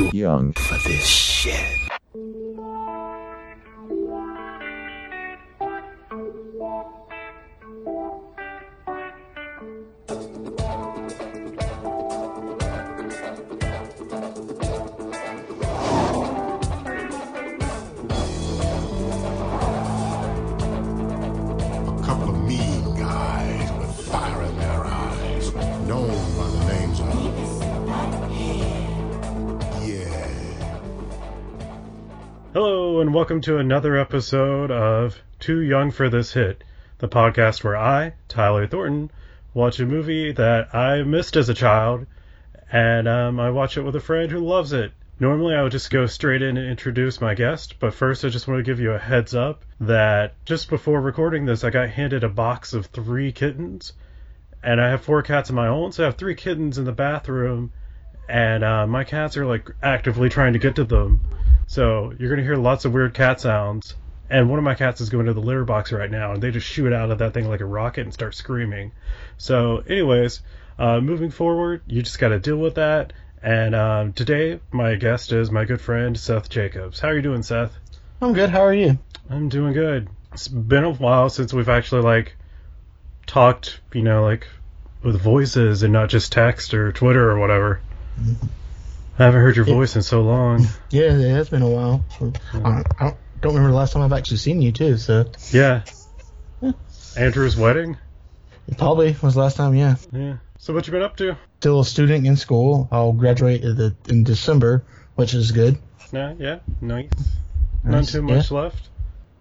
too 0.00 0.16
young 0.16 0.52
for 0.54 0.88
this 0.88 1.06
shit. 1.06 2.79
Welcome 33.20 33.42
to 33.42 33.58
another 33.58 33.98
episode 33.98 34.70
of 34.70 35.22
Too 35.40 35.60
Young 35.60 35.90
for 35.90 36.08
This 36.08 36.32
Shit, 36.32 36.64
the 36.96 37.06
podcast 37.06 37.62
where 37.62 37.76
I, 37.76 38.14
Tyler 38.28 38.66
Thornton, 38.66 39.10
watch 39.52 39.78
a 39.78 39.84
movie 39.84 40.32
that 40.32 40.74
I 40.74 41.02
missed 41.02 41.36
as 41.36 41.50
a 41.50 41.54
child, 41.54 42.06
and 42.72 43.06
um, 43.06 43.38
I 43.38 43.50
watch 43.50 43.76
it 43.76 43.82
with 43.82 43.94
a 43.94 44.00
friend 44.00 44.32
who 44.32 44.38
loves 44.38 44.72
it. 44.72 44.92
Normally, 45.18 45.54
I 45.54 45.62
would 45.62 45.70
just 45.70 45.90
go 45.90 46.06
straight 46.06 46.40
in 46.40 46.56
and 46.56 46.66
introduce 46.66 47.20
my 47.20 47.34
guest, 47.34 47.78
but 47.78 47.92
first, 47.92 48.24
I 48.24 48.30
just 48.30 48.48
want 48.48 48.58
to 48.58 48.70
give 48.70 48.80
you 48.80 48.92
a 48.92 48.98
heads 48.98 49.34
up 49.34 49.66
that 49.80 50.32
just 50.46 50.70
before 50.70 51.02
recording 51.02 51.44
this, 51.44 51.62
I 51.62 51.68
got 51.68 51.90
handed 51.90 52.24
a 52.24 52.28
box 52.30 52.72
of 52.72 52.86
three 52.86 53.32
kittens, 53.32 53.92
and 54.62 54.80
I 54.80 54.88
have 54.88 55.02
four 55.02 55.20
cats 55.20 55.50
of 55.50 55.56
my 55.56 55.68
own, 55.68 55.92
so 55.92 56.04
I 56.04 56.06
have 56.06 56.16
three 56.16 56.36
kittens 56.36 56.78
in 56.78 56.86
the 56.86 56.92
bathroom, 56.92 57.70
and 58.30 58.64
uh, 58.64 58.86
my 58.86 59.04
cats 59.04 59.36
are 59.36 59.44
like 59.44 59.68
actively 59.82 60.30
trying 60.30 60.54
to 60.54 60.58
get 60.58 60.76
to 60.76 60.84
them. 60.84 61.20
So 61.70 62.12
you're 62.18 62.30
gonna 62.30 62.42
hear 62.42 62.56
lots 62.56 62.84
of 62.84 62.92
weird 62.92 63.14
cat 63.14 63.40
sounds. 63.40 63.94
And 64.28 64.50
one 64.50 64.58
of 64.58 64.64
my 64.64 64.74
cats 64.74 65.00
is 65.00 65.08
going 65.08 65.26
to 65.26 65.34
the 65.34 65.40
litter 65.40 65.64
box 65.64 65.92
right 65.92 66.10
now, 66.10 66.32
and 66.32 66.42
they 66.42 66.50
just 66.50 66.66
shoot 66.66 66.92
out 66.92 67.12
of 67.12 67.18
that 67.18 67.32
thing 67.32 67.48
like 67.48 67.60
a 67.60 67.64
rocket 67.64 68.00
and 68.00 68.12
start 68.12 68.34
screaming. 68.34 68.90
So, 69.38 69.78
anyways, 69.88 70.42
uh, 70.80 71.00
moving 71.00 71.30
forward, 71.30 71.82
you 71.86 72.02
just 72.02 72.18
got 72.18 72.30
to 72.30 72.40
deal 72.40 72.56
with 72.56 72.74
that. 72.74 73.12
And 73.40 73.76
um, 73.76 74.12
today, 74.14 74.58
my 74.72 74.96
guest 74.96 75.30
is 75.30 75.52
my 75.52 75.64
good 75.64 75.80
friend 75.80 76.18
Seth 76.18 76.50
Jacobs. 76.50 76.98
How 76.98 77.08
are 77.08 77.14
you 77.14 77.22
doing, 77.22 77.44
Seth? 77.44 77.76
I'm 78.20 78.32
good. 78.32 78.50
How 78.50 78.62
are 78.62 78.74
you? 78.74 78.98
I'm 79.28 79.48
doing 79.48 79.72
good. 79.72 80.08
It's 80.32 80.48
been 80.48 80.82
a 80.82 80.92
while 80.92 81.30
since 81.30 81.52
we've 81.52 81.68
actually 81.68 82.02
like 82.02 82.36
talked, 83.28 83.80
you 83.94 84.02
know, 84.02 84.24
like 84.24 84.48
with 85.04 85.20
voices 85.20 85.84
and 85.84 85.92
not 85.92 86.08
just 86.08 86.32
text 86.32 86.74
or 86.74 86.90
Twitter 86.90 87.30
or 87.30 87.38
whatever. 87.38 87.80
I 89.20 89.24
haven't 89.24 89.40
heard 89.42 89.56
your 89.56 89.66
Yeah. 89.66 89.74
voice 89.74 89.96
in 89.96 90.02
so 90.02 90.22
long. 90.22 90.66
Yeah, 90.90 91.12
it 91.12 91.30
has 91.30 91.48
been 91.50 91.62
a 91.62 91.68
while. 91.68 92.04
I, 92.14 92.18
don't, 92.54 92.86
I 93.00 93.14
don't, 93.42 93.52
remember 93.54 93.70
the 93.70 93.76
last 93.76 93.92
time 93.92 94.02
I've 94.02 94.12
actually 94.14 94.38
seen 94.38 94.62
you 94.62 94.72
too. 94.72 94.96
So 94.96 95.26
Yeah. 95.52 95.82
Andrew's 97.16 97.56
wedding. 97.56 97.96
it 98.68 98.78
probably 98.78 99.14
was 99.22 99.36
last 99.36 99.56
time. 99.56 99.74
Yeah, 99.74 99.96
Yeah. 100.12 100.36
So 100.58 100.72
what 100.74 100.86
you 100.86 100.92
been 100.92 101.02
up 101.02 101.16
to? 101.16 101.36
still 101.58 101.80
a 101.80 101.84
student 101.84 102.26
in 102.26 102.36
school. 102.36 102.88
I'll 102.90 103.12
graduate 103.12 103.62
in, 103.62 103.76
the, 103.76 103.94
in 104.08 104.24
December, 104.24 104.84
which 105.16 105.34
is 105.34 105.52
good. 105.52 105.78
Yeah. 106.12 106.34
yeah, 106.38 106.58
nice. 106.80 107.10
Not 107.84 107.90
Nice, 107.92 108.12
too 108.12 108.24
yeah. 108.26 108.36
much 108.36 108.50
left. 108.50 108.88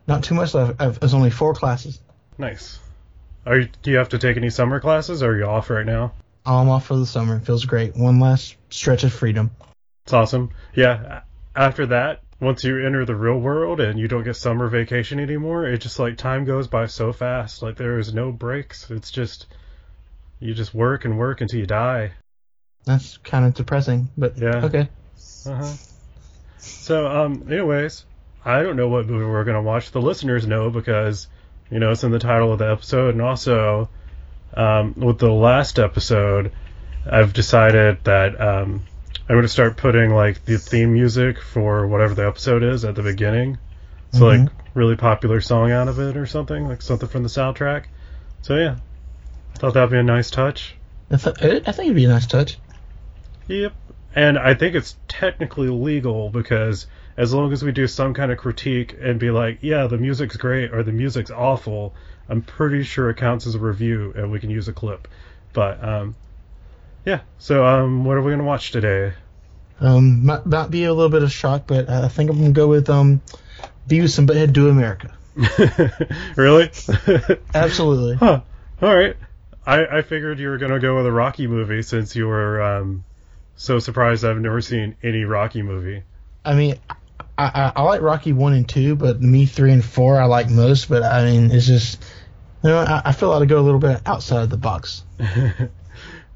Not 0.08 0.24
too 0.24 0.36
much 0.36 0.54
left. 0.54 0.82
I've, 0.82 1.00
there's 1.00 1.14
only 1.14 1.30
four 1.30 1.54
classes. 1.54 2.00
Nice. 2.38 2.80
Are 3.46 3.60
you, 3.60 3.70
do 3.82 3.92
you 3.92 3.98
have 3.98 4.10
to 4.10 4.18
take 4.20 4.36
any 4.38 4.50
summer 4.50 4.80
classes, 4.82 5.24
or 5.24 5.32
are 5.32 5.38
you 5.38 5.46
off 5.46 5.70
right 5.70 5.86
now? 5.86 6.12
I'm 6.46 6.68
off 6.70 6.86
for 6.88 6.96
the 6.98 7.06
summer. 7.06 7.38
It 7.38 7.46
feels 7.46 7.66
great. 7.66 7.96
One 7.96 8.20
last 8.20 8.56
stretch 8.70 9.04
of 9.04 9.14
freedom. 9.14 9.52
It's 10.10 10.14
awesome. 10.16 10.50
Yeah. 10.74 11.22
After 11.56 11.86
that, 11.86 12.22
once 12.40 12.64
you 12.64 12.84
enter 12.84 13.06
the 13.06 13.16
real 13.16 13.40
world 13.40 13.80
and 13.80 14.00
you 14.00 14.08
don't 14.08 14.24
get 14.24 14.38
summer 14.38 14.68
vacation 14.68 15.20
anymore, 15.20 15.68
it 15.68 15.82
just 15.82 16.00
like 16.00 16.18
time 16.18 16.46
goes 16.46 16.68
by 16.68 16.88
so 16.88 17.14
fast. 17.14 17.62
Like 17.62 17.76
there 17.76 18.00
is 18.00 18.12
no 18.12 18.32
breaks. 18.32 18.90
It's 18.90 19.12
just 19.12 19.46
you 20.40 20.56
just 20.56 20.74
work 20.74 21.06
and 21.06 21.20
work 21.20 21.42
until 21.42 21.60
you 21.60 21.68
die. 21.68 22.14
That's 22.86 23.18
kind 23.18 23.46
of 23.46 23.54
depressing, 23.54 24.10
but 24.18 24.36
Yeah. 24.36 24.66
okay. 24.66 24.90
Uh-huh. 25.46 25.74
So, 26.58 27.06
um, 27.06 27.44
anyways, 27.48 28.04
I 28.44 28.64
don't 28.64 28.78
know 28.78 28.88
what 28.88 29.08
movie 29.08 29.26
we're 29.26 29.44
gonna 29.44 29.62
watch. 29.62 29.92
The 29.92 30.02
listeners 30.02 30.48
know 30.48 30.72
because, 30.72 31.28
you 31.70 31.78
know, 31.78 31.92
it's 31.92 32.04
in 32.04 32.10
the 32.10 32.18
title 32.18 32.52
of 32.52 32.58
the 32.58 32.72
episode, 32.72 33.14
and 33.14 33.22
also, 33.22 33.90
um, 34.56 34.96
with 34.98 35.20
the 35.20 35.32
last 35.32 35.78
episode, 35.78 36.52
I've 37.08 37.32
decided 37.34 38.04
that 38.06 38.42
um, 38.42 38.82
I'm 39.30 39.36
gonna 39.36 39.48
start 39.48 39.78
putting 39.78 40.10
like 40.14 40.44
the 40.46 40.58
theme 40.58 40.94
music 40.94 41.40
for 41.40 41.86
whatever 41.88 42.16
the 42.16 42.28
episode 42.28 42.64
is 42.64 42.84
at 42.84 42.96
the 42.96 43.04
beginning. 43.04 43.60
So 44.12 44.22
Mhm. 44.22 44.46
like 44.46 44.52
really 44.74 44.96
popular 44.96 45.40
song 45.40 45.72
out 45.72 45.88
of 45.88 46.00
it 46.00 46.18
or 46.18 46.26
something, 46.26 46.68
like 46.68 46.82
something 46.82 47.08
from 47.08 47.22
the 47.24 47.30
soundtrack. 47.30 47.84
So 48.42 48.56
yeah, 48.56 48.78
I 49.56 49.58
thought 49.60 49.76
that'd 49.76 49.92
be 49.92 49.98
a 49.98 50.04
nice 50.04 50.32
touch. 50.32 50.76
I, 51.12 51.18
th- 51.18 51.38
I 51.68 51.72
think 51.72 51.86
it'd 51.88 51.96
be 51.96 52.06
a 52.06 52.10
nice 52.10 52.26
touch. 52.26 52.58
Yep. 53.48 53.74
And 54.16 54.40
I 54.40 54.56
think 54.56 54.76
it's 54.76 54.96
technically 55.08 55.70
legal 55.70 56.30
because 56.30 56.88
as 57.16 57.32
long 57.34 57.54
as 57.54 57.62
we 57.64 57.72
do 57.72 57.86
some 57.86 58.14
kind 58.16 58.32
of 58.32 58.38
critique 58.40 58.96
and 59.00 59.20
be 59.20 59.30
like, 59.30 59.60
yeah, 59.62 59.86
the 59.88 59.98
music's 59.98 60.38
great 60.38 60.74
or 60.74 60.82
the 60.82 60.92
music's 60.92 61.30
awful, 61.32 61.94
I'm 62.28 62.42
pretty 62.42 62.82
sure 62.84 63.10
it 63.12 63.18
counts 63.18 63.46
as 63.46 63.54
a 63.56 63.60
review 63.60 64.14
and 64.16 64.32
we 64.32 64.40
can 64.40 64.50
use 64.50 64.68
a 64.68 64.74
clip. 64.74 65.08
But 65.54 65.84
um 65.84 66.16
yeah, 67.06 67.22
so 67.38 67.66
um 67.66 68.06
what 68.06 68.18
are 68.18 68.22
we 68.22 68.32
gonna 68.32 68.44
watch 68.44 68.72
today? 68.72 69.14
Um, 69.82 70.26
might, 70.26 70.46
might 70.46 70.70
be 70.70 70.84
a 70.84 70.94
little 70.94 71.10
bit 71.10 71.24
of 71.24 71.32
shock, 71.32 71.64
but 71.68 71.90
I 71.90 72.10
think 72.10 72.30
I'm 72.30 72.38
gonna 72.38 72.52
go 72.52 72.68
with 72.68 72.90
um, 72.90 73.22
Beavis 73.88 74.20
and 74.20 74.28
Butthead 74.28 74.52
Do 74.54 74.70
America. 74.70 75.14
really? 76.36 76.70
Absolutely. 77.54 78.16
huh. 78.16 78.42
Alright. 78.82 79.16
I, 79.66 79.86
I 79.86 80.02
figured 80.02 80.40
you 80.40 80.50
were 80.50 80.58
gonna 80.58 80.80
go 80.80 80.98
with 80.98 81.06
a 81.06 81.12
Rocky 81.12 81.48
movie 81.48 81.82
since 81.82 82.16
you 82.16 82.28
were 82.28 82.62
um 82.62 83.04
so 83.56 83.80
surprised 83.80 84.26
I've 84.26 84.40
never 84.40 84.62
seen 84.62 84.96
any 85.04 85.24
Rocky 85.26 85.62
movie. 85.62 86.04
I 86.44 86.56
mean, 86.56 86.76
I, 87.38 87.46
I, 87.54 87.72
I 87.76 87.82
like 87.84 88.02
Rocky 88.02 88.34
one 88.34 88.54
and 88.54 88.68
two, 88.68 88.96
but 88.96 89.22
me 89.22 89.46
three 89.46 89.72
and 89.72 89.84
four 89.84 90.20
I 90.20 90.26
like 90.26 90.50
most. 90.50 90.90
But 90.90 91.04
I 91.04 91.26
mean, 91.26 91.52
it's 91.52 91.68
just 91.68 92.04
you 92.64 92.70
know 92.70 92.80
I, 92.80 93.02
I 93.06 93.12
feel 93.12 93.30
like 93.30 93.42
to 93.42 93.46
go 93.46 93.60
a 93.60 93.62
little 93.62 93.80
bit 93.80 94.02
outside 94.06 94.44
of 94.44 94.50
the 94.50 94.58
box. 94.58 95.04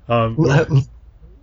um, 0.08 0.38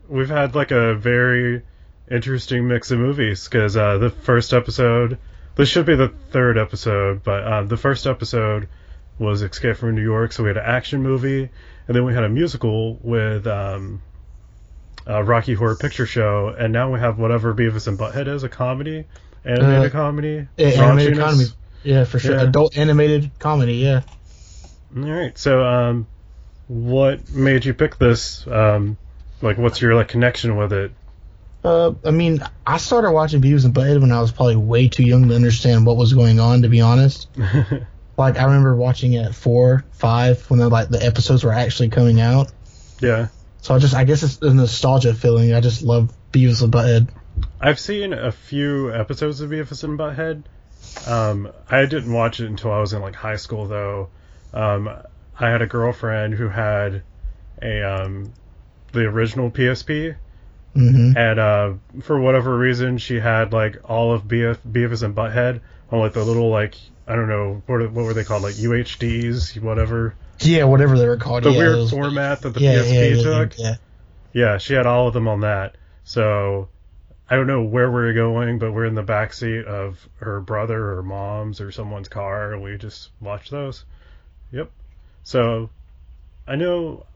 we've 0.09 0.28
had 0.28 0.54
like 0.54 0.71
a 0.71 0.94
very 0.94 1.62
interesting 2.10 2.66
mix 2.69 2.91
of 2.91 2.98
movies 2.98 3.44
because 3.48 3.76
uh, 3.76 3.98
the 3.98 4.10
first 4.10 4.53
episode, 4.53 5.19
this 5.54 5.69
should 5.69 5.87
be 5.87 5.94
the 5.94 6.09
third 6.09 6.59
episode, 6.59 7.22
but 7.22 7.44
uh, 7.44 7.62
the 7.62 7.76
first 7.76 8.06
episode 8.06 8.69
was 9.19 9.43
Escape 9.43 9.76
from 9.76 9.94
New 9.94 10.03
York, 10.03 10.32
so 10.32 10.43
we 10.43 10.49
had 10.49 10.56
an 10.56 10.65
action 10.66 11.03
movie, 11.03 11.49
and 11.87 11.97
then 11.97 12.04
we 12.04 12.15
had 12.15 12.25
a 12.25 12.28
musical 12.28 12.99
with 13.03 13.47
um, 13.47 14.03
uh, 15.06 15.22
Rocky 15.22 15.54
Horror 15.54 15.76
Picture 15.76 16.06
Show, 16.06 16.49
and 16.49 16.72
now 16.72 16.93
we 16.93 16.99
have 16.99 17.19
whatever 17.19 17.54
Beavis 17.54 17.87
and 17.87 17.99
Butthead 17.99 18.28
is, 18.28 18.43
a 18.44 18.49
comedy, 18.49 19.04
animated 19.44 19.87
Uh, 19.87 19.91
comedy, 19.91 20.49
Yeah, 20.56 20.69
animated 20.69 21.19
comedy. 21.19 21.47
Yeah, 21.82 22.04
for 22.04 22.19
sure. 22.19 22.37
Yeah. 22.37 22.43
Adult 22.43 22.76
animated 22.76 23.31
comedy. 23.38 23.76
Yeah. 23.76 24.03
All 24.97 25.03
right, 25.03 25.37
so 25.38 25.65
um, 25.65 26.06
what 26.70 27.32
made 27.32 27.64
you 27.64 27.75
pick 27.75 27.98
this? 27.98 28.47
Um, 28.47 28.97
like, 29.42 29.58
what's 29.58 29.81
your 29.81 29.97
like 29.97 30.06
connection 30.06 30.56
with 30.56 30.72
it? 30.72 30.92
Uh, 31.64 31.94
I 32.04 32.12
mean, 32.12 32.44
I 32.64 32.76
started 32.76 33.10
watching 33.10 33.42
Beavis 33.42 33.64
and 33.64 33.75
Butthead 33.75 34.00
when 34.00 34.12
I 34.12 34.20
was 34.20 34.31
probably 34.31 34.54
way 34.54 34.88
too 34.88 35.03
young 35.03 35.28
to 35.28 35.34
understand 35.34 35.84
what 35.84 35.97
was 35.97 36.14
going 36.14 36.38
on. 36.38 36.62
To 36.62 36.69
be 36.69 36.81
honest, 36.81 37.28
like 38.16 38.38
I 38.38 38.44
remember 38.44 38.76
watching 38.76 39.14
it 39.14 39.25
at 39.25 39.34
four, 39.34 39.84
five 39.91 40.48
when 40.48 40.60
the, 40.60 40.69
like 40.69 40.88
the 40.91 41.04
episodes 41.04 41.42
were 41.42 41.53
actually 41.53 41.88
coming 41.88 42.20
out. 42.20 42.53
yeah. 43.00 43.28
So 43.62 43.75
I 43.75 43.78
just, 43.78 43.94
I 43.94 44.04
guess 44.04 44.22
it's 44.22 44.41
a 44.41 44.54
nostalgia 44.54 45.12
feeling. 45.12 45.52
I 45.52 45.61
just 45.61 45.82
love 45.82 46.12
Beavis 46.32 46.62
and 46.62 46.72
Butthead. 46.72 47.08
I've 47.61 47.81
seen 47.81 48.12
a 48.12 48.31
few 48.31 48.94
episodes 48.94 49.40
of 49.40 49.50
Beavis 49.50 49.82
and 49.82 49.99
Butthead. 49.99 50.44
Um, 51.06 51.50
I 51.69 51.84
didn't 51.84 52.12
watch 52.12 52.38
it 52.38 52.46
until 52.46 52.72
I 52.72 52.78
was 52.78 52.93
in 52.93 53.02
like 53.02 53.17
high 53.17 53.37
school, 53.37 53.67
though. 53.67 54.08
Um, 54.55 54.88
I 55.40 55.48
had 55.50 55.62
a 55.62 55.66
girlfriend 55.66 56.34
who 56.34 56.48
had 56.48 57.02
a 57.62 57.82
um, 57.82 58.32
the 58.92 59.00
original 59.06 59.50
PSP, 59.50 60.16
hmm 60.75 61.12
and 61.16 61.40
uh, 61.40 61.72
for 62.02 62.20
whatever 62.20 62.56
reason, 62.56 62.98
she 62.98 63.19
had 63.19 63.52
like 63.52 63.78
all 63.88 64.12
of 64.12 64.25
Beav- 64.25 64.58
Beavis 64.70 65.02
and 65.02 65.14
Butthead 65.14 65.60
on 65.90 65.98
like 65.98 66.12
the 66.12 66.25
little 66.25 66.50
like 66.50 66.75
I 67.08 67.16
don't 67.16 67.28
know 67.28 67.62
what 67.66 67.81
what 67.90 68.04
were 68.04 68.14
they 68.14 68.25
called 68.25 68.42
like 68.42 68.54
UHDs, 68.54 69.60
whatever 69.60 70.14
Yeah, 70.40 70.64
whatever 70.64 70.98
they 70.98 71.08
were 71.08 71.16
called. 71.16 71.43
the 71.44 71.50
yeah, 71.50 71.58
weird 71.58 71.76
those- 71.78 71.90
format 71.90 72.43
that 72.43 72.54
the 72.54 72.60
yeah, 72.60 72.75
PSP 72.75 72.93
yeah, 72.93 73.02
yeah, 73.16 73.22
took. 73.22 73.58
Yeah, 73.58 73.75
Yeah, 74.32 74.58
she 74.58 74.75
had 74.75 74.86
all 74.86 75.08
of 75.08 75.14
them 75.14 75.26
on 75.28 75.40
that. 75.40 75.76
So 76.04 76.69
I 77.28 77.36
don't 77.36 77.46
know 77.46 77.62
where 77.62 77.90
we're 77.90 78.12
going, 78.12 78.58
but 78.58 78.72
we're 78.72 78.84
in 78.86 78.94
the 78.94 79.02
back 79.02 79.32
seat 79.32 79.64
of 79.64 80.08
her 80.19 80.40
brother 80.40 80.93
or 80.98 81.02
mom's 81.02 81.60
or 81.60 81.70
someone's 81.72 82.08
car, 82.08 82.52
and 82.52 82.62
we 82.62 82.76
just 82.76 83.10
watch 83.20 83.50
those. 83.50 83.84
Yep. 84.52 84.70
So 85.22 85.70
I 86.46 86.56
know 86.56 87.06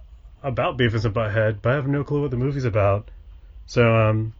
about 0.43 0.77
Beavis 0.79 1.05
and 1.05 1.15
Butthead, 1.15 1.59
but 1.63 1.73
I 1.73 1.77
have 1.77 1.89
no 1.89 2.05
clue 2.05 2.23
what 2.23 2.31
the 2.31 2.37
movie's 2.37 2.65
about. 2.65 3.11
So 3.67 3.97
um, 3.97 4.35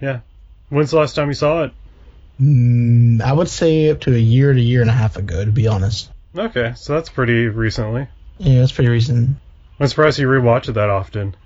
Yeah. 0.00 0.20
When's 0.68 0.90
the 0.90 0.98
last 0.98 1.14
time 1.14 1.28
you 1.28 1.34
saw 1.34 1.64
it? 1.64 1.72
Mm, 2.40 3.20
I 3.20 3.32
would 3.32 3.48
say 3.48 3.90
up 3.90 4.00
to 4.00 4.14
a 4.14 4.18
year 4.18 4.52
to 4.52 4.58
a 4.58 4.62
year 4.62 4.80
and 4.80 4.90
a 4.90 4.94
half 4.94 5.16
ago, 5.16 5.44
to 5.44 5.50
be 5.50 5.68
honest. 5.68 6.10
Okay, 6.36 6.72
so 6.76 6.94
that's 6.94 7.10
pretty 7.10 7.46
recently. 7.46 8.08
Yeah, 8.38 8.60
that's 8.60 8.72
pretty 8.72 8.90
recent. 8.90 9.36
I'm 9.78 9.86
surprised 9.86 10.18
you 10.18 10.26
rewatch 10.26 10.68
it 10.68 10.72
that 10.72 10.88
often. 10.88 11.36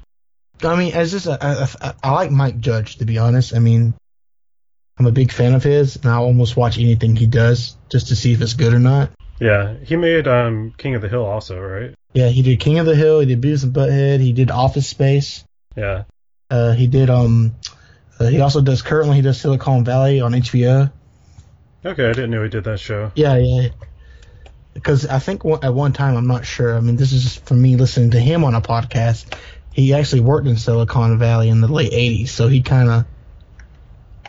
I 0.62 0.76
mean, 0.76 0.94
as 0.94 1.10
just 1.10 1.26
I, 1.26 1.66
I, 1.82 1.94
I 2.02 2.12
like 2.12 2.30
Mike 2.30 2.60
Judge, 2.60 2.96
to 2.96 3.04
be 3.04 3.18
honest. 3.18 3.54
I 3.54 3.58
mean, 3.58 3.94
I'm 4.98 5.06
a 5.06 5.12
big 5.12 5.32
fan 5.32 5.54
of 5.54 5.62
his, 5.62 5.96
and 5.96 6.06
I 6.06 6.16
almost 6.16 6.56
watch 6.56 6.78
anything 6.78 7.16
he 7.16 7.26
does 7.26 7.76
just 7.90 8.08
to 8.08 8.16
see 8.16 8.32
if 8.32 8.40
it's 8.40 8.54
good 8.54 8.72
or 8.72 8.78
not. 8.78 9.10
Yeah, 9.38 9.74
he 9.84 9.96
made 9.96 10.26
um, 10.26 10.72
King 10.76 10.94
of 10.94 11.02
the 11.02 11.08
Hill 11.08 11.24
also, 11.24 11.60
right? 11.60 11.94
Yeah, 12.14 12.28
he 12.28 12.42
did 12.42 12.60
King 12.60 12.78
of 12.78 12.86
the 12.86 12.96
Hill, 12.96 13.20
he 13.20 13.26
did 13.26 13.40
Beavis 13.40 13.64
and 13.64 13.74
Butthead, 13.74 14.20
he 14.20 14.32
did 14.32 14.50
Office 14.50 14.88
Space, 14.88 15.44
Yeah. 15.76 16.04
uh, 16.50 16.72
he 16.72 16.86
did 16.86 17.10
um, 17.10 17.54
uh, 18.18 18.26
he 18.26 18.40
also 18.40 18.60
does 18.60 18.82
currently 18.82 19.16
he 19.16 19.22
does 19.22 19.40
Silicon 19.40 19.84
Valley 19.84 20.20
on 20.20 20.32
HBO. 20.32 20.90
Okay, 21.84 22.04
I 22.08 22.12
didn't 22.12 22.30
know 22.30 22.42
he 22.42 22.48
did 22.48 22.64
that 22.64 22.80
show. 22.80 23.12
Yeah, 23.14 23.36
yeah. 23.36 23.68
Because 24.72 25.06
I 25.06 25.18
think 25.18 25.42
at 25.62 25.72
one 25.72 25.92
time, 25.92 26.16
I'm 26.16 26.26
not 26.26 26.44
sure. 26.44 26.76
I 26.76 26.80
mean, 26.80 26.96
this 26.96 27.12
is 27.12 27.22
just 27.22 27.46
from 27.46 27.62
me 27.62 27.76
listening 27.76 28.10
to 28.10 28.20
him 28.20 28.44
on 28.44 28.54
a 28.54 28.60
podcast. 28.60 29.34
He 29.72 29.94
actually 29.94 30.20
worked 30.22 30.46
in 30.46 30.56
Silicon 30.56 31.18
Valley 31.18 31.48
in 31.48 31.60
the 31.60 31.68
late 31.68 31.92
'80s, 31.92 32.28
so 32.28 32.48
he 32.48 32.62
kind 32.62 32.90
of 32.90 33.04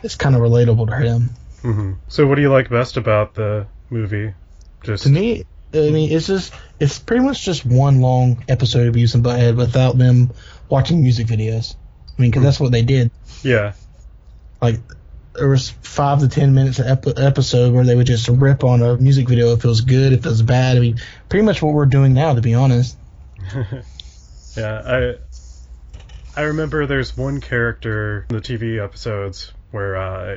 it's 0.02 0.14
kind 0.14 0.34
of 0.34 0.42
relatable 0.42 0.88
to 0.88 0.96
him. 0.96 1.30
Mm-hmm. 1.62 1.92
So, 2.08 2.26
what 2.26 2.36
do 2.36 2.42
you 2.42 2.50
like 2.50 2.70
best 2.70 2.96
about 2.96 3.34
the 3.34 3.66
movie? 3.90 4.34
Just 4.82 5.04
To 5.04 5.10
me, 5.10 5.44
I 5.74 5.90
mean, 5.90 6.10
it's 6.12 6.26
just 6.26 6.52
it's 6.80 6.98
pretty 6.98 7.24
much 7.24 7.44
just 7.44 7.66
one 7.66 8.00
long 8.00 8.44
episode 8.48 8.88
of 8.88 8.94
Beavis 8.94 9.14
and 9.14 9.24
Butthead 9.24 9.56
without 9.56 9.98
them 9.98 10.32
watching 10.68 11.02
music 11.02 11.26
videos. 11.26 11.76
I 12.18 12.22
mean, 12.22 12.30
because 12.30 12.42
that's 12.42 12.60
what 12.60 12.72
they 12.72 12.82
did. 12.82 13.10
yeah, 13.42 13.74
Like 14.60 14.76
there 15.34 15.48
was 15.48 15.70
five 15.70 16.20
to 16.20 16.28
ten 16.28 16.54
minutes 16.54 16.78
an 16.78 16.88
ep- 16.88 17.18
episode 17.18 17.72
where 17.72 17.84
they 17.84 17.94
would 17.94 18.06
just 18.06 18.28
rip 18.28 18.64
on 18.64 18.82
a 18.82 18.96
music 18.96 19.28
video 19.28 19.52
if 19.52 19.64
it 19.64 19.68
was 19.68 19.82
good, 19.82 20.12
if 20.12 20.24
it 20.24 20.28
was 20.28 20.42
bad. 20.42 20.76
I 20.76 20.80
mean, 20.80 20.98
pretty 21.28 21.44
much 21.44 21.62
what 21.62 21.74
we're 21.74 21.86
doing 21.86 22.12
now, 22.14 22.34
to 22.34 22.40
be 22.40 22.54
honest. 22.54 22.96
yeah. 24.56 24.82
I 24.84 25.14
I 26.36 26.42
remember 26.42 26.86
there's 26.86 27.16
one 27.16 27.40
character 27.40 28.26
in 28.30 28.36
the 28.36 28.42
TV 28.42 28.82
episodes 28.82 29.52
where 29.70 29.96
uh, 29.96 30.36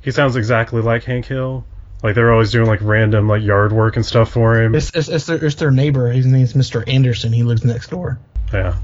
he 0.00 0.10
sounds 0.10 0.36
exactly 0.36 0.82
like 0.82 1.04
Hank 1.04 1.26
Hill. 1.26 1.66
Like 2.02 2.14
they're 2.14 2.32
always 2.32 2.52
doing 2.52 2.66
like 2.66 2.80
random 2.82 3.28
like 3.28 3.42
yard 3.42 3.72
work 3.72 3.96
and 3.96 4.04
stuff 4.04 4.30
for 4.30 4.60
him. 4.60 4.74
It's, 4.74 4.90
it's, 4.94 5.08
it's, 5.08 5.26
their, 5.26 5.44
it's 5.44 5.56
their 5.56 5.70
neighbor. 5.70 6.10
His 6.10 6.26
name's 6.26 6.52
Mr. 6.52 6.86
Anderson. 6.86 7.32
He 7.32 7.42
lives 7.42 7.64
next 7.64 7.90
door. 7.90 8.18
Yeah. 8.52 8.76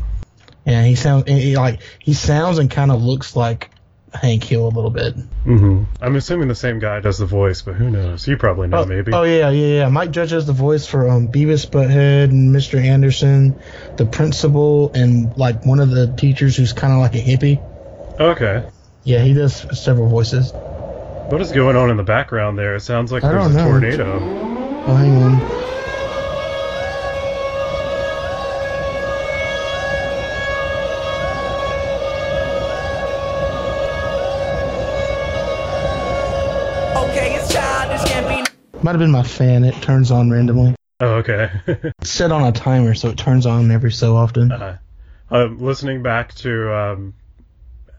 And 0.65 0.87
he 0.87 0.95
sounds 0.95 1.29
he, 1.29 1.57
like 1.57 1.81
he 1.99 2.15
sounds 2.15 2.59
and 2.59 2.71
kind 2.71 2.91
of 2.91 3.03
looks 3.03 3.37
like 3.37 3.71
Hank 4.15 4.45
Hill 4.45 4.67
a 4.67 4.69
little 4.69 4.91
bit. 4.91 5.17
Mm-hmm. 5.17 5.85
I'm 6.01 6.17
assuming 6.17 6.49
the 6.49 6.55
same 6.55 6.79
guy 6.79 7.01
does 7.01 7.19
the 7.19 7.27
voice, 7.27 7.63
but 7.63 7.75
who 7.75 7.91
knows? 7.91 8.27
You 8.29 8.37
probably 8.37 8.69
know, 8.69 8.83
oh, 8.83 8.87
maybe. 8.87 9.13
Oh 9.13 9.23
yeah, 9.23 9.51
yeah, 9.51 9.67
yeah. 9.67 9.89
Mike 9.89 10.11
Judge 10.11 10.31
has 10.31 10.47
the 10.47 10.53
voice 10.53 10.87
for 10.87 11.09
um, 11.09 11.29
Beavis 11.29 11.67
Butthead 11.69 12.25
and 12.25 12.55
Mr. 12.55 12.83
Anderson, 12.83 13.59
the 13.97 14.07
principal, 14.07 14.93
and 14.95 15.37
like 15.37 15.65
one 15.65 15.81
of 15.81 15.91
the 15.91 16.15
teachers 16.17 16.57
who's 16.57 16.73
kind 16.73 16.93
of 16.93 16.99
like 17.01 17.15
a 17.15 17.23
hippie. 17.23 17.61
Okay. 18.21 18.69
Yeah, 19.05 19.23
he 19.23 19.35
does 19.35 19.83
several 19.83 20.09
voices. 20.09 20.53
What 21.33 21.41
is 21.41 21.51
going 21.51 21.77
on 21.77 21.89
in 21.89 21.97
the 21.97 22.03
background 22.03 22.59
there? 22.59 22.75
It 22.75 22.81
sounds 22.81 23.11
like 23.11 23.25
I 23.25 23.33
there's 23.33 23.47
a 23.47 23.53
know. 23.55 23.65
tornado. 23.65 24.19
Oh, 24.87 24.95
hang 24.95 25.17
on. 25.17 25.41
Okay, 37.09 37.35
it's 37.35 37.51
childish, 37.51 38.05
can't 38.11 38.51
Might 38.83 38.91
have 38.91 38.99
been 38.99 39.11
my 39.11 39.23
fan. 39.23 39.65
It 39.65 39.73
turns 39.83 40.11
on 40.11 40.31
randomly. 40.31 40.75
Oh, 41.01 41.15
okay. 41.15 41.51
It's 42.01 42.11
set 42.11 42.31
on 42.31 42.45
a 42.45 42.53
timer, 42.53 42.95
so 42.95 43.09
it 43.09 43.17
turns 43.17 43.47
on 43.47 43.71
every 43.71 43.91
so 43.91 44.17
often. 44.17 44.53
uh, 44.53 44.77
um, 45.31 45.59
listening 45.59 46.03
back 46.03 46.35
to 46.35 46.75
um, 46.75 47.15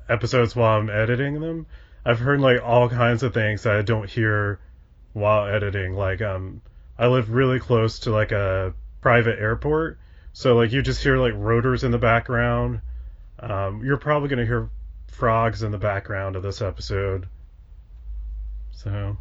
episodes 0.07 0.55
while 0.55 0.77
I'm 0.77 0.91
editing 0.91 1.41
them, 1.41 1.65
I've 2.05 2.19
heard 2.19 2.41
like 2.41 2.61
all 2.63 2.89
kinds 2.89 3.23
of 3.23 3.33
things 3.33 3.63
that 3.63 3.75
I 3.75 3.81
don't 3.81 4.09
hear 4.09 4.59
while 5.13 5.47
editing. 5.47 5.93
Like, 5.93 6.21
um, 6.21 6.61
I 6.97 7.07
live 7.07 7.29
really 7.29 7.59
close 7.59 7.99
to 7.99 8.11
like 8.11 8.31
a 8.31 8.73
private 9.01 9.39
airport, 9.39 9.99
so 10.33 10.55
like 10.55 10.71
you 10.71 10.81
just 10.81 11.01
hear 11.01 11.17
like 11.17 11.33
rotors 11.35 11.83
in 11.83 11.91
the 11.91 11.97
background. 11.97 12.81
Um, 13.39 13.83
you're 13.83 13.97
probably 13.97 14.29
gonna 14.29 14.45
hear 14.45 14.69
frogs 15.07 15.63
in 15.63 15.71
the 15.71 15.77
background 15.77 16.35
of 16.35 16.43
this 16.43 16.61
episode. 16.61 17.27
So, 18.71 19.17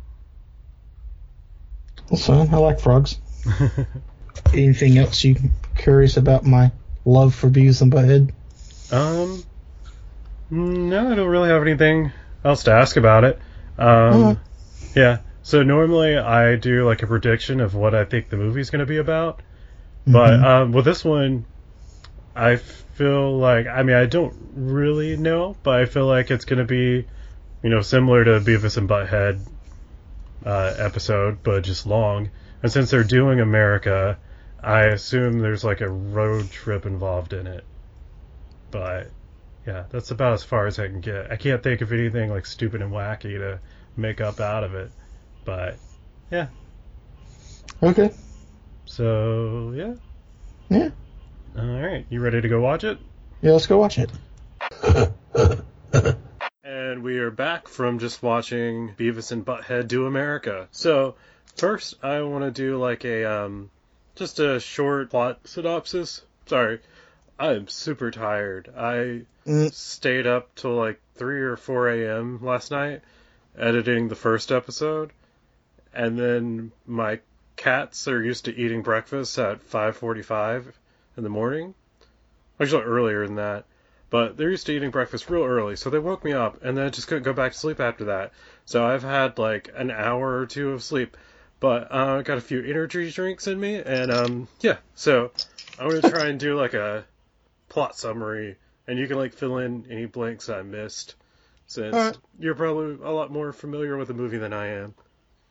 That's 2.10 2.26
fine. 2.26 2.52
I 2.52 2.56
like 2.56 2.80
frogs. 2.80 3.18
Anything 4.52 4.98
else 4.98 5.22
you 5.22 5.36
curious 5.76 6.16
about 6.16 6.44
my 6.44 6.72
love 7.04 7.34
for 7.34 7.48
Beavis 7.48 7.82
and 7.82 7.92
Butthead? 7.92 8.32
Um, 8.90 9.44
no, 10.50 11.12
I 11.12 11.14
don't 11.14 11.28
really 11.28 11.48
have 11.48 11.62
anything 11.62 12.12
else 12.44 12.64
to 12.64 12.72
ask 12.72 12.96
about 12.96 13.24
it. 13.24 13.38
Um, 13.78 13.88
Mhm. 13.88 14.38
yeah. 14.94 15.18
So 15.42 15.62
normally 15.62 16.16
I 16.16 16.56
do 16.56 16.84
like 16.86 17.02
a 17.02 17.06
prediction 17.06 17.60
of 17.60 17.74
what 17.74 17.94
I 17.94 18.04
think 18.04 18.28
the 18.28 18.36
movie's 18.36 18.70
going 18.70 18.80
to 18.80 18.86
be 18.86 18.98
about, 18.98 19.42
but 20.06 20.38
Mhm. 20.38 20.44
um, 20.44 20.72
with 20.72 20.84
this 20.84 21.04
one, 21.04 21.46
I 22.34 22.56
feel 22.56 23.36
like 23.38 23.66
I 23.66 23.82
mean 23.82 23.96
I 23.96 24.06
don't 24.06 24.34
really 24.54 25.16
know, 25.16 25.56
but 25.62 25.80
I 25.80 25.84
feel 25.86 26.06
like 26.06 26.30
it's 26.30 26.44
going 26.44 26.58
to 26.58 26.64
be, 26.64 27.06
you 27.62 27.70
know, 27.70 27.80
similar 27.80 28.24
to 28.24 28.40
Beavis 28.40 28.76
and 28.76 28.88
Butthead 28.88 29.40
uh, 30.44 30.74
episode, 30.78 31.38
but 31.42 31.62
just 31.64 31.86
long. 31.86 32.30
And 32.62 32.70
since 32.72 32.90
they're 32.90 33.04
doing 33.04 33.40
America, 33.40 34.18
I 34.62 34.84
assume 34.84 35.40
there's 35.40 35.64
like 35.64 35.80
a 35.80 35.88
road 35.88 36.50
trip 36.50 36.86
involved 36.86 37.32
in 37.32 37.46
it. 37.46 37.64
But 38.70 39.10
yeah, 39.66 39.84
that's 39.90 40.10
about 40.10 40.32
as 40.34 40.42
far 40.42 40.66
as 40.66 40.78
I 40.78 40.88
can 40.88 41.00
get. 41.00 41.30
I 41.30 41.36
can't 41.36 41.62
think 41.62 41.80
of 41.80 41.92
anything 41.92 42.30
like 42.30 42.46
stupid 42.46 42.82
and 42.82 42.92
wacky 42.92 43.38
to 43.38 43.60
make 43.96 44.20
up 44.20 44.40
out 44.40 44.64
of 44.64 44.74
it. 44.74 44.90
But 45.44 45.76
yeah, 46.30 46.48
Okay. 47.82 48.10
so 48.84 49.72
yeah. 49.74 49.94
Yeah. 50.68 50.90
All 51.58 51.66
right, 51.66 52.06
you 52.08 52.20
ready 52.20 52.40
to 52.40 52.48
go 52.48 52.60
watch 52.60 52.84
it? 52.84 52.98
Yeah, 53.42 53.52
let's 53.52 53.66
go 53.66 53.78
watch 53.78 53.98
it. 53.98 54.10
And 56.64 57.02
we 57.02 57.18
are 57.18 57.30
back 57.30 57.68
from 57.68 57.98
just 57.98 58.22
watching 58.22 58.94
Beavis 58.96 59.32
and 59.32 59.44
Butthead 59.44 59.88
do 59.88 60.06
America. 60.06 60.68
So 60.70 61.16
first, 61.56 61.94
I 62.04 62.22
want 62.22 62.44
to 62.44 62.50
do 62.50 62.78
like 62.78 63.04
a 63.04 63.24
um, 63.24 63.70
just 64.14 64.38
a 64.38 64.60
short 64.60 65.10
plot 65.10 65.40
synopsis. 65.44 66.22
Sorry, 66.46 66.80
I'm 67.38 67.68
super 67.68 68.10
tired. 68.10 68.72
I 68.76 69.22
Mm. 69.46 69.72
stayed 69.72 70.26
up 70.26 70.54
till 70.54 70.74
like 70.74 71.00
three 71.14 71.40
or 71.40 71.56
four 71.56 71.88
a.m. 71.88 72.38
last 72.44 72.70
night 72.70 73.02
editing 73.58 74.08
the 74.08 74.14
first 74.14 74.52
episode, 74.52 75.10
and 75.92 76.18
then 76.18 76.72
my 76.86 77.20
cats 77.56 78.06
are 78.08 78.22
used 78.22 78.44
to 78.46 78.54
eating 78.56 78.82
breakfast 78.82 79.38
at 79.38 79.60
5:45 79.62 80.72
in 81.16 81.22
the 81.22 81.28
morning. 81.28 81.74
Actually, 82.60 82.84
earlier 82.84 83.26
than 83.26 83.36
that. 83.36 83.64
But 84.10 84.36
they're 84.36 84.50
used 84.50 84.66
to 84.66 84.72
eating 84.72 84.90
breakfast 84.90 85.30
real 85.30 85.42
early, 85.44 85.74
so 85.74 85.88
they 85.90 85.98
woke 85.98 86.22
me 86.22 86.32
up, 86.32 86.62
and 86.62 86.76
then 86.76 86.84
I 86.86 86.90
just 86.90 87.08
couldn't 87.08 87.22
go 87.24 87.32
back 87.32 87.52
to 87.52 87.58
sleep 87.58 87.80
after 87.80 88.04
that. 88.04 88.32
So 88.66 88.84
I've 88.84 89.02
had 89.02 89.38
like 89.38 89.70
an 89.74 89.90
hour 89.90 90.38
or 90.38 90.46
two 90.46 90.70
of 90.72 90.82
sleep, 90.82 91.16
but 91.60 91.90
uh, 91.90 92.18
I 92.18 92.22
got 92.22 92.38
a 92.38 92.42
few 92.42 92.62
energy 92.62 93.10
drinks 93.10 93.46
in 93.46 93.58
me, 93.58 93.76
and 93.76 94.12
um, 94.12 94.48
yeah. 94.60 94.76
So 94.94 95.32
I'm 95.78 95.88
gonna 95.88 96.02
try 96.02 96.28
and 96.28 96.38
do 96.38 96.56
like 96.58 96.74
a 96.74 97.04
plot 97.72 97.96
summary, 97.96 98.56
and 98.86 98.98
you 98.98 99.08
can 99.08 99.16
like 99.16 99.32
fill 99.32 99.56
in 99.56 99.86
any 99.90 100.04
blanks 100.04 100.50
I 100.50 100.60
missed, 100.60 101.14
since 101.66 101.94
Alright. 101.94 102.18
you're 102.38 102.54
probably 102.54 103.02
a 103.02 103.10
lot 103.10 103.32
more 103.32 103.50
familiar 103.52 103.96
with 103.96 104.08
the 104.08 104.14
movie 104.14 104.36
than 104.36 104.52
I 104.52 104.66
am. 104.82 104.94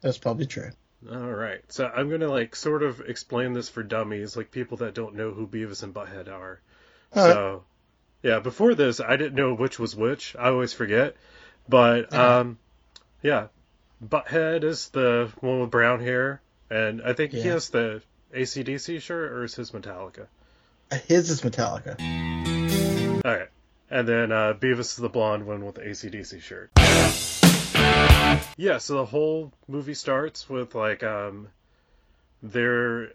That's 0.01 0.20
probably 0.20 0.46
true. 0.46 0.70
All 1.12 1.18
right, 1.18 1.62
so 1.70 1.88
I'm 1.88 2.12
gonna 2.12 2.28
like 2.28 2.56
sort 2.56 2.84
of 2.84 3.01
explain 3.01 3.54
this 3.54 3.70
for 3.70 3.82
dummies, 3.82 4.38
like 4.38 4.51
people 4.51 4.78
that 4.78 4.94
don't 4.94 5.16
know 5.16 5.32
who 5.32 5.48
Beavis 5.48 5.82
and 5.82 5.96
Butthead 5.96 6.28
are. 6.28 6.62
Alright. 7.16 7.34
So, 7.34 7.63
yeah, 8.22 8.40
before 8.40 8.75
this, 8.75 9.00
I 9.00 9.16
didn't 9.16 9.34
know 9.34 9.56
which 9.56 9.80
was 9.80 9.96
which. 9.96 10.36
I 10.38 10.50
always 10.50 10.74
forget. 10.74 11.16
But 11.68 12.13
um, 12.13 12.60
yeah, 13.24 13.48
Butthead 14.06 14.63
is 14.63 14.90
the 14.90 15.32
one 15.40 15.60
with 15.60 15.72
brown 15.72 16.01
hair, 16.01 16.40
and 16.70 17.01
I 17.01 17.13
think 17.13 17.32
he 17.32 17.42
has 17.48 17.70
the 17.70 18.04
ACDC 18.32 19.01
shirt, 19.01 19.32
or 19.32 19.44
is 19.44 19.56
his 19.56 19.72
Metallica? 19.72 20.28
His 21.07 21.29
is 21.29 21.41
Metallica. 21.41 22.00
All 23.24 23.31
right, 23.31 23.50
and 23.89 24.07
then 24.07 24.31
uh, 24.31 24.53
Beavis 24.53 24.79
is 24.79 24.95
the 24.98 25.10
blonde 25.10 25.45
one 25.45 25.65
with 25.65 25.75
the 25.75 25.81
ACDC 25.81 26.41
shirt. 26.41 26.71
Yeah, 28.57 28.77
so 28.77 28.95
the 28.95 29.05
whole 29.05 29.53
movie 29.67 29.93
starts 29.93 30.50
with 30.50 30.75
like 30.75 31.03
um, 31.03 31.48
they're 32.43 33.10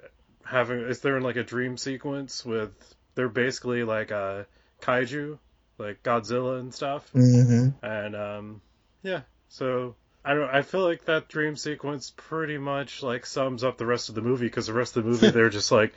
having 0.44 0.80
is 0.80 1.00
they're 1.00 1.16
in 1.16 1.22
like 1.22 1.36
a 1.36 1.44
dream 1.44 1.76
sequence 1.76 2.44
with 2.44 2.70
they're 3.14 3.28
basically 3.28 3.84
like 3.84 4.10
a 4.10 4.46
kaiju 4.80 5.38
like 5.78 6.02
Godzilla 6.02 6.60
and 6.60 6.72
stuff. 6.74 7.08
hmm 7.10 7.68
And 7.82 8.16
um, 8.16 8.60
yeah, 9.02 9.20
so 9.48 9.94
I 10.24 10.34
don't. 10.34 10.48
I 10.50 10.62
feel 10.62 10.82
like 10.82 11.04
that 11.04 11.28
dream 11.28 11.56
sequence 11.56 12.12
pretty 12.16 12.58
much 12.58 13.02
like 13.02 13.26
sums 13.26 13.62
up 13.64 13.78
the 13.78 13.86
rest 13.86 14.08
of 14.08 14.14
the 14.14 14.22
movie 14.22 14.46
because 14.46 14.66
the 14.66 14.72
rest 14.72 14.96
of 14.96 15.04
the 15.04 15.10
movie 15.10 15.30
they're 15.32 15.50
just 15.50 15.70
like 15.72 15.94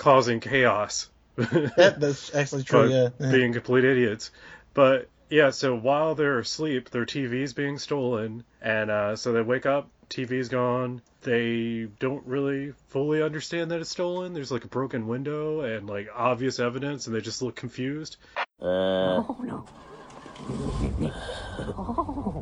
causing 0.00 0.40
chaos, 0.40 1.08
That, 1.36 1.96
that's 2.00 2.34
actually 2.34 2.64
true. 2.64 2.88
Yeah. 2.88 3.10
yeah. 3.20 3.30
being 3.30 3.52
complete 3.52 3.84
idiots. 3.84 4.30
But 4.72 5.08
yeah, 5.28 5.50
so 5.50 5.76
while 5.76 6.14
they're 6.14 6.38
asleep, 6.38 6.88
their 6.90 7.04
TV's 7.04 7.52
being 7.52 7.78
stolen, 7.78 8.44
and 8.62 8.90
uh, 8.90 9.16
so 9.16 9.32
they 9.32 9.42
wake 9.42 9.66
up, 9.66 9.90
TV's 10.08 10.48
gone. 10.48 11.02
They 11.20 11.88
don't 11.98 12.26
really 12.26 12.72
fully 12.88 13.22
understand 13.22 13.70
that 13.70 13.80
it's 13.80 13.90
stolen. 13.90 14.32
There's 14.32 14.50
like 14.50 14.64
a 14.64 14.68
broken 14.68 15.06
window 15.06 15.60
and 15.60 15.86
like 15.86 16.08
obvious 16.14 16.58
evidence, 16.58 17.06
and 17.06 17.14
they 17.14 17.20
just 17.20 17.42
look 17.42 17.54
confused. 17.54 18.16
Uh, 18.60 19.22
oh, 19.22 19.66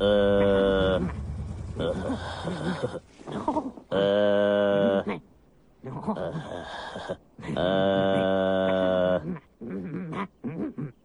uh, 0.00 1.00
uh, 3.94 5.18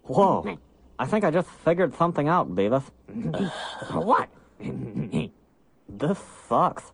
Whoa. 0.03 0.57
I 0.99 1.05
think 1.05 1.23
I 1.23 1.31
just 1.31 1.49
figured 1.49 1.95
something 1.95 2.27
out, 2.27 2.53
Beavis. 2.55 2.83
What? 3.91 4.29
This 5.89 6.17
sucks. 6.47 6.91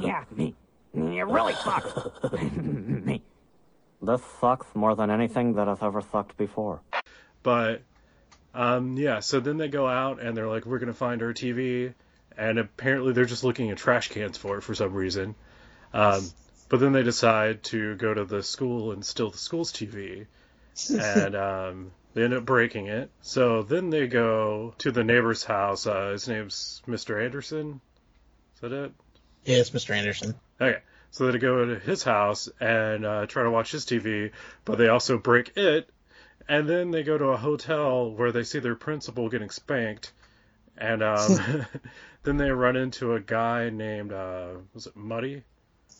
yeah, 0.00 0.24
me. 0.30 0.54
it 0.94 1.26
really 1.26 1.54
sucks. 1.54 1.92
This 4.02 4.22
sucks 4.40 4.66
more 4.74 4.94
than 4.96 5.10
anything 5.10 5.54
that 5.54 5.68
has 5.68 5.82
ever 5.82 6.00
sucked 6.00 6.38
before. 6.38 6.80
But 7.42 7.82
um, 8.54 8.96
yeah, 8.96 9.20
so 9.20 9.40
then 9.40 9.58
they 9.58 9.68
go 9.68 9.86
out 9.86 10.22
and 10.22 10.34
they're 10.36 10.48
like, 10.48 10.64
we're 10.64 10.78
gonna 10.78 10.94
find 10.94 11.22
our 11.22 11.34
TV, 11.34 11.92
and 12.36 12.58
apparently 12.58 13.12
they're 13.12 13.26
just 13.26 13.44
looking 13.44 13.70
at 13.70 13.76
trash 13.76 14.08
cans 14.08 14.38
for 14.38 14.56
it 14.56 14.62
for 14.62 14.74
some 14.74 14.94
reason. 14.94 15.34
Um, 15.92 16.22
but 16.70 16.80
then 16.80 16.92
they 16.92 17.02
decide 17.02 17.64
to 17.64 17.96
go 17.96 18.14
to 18.14 18.24
the 18.24 18.42
school 18.42 18.92
and 18.92 19.04
steal 19.04 19.30
the 19.30 19.36
school's 19.36 19.72
TV, 19.72 20.26
and 20.90 21.36
um, 21.36 21.90
they 22.14 22.24
end 22.24 22.32
up 22.32 22.46
breaking 22.46 22.86
it. 22.86 23.10
So 23.20 23.62
then 23.62 23.90
they 23.90 24.06
go 24.06 24.74
to 24.78 24.90
the 24.90 25.04
neighbor's 25.04 25.44
house. 25.44 25.86
Uh, 25.86 26.12
his 26.12 26.28
name's 26.28 26.80
Mr. 26.86 27.22
Anderson. 27.22 27.82
Is 28.54 28.60
that 28.62 28.72
it? 28.72 28.92
yeah, 29.44 29.56
it's 29.56 29.70
Mr. 29.70 29.94
Anderson. 29.94 30.34
Okay. 30.60 30.78
So 31.10 31.30
they 31.30 31.38
go 31.38 31.64
to 31.64 31.78
his 31.78 32.04
house 32.04 32.48
and 32.60 33.04
uh, 33.04 33.26
try 33.26 33.42
to 33.42 33.50
watch 33.50 33.72
his 33.72 33.84
TV, 33.84 34.30
but 34.64 34.78
they 34.78 34.88
also 34.88 35.18
break 35.18 35.56
it. 35.56 35.90
And 36.48 36.68
then 36.68 36.92
they 36.92 37.02
go 37.02 37.18
to 37.18 37.26
a 37.26 37.36
hotel 37.36 38.10
where 38.10 38.32
they 38.32 38.44
see 38.44 38.60
their 38.60 38.76
principal 38.76 39.28
getting 39.28 39.50
spanked. 39.50 40.12
And 40.78 41.02
um, 41.02 41.66
then 42.22 42.36
they 42.36 42.50
run 42.50 42.76
into 42.76 43.14
a 43.14 43.20
guy 43.20 43.70
named, 43.70 44.12
uh, 44.12 44.54
was 44.72 44.86
it 44.86 44.96
Muddy? 44.96 45.42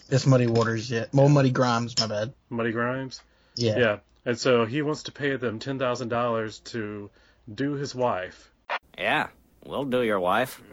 It's 0.08 0.26
Muddy 0.26 0.46
Waters. 0.46 0.90
Yeah. 0.90 1.06
Well, 1.12 1.28
Muddy 1.28 1.50
Grimes. 1.50 1.98
My 1.98 2.06
bad. 2.06 2.32
Muddy 2.48 2.72
Grimes? 2.72 3.22
Yeah. 3.56 3.78
Yeah. 3.78 3.98
And 4.24 4.38
so 4.38 4.66
he 4.66 4.82
wants 4.82 5.04
to 5.04 5.12
pay 5.12 5.36
them 5.36 5.58
$10,000 5.58 6.64
to 6.64 7.10
do 7.52 7.72
his 7.74 7.94
wife. 7.94 8.50
Yeah, 8.98 9.28
we'll 9.64 9.84
do 9.84 10.02
your 10.02 10.20
wife. 10.20 10.62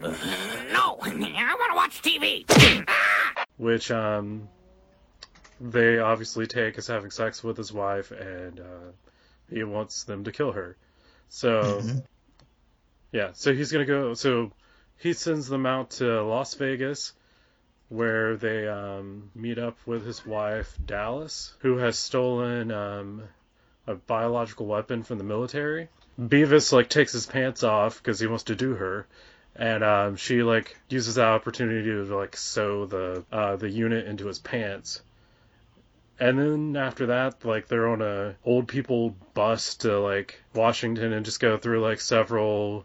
No, 0.70 0.98
I 1.00 1.56
want 1.58 1.72
to 1.72 1.76
watch 1.76 2.02
TV. 2.02 2.44
which 3.56 3.90
um, 3.90 4.48
they 5.60 5.98
obviously 5.98 6.46
take 6.46 6.78
as 6.78 6.86
having 6.86 7.10
sex 7.10 7.42
with 7.42 7.56
his 7.56 7.72
wife, 7.72 8.10
and 8.10 8.60
uh, 8.60 8.92
he 9.50 9.64
wants 9.64 10.04
them 10.04 10.24
to 10.24 10.32
kill 10.32 10.52
her. 10.52 10.76
So, 11.28 11.82
yeah, 13.12 13.30
so 13.34 13.52
he's 13.52 13.72
gonna 13.72 13.84
go. 13.84 14.14
So 14.14 14.52
he 14.96 15.12
sends 15.12 15.48
them 15.48 15.66
out 15.66 15.90
to 15.92 16.22
Las 16.22 16.54
Vegas, 16.54 17.12
where 17.88 18.36
they 18.36 18.68
um, 18.68 19.30
meet 19.34 19.58
up 19.58 19.78
with 19.86 20.04
his 20.04 20.24
wife 20.26 20.76
Dallas, 20.84 21.54
who 21.60 21.78
has 21.78 21.98
stolen 21.98 22.70
um, 22.70 23.22
a 23.86 23.94
biological 23.94 24.66
weapon 24.66 25.02
from 25.02 25.18
the 25.18 25.24
military. 25.24 25.88
Beavis 26.20 26.72
like 26.72 26.88
takes 26.88 27.12
his 27.12 27.26
pants 27.26 27.62
off 27.62 27.98
because 27.98 28.20
he 28.20 28.26
wants 28.26 28.44
to 28.44 28.56
do 28.56 28.74
her, 28.74 29.06
and 29.56 29.82
um, 29.84 30.16
she 30.16 30.42
like 30.42 30.76
uses 30.88 31.14
that 31.14 31.28
opportunity 31.28 31.84
to 31.84 32.04
like 32.16 32.36
sew 32.36 32.86
the 32.86 33.24
uh, 33.32 33.56
the 33.56 33.70
unit 33.70 34.06
into 34.06 34.26
his 34.26 34.38
pants. 34.38 35.00
And 36.20 36.38
then 36.38 36.76
after 36.76 37.06
that, 37.06 37.44
like 37.44 37.68
they're 37.68 37.88
on 37.88 38.02
a 38.02 38.34
old 38.44 38.66
people 38.66 39.16
bus 39.34 39.76
to 39.76 40.00
like 40.00 40.42
Washington 40.52 41.12
and 41.12 41.24
just 41.24 41.38
go 41.38 41.56
through 41.56 41.80
like 41.80 42.00
several 42.00 42.84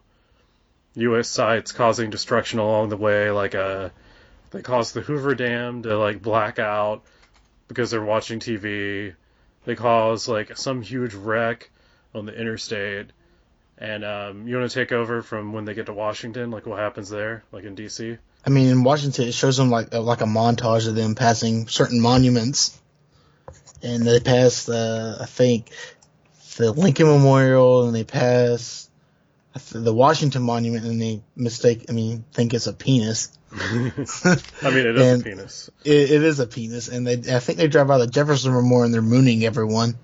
U.S. 0.95 1.27
sites 1.27 1.71
causing 1.71 2.11
destruction 2.11 2.59
along 2.59 2.89
the 2.89 2.97
way. 2.97 3.31
Like 3.31 3.55
uh, 3.55 3.89
they 4.53 4.61
cause 4.61 4.91
the 4.91 5.01
Hoover 5.01 5.33
Dam 5.33 5.81
to 5.83 5.97
like 5.97 6.21
black 6.21 6.59
out 6.59 7.01
because 7.67 7.91
they're 7.91 8.03
watching 8.03 8.39
TV. 8.39 9.15
They 9.65 9.75
cause 9.75 10.27
like 10.27 10.55
some 10.57 10.81
huge 10.81 11.15
wreck 11.15 11.71
on 12.13 12.25
the 12.25 12.39
interstate. 12.39 13.07
And 13.79 14.05
um, 14.05 14.47
you 14.47 14.55
want 14.55 14.69
to 14.69 14.73
take 14.73 14.91
over 14.91 15.23
from 15.23 15.51
when 15.51 15.65
they 15.65 15.73
get 15.73 15.87
to 15.87 15.93
Washington, 15.93 16.51
like 16.51 16.67
what 16.67 16.77
happens 16.77 17.09
there, 17.09 17.43
like 17.51 17.63
in 17.63 17.73
D.C. 17.73 18.17
I 18.45 18.49
mean, 18.49 18.67
in 18.67 18.83
Washington, 18.83 19.27
it 19.27 19.33
shows 19.33 19.57
them 19.57 19.71
like 19.71 19.91
a, 19.91 19.99
like 19.99 20.21
a 20.21 20.25
montage 20.25 20.87
of 20.87 20.93
them 20.93 21.15
passing 21.15 21.67
certain 21.67 21.99
monuments, 21.99 22.79
and 23.81 24.05
they 24.05 24.19
pass 24.19 24.65
the 24.65 25.17
I 25.19 25.25
think 25.25 25.71
the 26.57 26.71
Lincoln 26.71 27.07
Memorial, 27.07 27.87
and 27.87 27.95
they 27.95 28.03
pass 28.03 28.87
the 29.71 29.93
Washington 29.93 30.43
Monument, 30.43 30.85
and 30.85 31.01
they 31.01 31.23
mistake. 31.35 31.85
I 31.89 31.93
mean, 31.93 32.23
think 32.31 32.53
it's 32.53 32.67
a 32.67 32.73
penis. 32.73 33.35
I 34.63 34.69
mean, 34.71 34.87
it 34.87 34.97
is 34.97 35.21
a 35.21 35.23
penis. 35.23 35.69
It, 35.83 36.11
it 36.11 36.23
is 36.23 36.39
a 36.39 36.47
penis, 36.47 36.87
and 36.87 37.05
they 37.05 37.35
I 37.35 37.39
think 37.39 37.59
they 37.59 37.67
drive 37.67 37.87
by 37.87 37.99
the 37.99 38.07
Jefferson 38.07 38.53
Memorial 38.53 38.85
and 38.85 38.93
they're 38.93 39.01
mooning 39.01 39.45
everyone. 39.45 39.95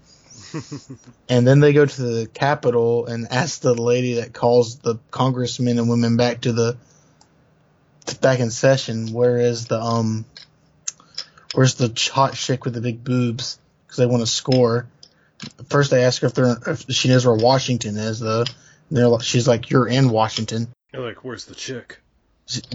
and 1.30 1.48
then 1.48 1.60
they 1.60 1.74
go 1.74 1.86
to 1.86 2.02
the 2.02 2.28
Capitol 2.28 3.08
and 3.08 3.28
ask 3.32 3.62
the 3.62 3.74
lady 3.74 4.16
that 4.16 4.34
calls 4.34 4.80
the 4.80 5.00
congressmen 5.12 5.78
and 5.80 5.90
women 5.90 6.18
back 6.18 6.42
to 6.42 6.54
the 6.54 6.78
back 8.22 8.40
in 8.40 8.52
session, 8.52 9.14
where 9.14 9.38
is 9.38 9.66
the 9.66 9.80
um, 9.80 10.26
where's 11.54 11.76
the 11.76 11.92
hot 12.14 12.34
chick 12.34 12.66
with 12.66 12.74
the 12.74 12.82
big 12.82 13.04
boobs? 13.04 13.60
Because 13.86 13.98
they 13.98 14.06
want 14.06 14.22
to 14.22 14.28
score. 14.28 14.88
First, 15.70 15.92
they 15.92 16.04
ask 16.04 16.22
her 16.22 16.28
if 16.28 16.34
they're 16.34 16.58
if 16.68 16.86
she 16.90 17.08
knows 17.08 17.26
where 17.26 17.36
Washington 17.36 17.98
is. 17.98 18.20
Though, 18.20 18.46
and 18.90 18.98
they're 18.98 19.20
she's 19.22 19.48
like, 19.48 19.70
"You're 19.70 19.88
in 19.88 20.10
Washington." 20.10 20.68
You're 20.94 21.06
like, 21.06 21.24
where's 21.24 21.46
the 21.46 21.56
chick? 21.56 22.00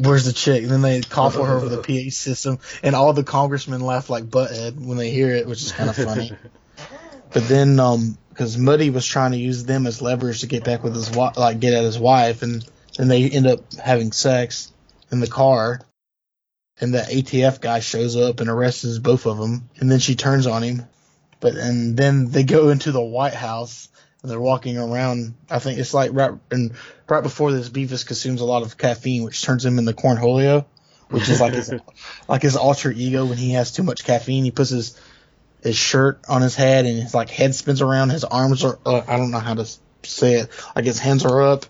Where's 0.01 0.25
the 0.25 0.33
chick? 0.33 0.63
And 0.63 0.71
then 0.71 0.83
they 0.83 1.01
call 1.01 1.31
for 1.31 1.47
her 1.47 1.57
over 1.57 1.69
the 1.69 1.83
PA 1.83 2.11
system, 2.11 2.59
and 2.83 2.95
all 2.95 3.13
the 3.13 3.25
congressmen 3.25 3.81
laugh 3.81 4.09
like 4.09 4.25
butthead 4.25 4.79
when 4.79 4.99
they 4.99 5.11
hear 5.11 5.31
it, 5.31 5.47
which 5.47 5.63
is 5.63 5.73
kind 5.73 5.91
of 5.91 5.97
funny. 5.97 6.33
but 7.33 7.49
then, 7.49 7.81
um, 7.81 8.17
because 8.29 8.57
Muddy 8.57 8.91
was 8.91 9.07
trying 9.07 9.33
to 9.33 9.39
use 9.39 9.65
them 9.65 9.87
as 9.87 10.03
leverage 10.03 10.41
to 10.41 10.47
get 10.47 10.65
back 10.65 10.83
with 10.83 10.95
his 10.95 11.11
wife, 11.11 11.37
like 11.37 11.61
get 11.61 11.75
at 11.75 11.85
his 11.85 11.99
wife, 11.99 12.43
and 12.43 12.65
then 12.97 13.09
they 13.09 13.29
end 13.29 13.47
up 13.47 13.73
having 13.75 14.13
sex 14.13 14.73
in 15.11 15.21
the 15.21 15.27
car, 15.27 15.81
and 16.81 16.93
the 16.93 16.99
ATF 16.99 17.61
guy 17.61 17.81
shows 17.81 18.17
up 18.17 18.41
and 18.41 18.51
arrests 18.51 18.99
both 18.99 19.27
of 19.27 19.39
them, 19.39 19.71
and 19.79 19.91
then 19.91 19.99
she 19.99 20.15
turns 20.15 20.47
on 20.47 20.63
him. 20.63 20.83
But 21.41 21.57
and 21.57 21.97
then 21.97 22.31
they 22.31 22.45
go 22.45 22.71
into 22.71 22.93
the 22.93 23.03
White 23.03 23.35
House 23.35 23.89
and 24.25 24.31
they're 24.31 24.41
walking 24.41 24.79
around. 24.79 25.35
I 25.51 25.59
think 25.59 25.79
it's 25.79 25.93
like 25.93 26.11
right 26.15 26.33
and 26.51 26.73
right 27.11 27.23
before 27.23 27.53
this, 27.53 27.69
Beavis 27.69 28.07
consumes 28.07 28.41
a 28.41 28.47
lot 28.47 28.63
of 28.63 28.79
caffeine, 28.79 29.23
which 29.23 29.43
turns 29.43 29.67
him 29.67 29.79
into 29.79 29.93
cornholio, 29.93 30.65
which 31.11 31.29
is 31.29 31.43
like 31.43 31.53
his 31.53 31.75
like 32.29 32.41
his 32.41 32.57
alter 32.57 32.91
ego 32.91 33.27
when 33.27 33.37
he 33.37 33.51
has 33.51 33.71
too 33.71 33.83
much 33.83 34.03
caffeine. 34.03 34.45
He 34.45 34.51
puts 34.51 34.71
his 34.71 34.99
his 35.63 35.77
shirt 35.77 36.23
on 36.27 36.41
his 36.41 36.55
head 36.55 36.87
and 36.87 37.03
his 37.03 37.13
like 37.13 37.29
head 37.29 37.55
spins 37.55 37.83
around. 37.83 38.11
His 38.11 38.25
arms 38.25 38.65
are 38.65 38.79
uh, 38.87 39.03
I 39.07 39.19
don't 39.19 39.31
know 39.31 39.41
how 39.41 39.57
to 39.57 39.67
say 40.05 40.37
it. 40.37 40.49
Like 40.75 40.87
his 40.87 40.99
hands 40.99 41.27
are 41.27 41.43
up. 41.43 41.67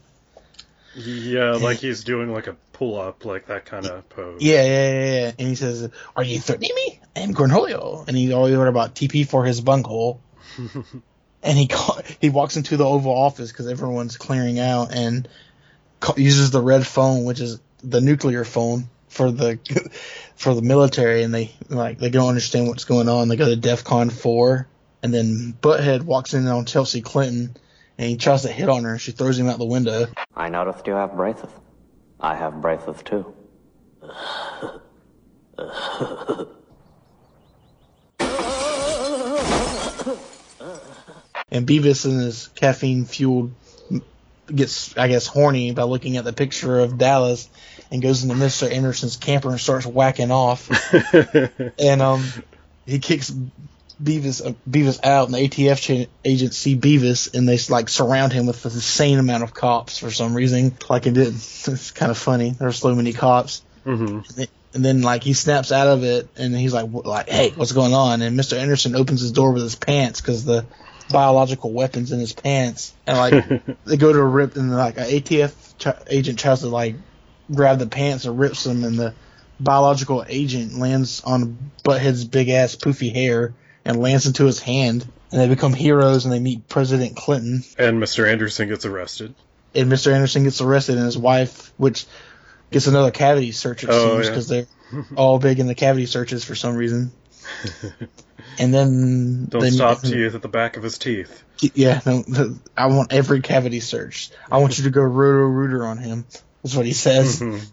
Yeah, 0.94 1.54
like 1.54 1.78
he's 1.78 2.04
doing 2.04 2.32
like 2.32 2.46
a 2.46 2.54
pull 2.73 3.00
up, 3.00 3.25
like 3.25 3.46
that 3.46 3.64
kind 3.64 3.84
of 3.84 4.08
pose. 4.11 4.40
Yeah, 4.40 4.62
yeah, 4.62 4.92
yeah, 4.92 5.20
yeah. 5.23 5.32
And 5.37 5.49
he 5.49 5.56
says, 5.56 5.90
"Are 6.14 6.23
you 6.23 6.38
threatening 6.38 6.70
me?" 6.73 7.00
I'm 7.16 7.34
Cornholio, 7.34 8.06
and 8.06 8.16
he 8.16 8.32
always 8.32 8.54
heard 8.54 8.68
about 8.68 8.94
TP 8.94 9.26
for 9.26 9.44
his 9.44 9.61
bunghole. 9.61 10.20
and 11.45 11.59
he 11.59 11.69
call, 11.69 12.01
he 12.21 12.31
walks 12.31 12.57
into 12.57 12.77
the 12.77 12.87
Oval 12.87 13.13
Office 13.13 13.53
because 13.53 13.69
everyone's 13.69 14.17
clearing 14.17 14.59
out, 14.59 14.95
and 14.95 15.29
ca- 16.01 16.15
uses 16.17 16.51
the 16.51 16.63
red 16.63 16.87
phone, 16.87 17.25
which 17.25 17.41
is 17.41 17.61
the 17.83 18.01
nuclear 18.01 18.45
phone 18.45 18.89
for 19.09 19.31
the 19.31 19.59
for 20.37 20.55
the 20.55 20.63
military, 20.63 21.23
and 21.23 21.35
they 21.35 21.53
like 21.69 21.99
they 21.99 22.11
don't 22.11 22.29
understand 22.29 22.67
what's 22.67 22.85
going 22.85 23.09
on. 23.09 23.29
They 23.29 23.37
go 23.37 23.49
to 23.49 23.61
DEFCON 23.61 24.11
four, 24.11 24.67
and 25.03 25.13
then 25.13 25.57
Butthead 25.61 26.03
walks 26.03 26.35
in 26.35 26.47
on 26.49 26.65
Chelsea 26.65 27.03
Clinton, 27.03 27.55
and 27.99 28.09
he 28.09 28.17
tries 28.17 28.43
to 28.43 28.49
hit 28.49 28.69
on 28.69 28.85
her. 28.85 28.93
and 28.93 29.01
She 29.01 29.13
throws 29.13 29.39
him 29.39 29.49
out 29.49 29.59
the 29.59 29.67
window. 29.67 30.07
I 30.35 30.49
noticed 30.49 30.87
you 30.87 30.95
have 30.95 31.15
braces. 31.15 31.51
I 32.19 32.35
have 32.35 32.61
braces 32.61 32.97
too. 33.05 33.35
and 41.54 41.66
Beavis 41.66 42.04
and 42.04 42.20
his 42.20 42.49
caffeine 42.49 43.06
fueled 43.06 43.52
gets 44.52 44.96
I 44.99 45.08
guess 45.08 45.26
horny 45.26 45.73
by 45.73 45.84
looking 45.84 46.18
at 46.18 46.25
the 46.25 46.32
picture 46.32 46.80
of 46.80 46.99
Dallas 46.99 47.49
and 47.90 48.02
goes 48.02 48.23
into 48.25 48.34
Mr. 48.34 48.70
Anderson's 48.70 49.16
camper 49.16 49.50
and 49.50 49.61
starts 49.61 49.87
whacking 49.87 50.30
off. 50.30 50.68
and 51.78 52.02
um, 52.02 52.25
he 52.84 52.99
kicks 52.99 53.32
Beavis 54.02 54.44
uh, 54.44 54.54
Beavis 54.68 55.04
out, 55.04 55.28
and 55.28 55.34
the 55.34 55.49
ATF 55.49 55.80
cha- 55.80 56.11
agents 56.25 56.56
see 56.56 56.76
Beavis, 56.76 57.32
and 57.32 57.49
they 57.49 57.58
like 57.73 57.88
surround 57.88 58.32
him 58.32 58.46
with 58.46 58.64
an 58.64 58.73
insane 58.73 59.18
amount 59.18 59.44
of 59.44 59.54
cops 59.54 59.99
for 59.99 60.11
some 60.11 60.34
reason. 60.34 60.76
Like 60.90 61.06
it 61.06 61.14
did, 61.14 61.28
it's 61.34 61.92
kind 61.92 62.11
of 62.11 62.18
funny. 62.18 62.50
There's 62.50 62.78
so 62.78 62.94
many 62.94 63.12
cops, 63.12 63.62
hmm 63.84 63.94
and 63.94 64.25
then, 64.34 64.46
and 64.75 64.84
then 64.84 65.02
like 65.02 65.23
he 65.23 65.32
snaps 65.32 65.70
out 65.70 65.87
of 65.87 66.02
it, 66.02 66.28
and 66.37 66.54
he's 66.56 66.75
like, 66.75 66.90
like, 66.92 67.28
hey, 67.28 67.50
what's 67.50 67.73
going 67.73 67.94
on? 67.94 68.20
And 68.20 68.38
Mr. 68.38 68.58
Anderson 68.58 68.96
opens 68.96 69.20
his 69.20 69.30
door 69.30 69.52
with 69.52 69.62
his 69.62 69.76
pants 69.76 70.20
because 70.20 70.44
the 70.44 70.66
biological 71.11 71.73
weapons 71.73 72.12
in 72.12 72.20
his 72.20 72.32
pants, 72.32 72.94
and 73.06 73.16
like 73.18 73.62
they 73.84 73.96
go 73.96 74.12
to 74.12 74.18
a 74.18 74.25
rip, 74.25 74.56
and 74.56 74.75
like 74.75 74.96
an 74.99 75.04
ATF 75.04 75.52
agent 76.08 76.38
tries 76.38 76.61
to 76.61 76.68
like 76.68 76.96
grab 77.52 77.78
the 77.78 77.87
pants 77.87 78.25
and 78.25 78.38
rips 78.38 78.64
them, 78.64 78.84
and 78.84 78.99
the 78.99 79.14
biological 79.61 80.25
agent 80.28 80.78
lands 80.78 81.23
on 81.25 81.58
Butthead's 81.84 82.25
big 82.25 82.49
ass 82.49 82.76
poofy 82.76 83.12
hair 83.12 83.54
and 83.84 83.99
lands 84.00 84.26
into 84.26 84.44
his 84.46 84.61
hand, 84.61 85.06
and 85.30 85.40
they 85.40 85.49
become 85.49 85.75
heroes, 85.75 86.25
and 86.25 86.32
they 86.32 86.40
meet 86.40 86.68
President 86.68 87.16
Clinton, 87.16 87.62
And 87.78 88.02
Mr. 88.02 88.26
Anderson 88.28 88.68
gets 88.68 88.84
arrested. 88.87 89.34
and 89.75 89.90
Mr. 89.92 90.12
Anderson 90.12 90.44
gets 90.44 90.61
arrested, 90.61 90.96
and 90.96 91.04
his 91.04 91.18
wife, 91.18 91.73
which 91.76 92.06
gets 92.70 92.87
another 92.87 93.11
cavity 93.11 93.52
search, 93.52 93.84
it 93.84 93.90
Oh, 93.90 94.14
seems, 94.14 94.25
yeah. 94.26 94.30
because 94.30 94.49
they're 94.49 94.66
all 95.16 95.38
big 95.38 95.61
in 95.61 95.66
the 95.66 95.75
cavity 95.75 96.06
searches 96.06 96.44
for 96.44 96.54
some 96.54 96.75
reason. 96.76 97.12
and 98.59 98.73
then 98.73 99.47
Don't 99.47 99.61
they 99.63 99.71
stop 99.71 100.03
teeth 100.03 100.35
at 100.35 100.43
the 100.43 100.49
back 100.49 100.77
of 100.77 100.83
his 100.83 100.99
teeth. 100.99 101.43
Yeah, 101.61 102.01
I 102.77 102.87
want 102.87 103.13
every 103.13 103.41
cavity 103.41 103.81
searched. 103.81 104.37
I 104.51 104.59
want 104.59 104.79
you 104.79 104.85
to 104.85 104.91
go 104.91 105.03
roto 105.03 105.47
rooter 105.47 105.87
on 105.87 105.99
him. 105.99 106.25
That's 106.63 106.75
what 106.77 106.87
he 106.87 106.93
says. 106.93 107.41
Mhm. 107.41 107.67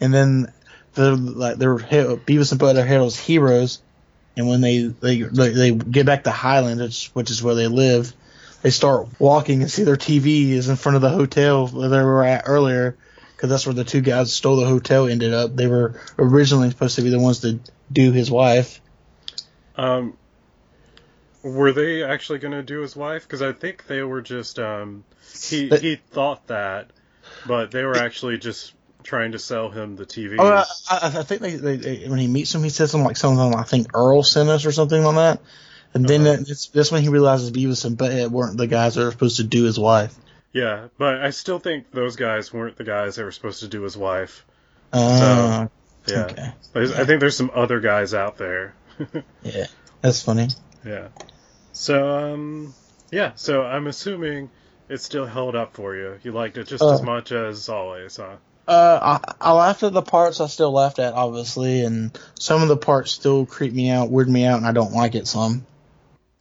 And 0.00 0.12
then 0.12 0.52
the 0.94 1.16
like 1.16 1.56
they're 1.56 1.76
Beavis 1.76 2.52
and 2.52 2.60
Butthead 2.60 2.84
are 2.84 2.98
those 2.98 3.18
heroes, 3.18 3.80
and 4.36 4.48
when 4.48 4.60
they 4.60 4.82
they 4.82 5.22
they, 5.22 5.50
they 5.50 5.70
get 5.72 6.06
back 6.06 6.24
to 6.24 6.30
Highland, 6.30 6.80
which, 6.80 7.10
which 7.14 7.30
is 7.30 7.42
where 7.42 7.54
they 7.54 7.68
live, 7.68 8.12
they 8.62 8.70
start 8.70 9.08
walking 9.18 9.62
and 9.62 9.70
see 9.70 9.84
their 9.84 9.96
TV 9.96 10.50
is 10.50 10.68
in 10.68 10.76
front 10.76 10.96
of 10.96 11.02
the 11.02 11.10
hotel 11.10 11.66
where 11.68 11.88
they 11.88 12.02
were 12.02 12.24
at 12.24 12.44
earlier, 12.46 12.96
because 13.34 13.48
that's 13.48 13.66
where 13.66 13.74
the 13.74 13.84
two 13.84 14.02
guys 14.02 14.32
stole 14.32 14.56
the 14.56 14.66
hotel 14.66 15.08
ended 15.08 15.32
up. 15.32 15.56
They 15.56 15.66
were 15.66 16.00
originally 16.18 16.70
supposed 16.70 16.96
to 16.96 17.02
be 17.02 17.10
the 17.10 17.18
ones 17.18 17.40
to 17.40 17.60
do 17.90 18.12
his 18.12 18.30
wife. 18.30 18.80
Um, 19.76 20.16
were 21.42 21.72
they 21.72 22.04
actually 22.04 22.38
going 22.38 22.52
to 22.52 22.62
do 22.62 22.80
his 22.80 22.94
wife? 22.94 23.22
Because 23.22 23.42
I 23.42 23.52
think 23.52 23.86
they 23.86 24.02
were 24.02 24.22
just 24.22 24.58
um, 24.58 25.04
he 25.48 25.68
But- 25.68 25.80
he 25.82 25.96
thought 25.96 26.46
that, 26.48 26.90
but 27.46 27.70
they 27.70 27.84
were 27.84 27.96
actually 27.96 28.38
just 28.38 28.74
trying 29.02 29.32
to 29.32 29.38
sell 29.38 29.68
him 29.68 29.96
the 29.96 30.06
TV. 30.06 30.36
Oh, 30.38 30.46
I, 30.46 30.64
I, 30.90 31.06
I 31.18 31.22
think 31.24 31.42
they, 31.42 31.56
they, 31.56 31.76
they 31.76 32.08
when 32.08 32.20
he 32.20 32.28
meets 32.28 32.54
him, 32.54 32.62
he 32.62 32.68
says 32.70 32.92
something 32.92 33.06
like 33.06 33.16
something. 33.16 33.54
I 33.54 33.64
think 33.64 33.88
Earl 33.96 34.22
sent 34.22 34.48
us 34.48 34.64
or 34.64 34.70
something 34.72 35.02
like 35.02 35.16
that. 35.16 35.40
And 35.94 36.06
then 36.08 36.20
Uh-huh. 36.26 36.36
that- 36.36 36.68
that's 36.72 36.92
when 36.92 37.02
he 37.02 37.08
realizes 37.08 37.50
Beavis 37.50 37.84
and 37.84 37.98
Butthead 37.98 38.30
weren't 38.30 38.56
the 38.56 38.66
guys 38.68 38.94
that 38.94 39.04
were 39.04 39.10
supposed 39.10 39.38
to 39.38 39.44
do 39.44 39.64
his 39.64 39.78
wife. 39.78 40.14
yeah, 40.52 40.88
but 40.98 41.16
I 41.22 41.30
still 41.30 41.58
think 41.58 41.90
those 41.90 42.14
guys 42.16 42.52
weren't 42.52 42.76
the 42.76 42.84
guys 42.84 43.16
that 43.16 43.24
were 43.24 43.32
supposed 43.32 43.60
to 43.60 43.68
do 43.68 43.82
his 43.82 43.96
wife. 43.96 44.44
Uh, 44.92 45.66
Yeah, 46.06 46.24
okay, 46.26 46.52
I 46.74 47.04
think 47.04 47.20
there's 47.20 47.36
some 47.36 47.50
other 47.54 47.80
guys 47.80 48.12
out 48.14 48.36
there. 48.38 48.74
yeah, 49.42 49.66
that's 50.00 50.22
funny. 50.22 50.48
Yeah. 50.84 51.08
So 51.72 52.32
um, 52.34 52.74
yeah. 53.10 53.32
So 53.34 53.62
I'm 53.62 53.86
assuming 53.86 54.50
it 54.88 55.00
still 55.00 55.26
held 55.26 55.56
up 55.56 55.74
for 55.74 55.94
you. 55.96 56.18
You 56.22 56.32
liked 56.32 56.58
it 56.58 56.68
just 56.68 56.82
Uh, 56.82 56.94
as 56.94 57.02
much 57.02 57.32
as 57.32 57.68
always, 57.68 58.16
huh? 58.16 58.36
Uh, 58.68 59.18
I, 59.40 59.48
I 59.50 59.52
laughed 59.52 59.82
at 59.82 59.92
the 59.92 60.02
parts 60.02 60.40
I 60.40 60.46
still 60.46 60.70
laughed 60.70 61.00
at, 61.00 61.14
obviously, 61.14 61.84
and 61.84 62.16
some 62.38 62.62
of 62.62 62.68
the 62.68 62.76
parts 62.76 63.10
still 63.10 63.44
creep 63.44 63.72
me 63.72 63.90
out, 63.90 64.10
weird 64.10 64.28
me 64.28 64.44
out, 64.44 64.58
and 64.58 64.66
I 64.66 64.72
don't 64.72 64.92
like 64.92 65.14
it 65.16 65.26
some. 65.26 65.66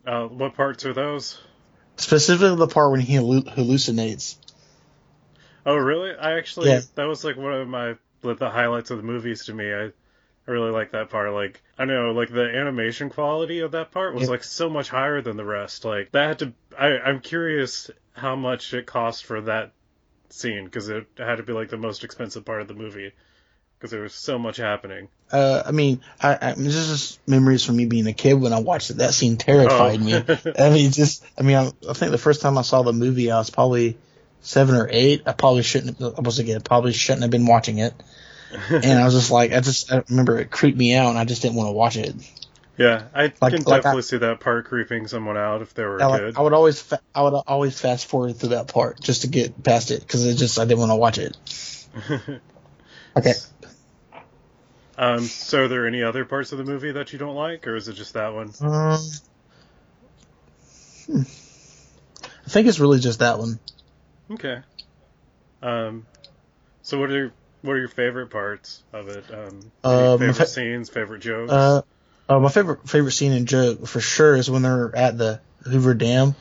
Uh, 0.06 0.26
what 0.28 0.56
parts 0.56 0.86
are 0.86 0.94
those? 0.94 1.40
Specifically, 1.98 2.56
the 2.56 2.68
part 2.68 2.92
when 2.92 3.00
he 3.00 3.16
hallucinates. 3.16 4.36
Oh, 5.66 5.76
really? 5.76 6.16
I 6.16 6.38
actually 6.38 6.70
Yeah. 6.70 6.82
that 6.96 7.06
was 7.06 7.24
like 7.24 7.38
one 7.38 7.54
of 7.54 7.68
my 7.68 7.96
the 8.22 8.50
highlights 8.50 8.92
of 8.92 8.98
the 8.98 9.04
movies 9.04 9.46
to 9.46 9.54
me. 9.54 9.74
I 9.74 9.86
I 9.86 9.92
really 10.52 10.72
like 10.72 10.92
that 10.92 11.10
part. 11.10 11.34
Like 11.34 11.62
I 11.78 11.86
know, 11.86 12.12
like 12.12 12.30
the 12.32 12.44
animation 12.44 13.10
quality 13.10 13.60
of 13.60 13.72
that 13.72 13.92
part 13.92 14.14
was 14.14 14.24
Yeah. 14.24 14.30
like 14.32 14.44
so 14.44 14.70
much 14.70 14.90
higher 14.90 15.22
than 15.22 15.38
the 15.38 15.46
rest. 15.46 15.86
Like 15.86 16.12
that 16.12 16.28
had 16.28 16.40
to. 16.40 16.54
I 16.78 17.00
I'm 17.00 17.20
curious 17.22 17.90
how 18.14 18.36
much 18.36 18.74
it 18.74 18.86
cost 18.86 19.26
for 19.26 19.42
that 19.42 19.72
scene 20.30 20.66
because 20.66 20.90
it 20.90 21.08
had 21.18 21.36
to 21.38 21.44
be 21.44 21.54
like 21.54 21.70
the 21.70 21.78
most 21.78 22.04
expensive 22.04 22.46
part 22.46 22.62
of 22.62 22.68
the 22.68 22.74
movie 22.74 23.12
because 23.78 23.92
there 23.92 24.02
was 24.02 24.14
so 24.14 24.38
much 24.38 24.58
happening. 24.58 25.08
Uh, 25.32 25.64
I 25.66 25.72
mean, 25.72 26.02
I, 26.22 26.38
I 26.42 26.54
this 26.54 26.76
is 26.76 26.88
just 26.90 27.28
memories 27.28 27.66
from 27.66 27.78
me 27.78 27.86
being 27.86 28.06
a 28.08 28.14
kid 28.14 28.34
when 28.36 28.54
I 28.54 28.60
watched 28.60 28.90
it. 28.92 28.98
That 28.98 29.14
scene 29.14 29.38
terrified 29.38 30.00
Oh. 30.00 30.04
me. 30.04 30.14
I 30.60 30.70
mean, 30.70 30.92
just 30.92 31.26
I 31.38 31.42
mean, 31.42 31.58
I, 31.58 31.72
I 31.90 31.94
think 31.94 32.12
the 32.12 32.18
first 32.18 32.42
time 32.42 32.58
I 32.58 32.62
saw 32.64 32.82
the 32.84 32.94
movie, 32.94 33.32
I 33.32 33.38
was 33.40 33.50
probably 33.50 33.98
seven 34.42 34.76
or 34.76 34.88
eight. 34.92 35.24
I 35.26 35.34
probably 35.34 35.64
shouldn't. 35.64 36.02
I 36.02 36.22
was 36.22 36.40
a 36.40 36.44
kid. 36.44 36.64
Probably 36.66 36.94
shouldn't 36.94 37.22
have 37.24 37.32
been 37.32 37.46
watching 37.46 37.78
it. 37.80 37.94
and 38.70 39.00
I 39.00 39.06
was 39.06 39.14
just 39.14 39.32
like, 39.32 39.54
I 39.54 39.60
just 39.60 39.92
I 39.92 40.04
remember 40.10 40.40
it 40.40 40.52
creeped 40.52 40.78
me 40.78 40.94
out, 40.96 41.10
and 41.10 41.18
I 41.20 41.26
just 41.26 41.42
didn't 41.42 41.56
want 41.56 41.68
to 41.68 41.74
watch 41.74 41.98
it. 41.98 42.16
Yeah, 42.78 43.04
I 43.14 43.34
Like- 43.42 43.54
can 43.54 43.64
like 43.64 43.68
I- 43.68 43.78
definitely 43.78 44.02
see 44.04 44.18
that 44.18 44.40
part 44.40 44.66
creeping 44.66 45.08
someone 45.08 45.38
out 45.38 45.62
if 45.62 45.74
they 45.74 45.84
were 45.84 45.98
a 45.98 46.10
I, 46.12 46.20
kid. 46.20 46.38
I 46.38 46.42
would 46.42 46.54
always 46.54 46.82
fa- 46.82 47.02
I 47.14 47.22
would 47.22 47.34
always 47.48 47.80
fast 47.80 48.08
forward 48.08 48.38
through 48.38 48.50
that 48.50 48.68
part 48.70 49.00
just 49.02 49.22
to 49.22 49.28
get 49.28 49.62
past 49.64 49.92
it 49.92 50.00
because 50.02 50.26
it 50.26 50.36
just 50.36 50.58
I 50.58 50.66
didn't 50.66 50.80
want 50.80 50.92
to 50.92 50.96
watch 50.96 51.18
it. 51.18 51.38
Okay. 53.18 53.34
um, 54.98 55.20
so 55.26 55.66
are 55.66 55.68
there 55.68 55.86
any 55.86 56.02
other 56.02 56.24
parts 56.24 56.54
of 56.54 56.58
the 56.60 56.64
movie 56.64 56.94
that 56.94 57.12
you 57.12 57.20
don't 57.20 57.36
like, 57.36 57.68
or 57.68 57.76
is 57.76 57.90
it 57.90 57.94
just 57.94 58.14
that 58.14 58.34
one? 58.34 58.54
Um, 58.62 59.00
hmm. 61.08 61.22
I 61.22 62.50
think 62.50 62.68
it's 62.68 62.80
really 62.80 63.00
just 63.00 63.20
that 63.20 63.38
one. 63.38 63.60
Okay. 64.32 64.62
Um, 65.62 66.06
so 66.84 67.00
what 67.02 67.12
are 67.12 67.34
what 67.62 67.74
are 67.74 67.80
your 67.80 67.88
favorite 67.88 68.30
parts 68.30 68.82
of 68.94 69.08
it? 69.10 69.26
Um, 69.32 69.38
any 69.40 69.72
Uh, 69.84 70.18
my 70.18 70.18
favorite 70.18 70.34
fa- 70.36 70.48
scenes, 70.48 70.90
favorite 70.90 71.20
jokes? 71.20 71.52
Uh, 71.52 71.82
uh, 72.30 72.40
my 72.40 72.50
favorite 72.50 72.88
favorite 72.90 73.12
scene 73.12 73.32
and 73.34 73.48
joke 73.48 73.88
for 73.88 74.00
sure 74.00 74.36
is 74.36 74.50
when 74.50 74.62
they're 74.62 74.96
at 74.96 75.18
the 75.18 75.40
Hoover 75.64 75.94
Dam, 75.94 76.36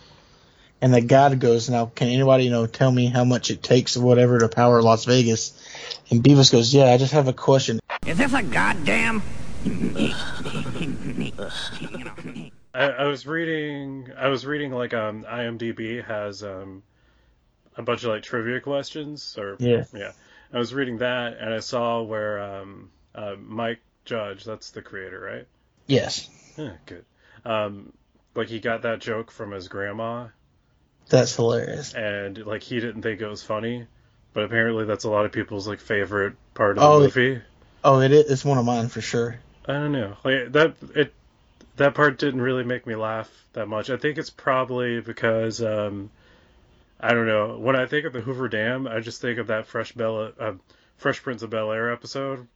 and 0.80 0.94
the 0.94 1.00
guy 1.00 1.34
goes, 1.34 1.68
"Now, 1.68 1.86
can 1.86 2.08
anybody 2.08 2.44
you 2.44 2.50
know 2.50 2.66
tell 2.66 2.90
me 2.90 3.06
how 3.06 3.24
much 3.24 3.50
it 3.50 3.62
takes 3.62 3.96
or 3.96 4.02
whatever 4.02 4.38
to 4.38 4.48
power 4.48 4.80
Las 4.82 5.04
Vegas?" 5.04 5.52
And 6.10 6.22
Beavis 6.22 6.52
goes, 6.52 6.72
"Yeah, 6.72 6.84
I 6.86 6.96
just 6.96 7.12
have 7.12 7.28
a 7.28 7.32
question." 7.32 7.80
Is 8.06 8.18
this 8.18 8.32
a 8.32 8.42
goddamn? 8.42 9.22
I, 12.72 12.84
I 12.84 13.04
was 13.06 13.26
reading. 13.26 14.10
I 14.16 14.28
was 14.28 14.46
reading 14.46 14.72
like 14.72 14.94
um, 14.94 15.24
IMDb 15.24 16.04
has 16.04 16.42
um, 16.42 16.82
a 17.76 17.82
bunch 17.82 18.04
of 18.04 18.10
like 18.10 18.22
trivia 18.22 18.60
questions, 18.60 19.36
or 19.38 19.56
Yeah. 19.58 19.84
yeah. 19.92 20.12
I 20.52 20.58
was 20.58 20.74
reading 20.74 20.98
that, 20.98 21.38
and 21.38 21.52
I 21.54 21.60
saw 21.60 22.02
where 22.02 22.40
um, 22.42 22.90
uh, 23.14 23.36
Mike 23.38 23.80
Judge, 24.04 24.44
that's 24.44 24.70
the 24.70 24.82
creator, 24.82 25.20
right? 25.20 25.46
Yes, 25.86 26.28
Yeah, 26.56 26.72
good. 26.86 27.04
Um, 27.44 27.92
like 28.34 28.48
he 28.48 28.60
got 28.60 28.82
that 28.82 29.00
joke 29.00 29.30
from 29.30 29.52
his 29.52 29.68
grandma, 29.68 30.28
that's 31.08 31.34
hilarious. 31.36 31.92
and 31.94 32.38
like 32.46 32.62
he 32.62 32.80
didn't 32.80 33.02
think 33.02 33.20
it 33.20 33.28
was 33.28 33.42
funny, 33.42 33.86
but 34.34 34.44
apparently 34.44 34.84
that's 34.84 35.04
a 35.04 35.10
lot 35.10 35.24
of 35.24 35.32
people's 35.32 35.66
like 35.66 35.80
favorite 35.80 36.34
part 36.54 36.78
of 36.78 36.82
the 36.82 36.88
Oh, 36.88 37.00
movie. 37.00 37.42
Oh, 37.82 38.00
it 38.00 38.12
is 38.12 38.30
it's 38.30 38.44
one 38.44 38.58
of 38.58 38.64
mine 38.64 38.88
for 38.88 39.00
sure. 39.00 39.38
I 39.66 39.72
don't 39.74 39.92
know. 39.92 40.16
Like 40.24 40.52
that 40.52 40.74
it 40.94 41.12
that 41.76 41.94
part 41.94 42.18
didn't 42.18 42.42
really 42.42 42.64
make 42.64 42.86
me 42.86 42.94
laugh 42.94 43.30
that 43.54 43.66
much. 43.66 43.90
I 43.90 43.96
think 43.96 44.18
it's 44.18 44.30
probably 44.30 45.00
because 45.00 45.62
um 45.62 46.10
I 47.00 47.14
don't 47.14 47.26
know. 47.26 47.58
When 47.58 47.74
I 47.76 47.86
think 47.86 48.06
of 48.06 48.12
the 48.12 48.20
Hoover 48.20 48.48
Dam, 48.48 48.86
I 48.86 49.00
just 49.00 49.20
think 49.20 49.38
of 49.38 49.48
that 49.48 49.66
Fresh 49.66 49.92
Bella 49.94 50.32
uh, 50.38 50.54
Fresh 50.96 51.22
Prince 51.22 51.42
of 51.42 51.50
Bel 51.50 51.72
Air 51.72 51.92
episode. 51.92 52.46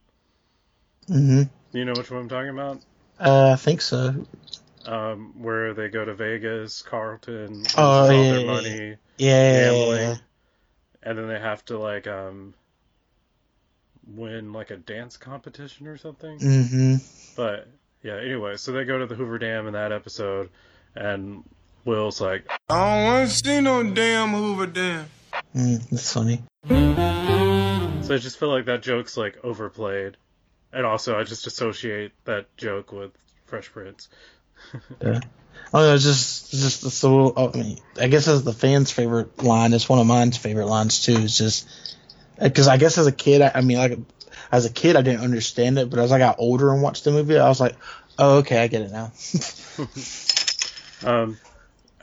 hmm 1.07 1.43
You 1.73 1.85
know 1.85 1.95
which 1.95 2.09
one 2.11 2.21
I'm 2.21 2.29
talking 2.29 2.49
about? 2.49 2.81
Uh, 3.19 3.51
I 3.53 3.55
think 3.55 3.81
so. 3.81 4.25
Um, 4.85 5.33
where 5.41 5.73
they 5.73 5.89
go 5.89 6.05
to 6.05 6.13
Vegas, 6.13 6.81
Carlton, 6.81 7.71
Oh, 7.77 8.09
all 8.09 8.23
yeah, 8.23 8.27
their 8.27 8.39
yeah, 8.39 8.41
money, 8.41 8.97
Yeah. 9.17 9.47
gambling, 9.51 10.19
and 11.03 11.17
then 11.17 11.27
they 11.27 11.39
have 11.39 11.65
to 11.65 11.77
like 11.79 12.07
um 12.07 12.53
win 14.07 14.53
like 14.53 14.71
a 14.71 14.77
dance 14.77 15.17
competition 15.17 15.87
or 15.87 15.97
something. 15.97 16.39
hmm 16.39 16.95
But 17.35 17.67
yeah, 18.03 18.17
anyway, 18.17 18.57
so 18.57 18.71
they 18.71 18.85
go 18.85 18.99
to 18.99 19.05
the 19.07 19.15
Hoover 19.15 19.39
Dam 19.39 19.67
in 19.67 19.73
that 19.73 19.91
episode, 19.91 20.49
and 20.95 21.43
Will's 21.85 22.19
like, 22.19 22.51
I 22.69 22.95
don't 22.95 23.05
want 23.05 23.29
to 23.29 23.35
see 23.35 23.61
no 23.61 23.83
damn 23.83 24.31
Hoover 24.31 24.65
Dam. 24.65 25.05
Mm, 25.55 25.89
that's 25.89 26.11
funny. 26.11 26.43
so 26.67 28.15
I 28.15 28.17
just 28.17 28.39
feel 28.39 28.49
like 28.49 28.65
that 28.65 28.81
joke's 28.81 29.15
like 29.15 29.37
overplayed, 29.43 30.17
and 30.73 30.85
also 30.85 31.17
I 31.17 31.23
just 31.23 31.47
associate 31.47 32.11
that 32.25 32.55
joke 32.57 32.91
with 32.91 33.11
Fresh 33.45 33.71
Prince. 33.71 34.09
yeah. 35.01 35.19
Oh, 35.73 35.79
no, 35.79 35.95
it's 35.95 36.03
just, 36.03 36.53
it's 36.53 36.61
just 36.61 36.85
it's 36.85 36.95
so. 36.95 37.33
I 37.35 37.57
mean, 37.57 37.77
I 37.99 38.07
guess 38.07 38.27
as 38.27 38.43
the 38.43 38.53
fans' 38.53 38.91
favorite 38.91 39.43
line, 39.43 39.73
it's 39.73 39.87
one 39.87 39.99
of 39.99 40.07
mine's 40.07 40.37
favorite 40.37 40.67
lines 40.67 41.01
too. 41.01 41.17
It's 41.17 41.37
just 41.37 41.67
because 42.41 42.67
I 42.67 42.77
guess 42.77 42.97
as 42.97 43.07
a 43.07 43.11
kid, 43.11 43.41
I, 43.41 43.51
I 43.55 43.61
mean, 43.61 43.77
like 43.77 43.99
as 44.51 44.65
a 44.65 44.71
kid, 44.71 44.95
I 44.95 45.01
didn't 45.01 45.21
understand 45.21 45.77
it, 45.77 45.89
but 45.89 45.99
as 45.99 46.11
I 46.11 46.17
got 46.17 46.37
older 46.39 46.73
and 46.73 46.81
watched 46.81 47.03
the 47.03 47.11
movie, 47.11 47.37
I 47.37 47.47
was 47.47 47.61
like, 47.61 47.75
oh, 48.17 48.37
okay, 48.39 48.57
I 48.61 48.67
get 48.67 48.81
it 48.81 48.91
now. 48.91 49.11
Um, 51.03 51.37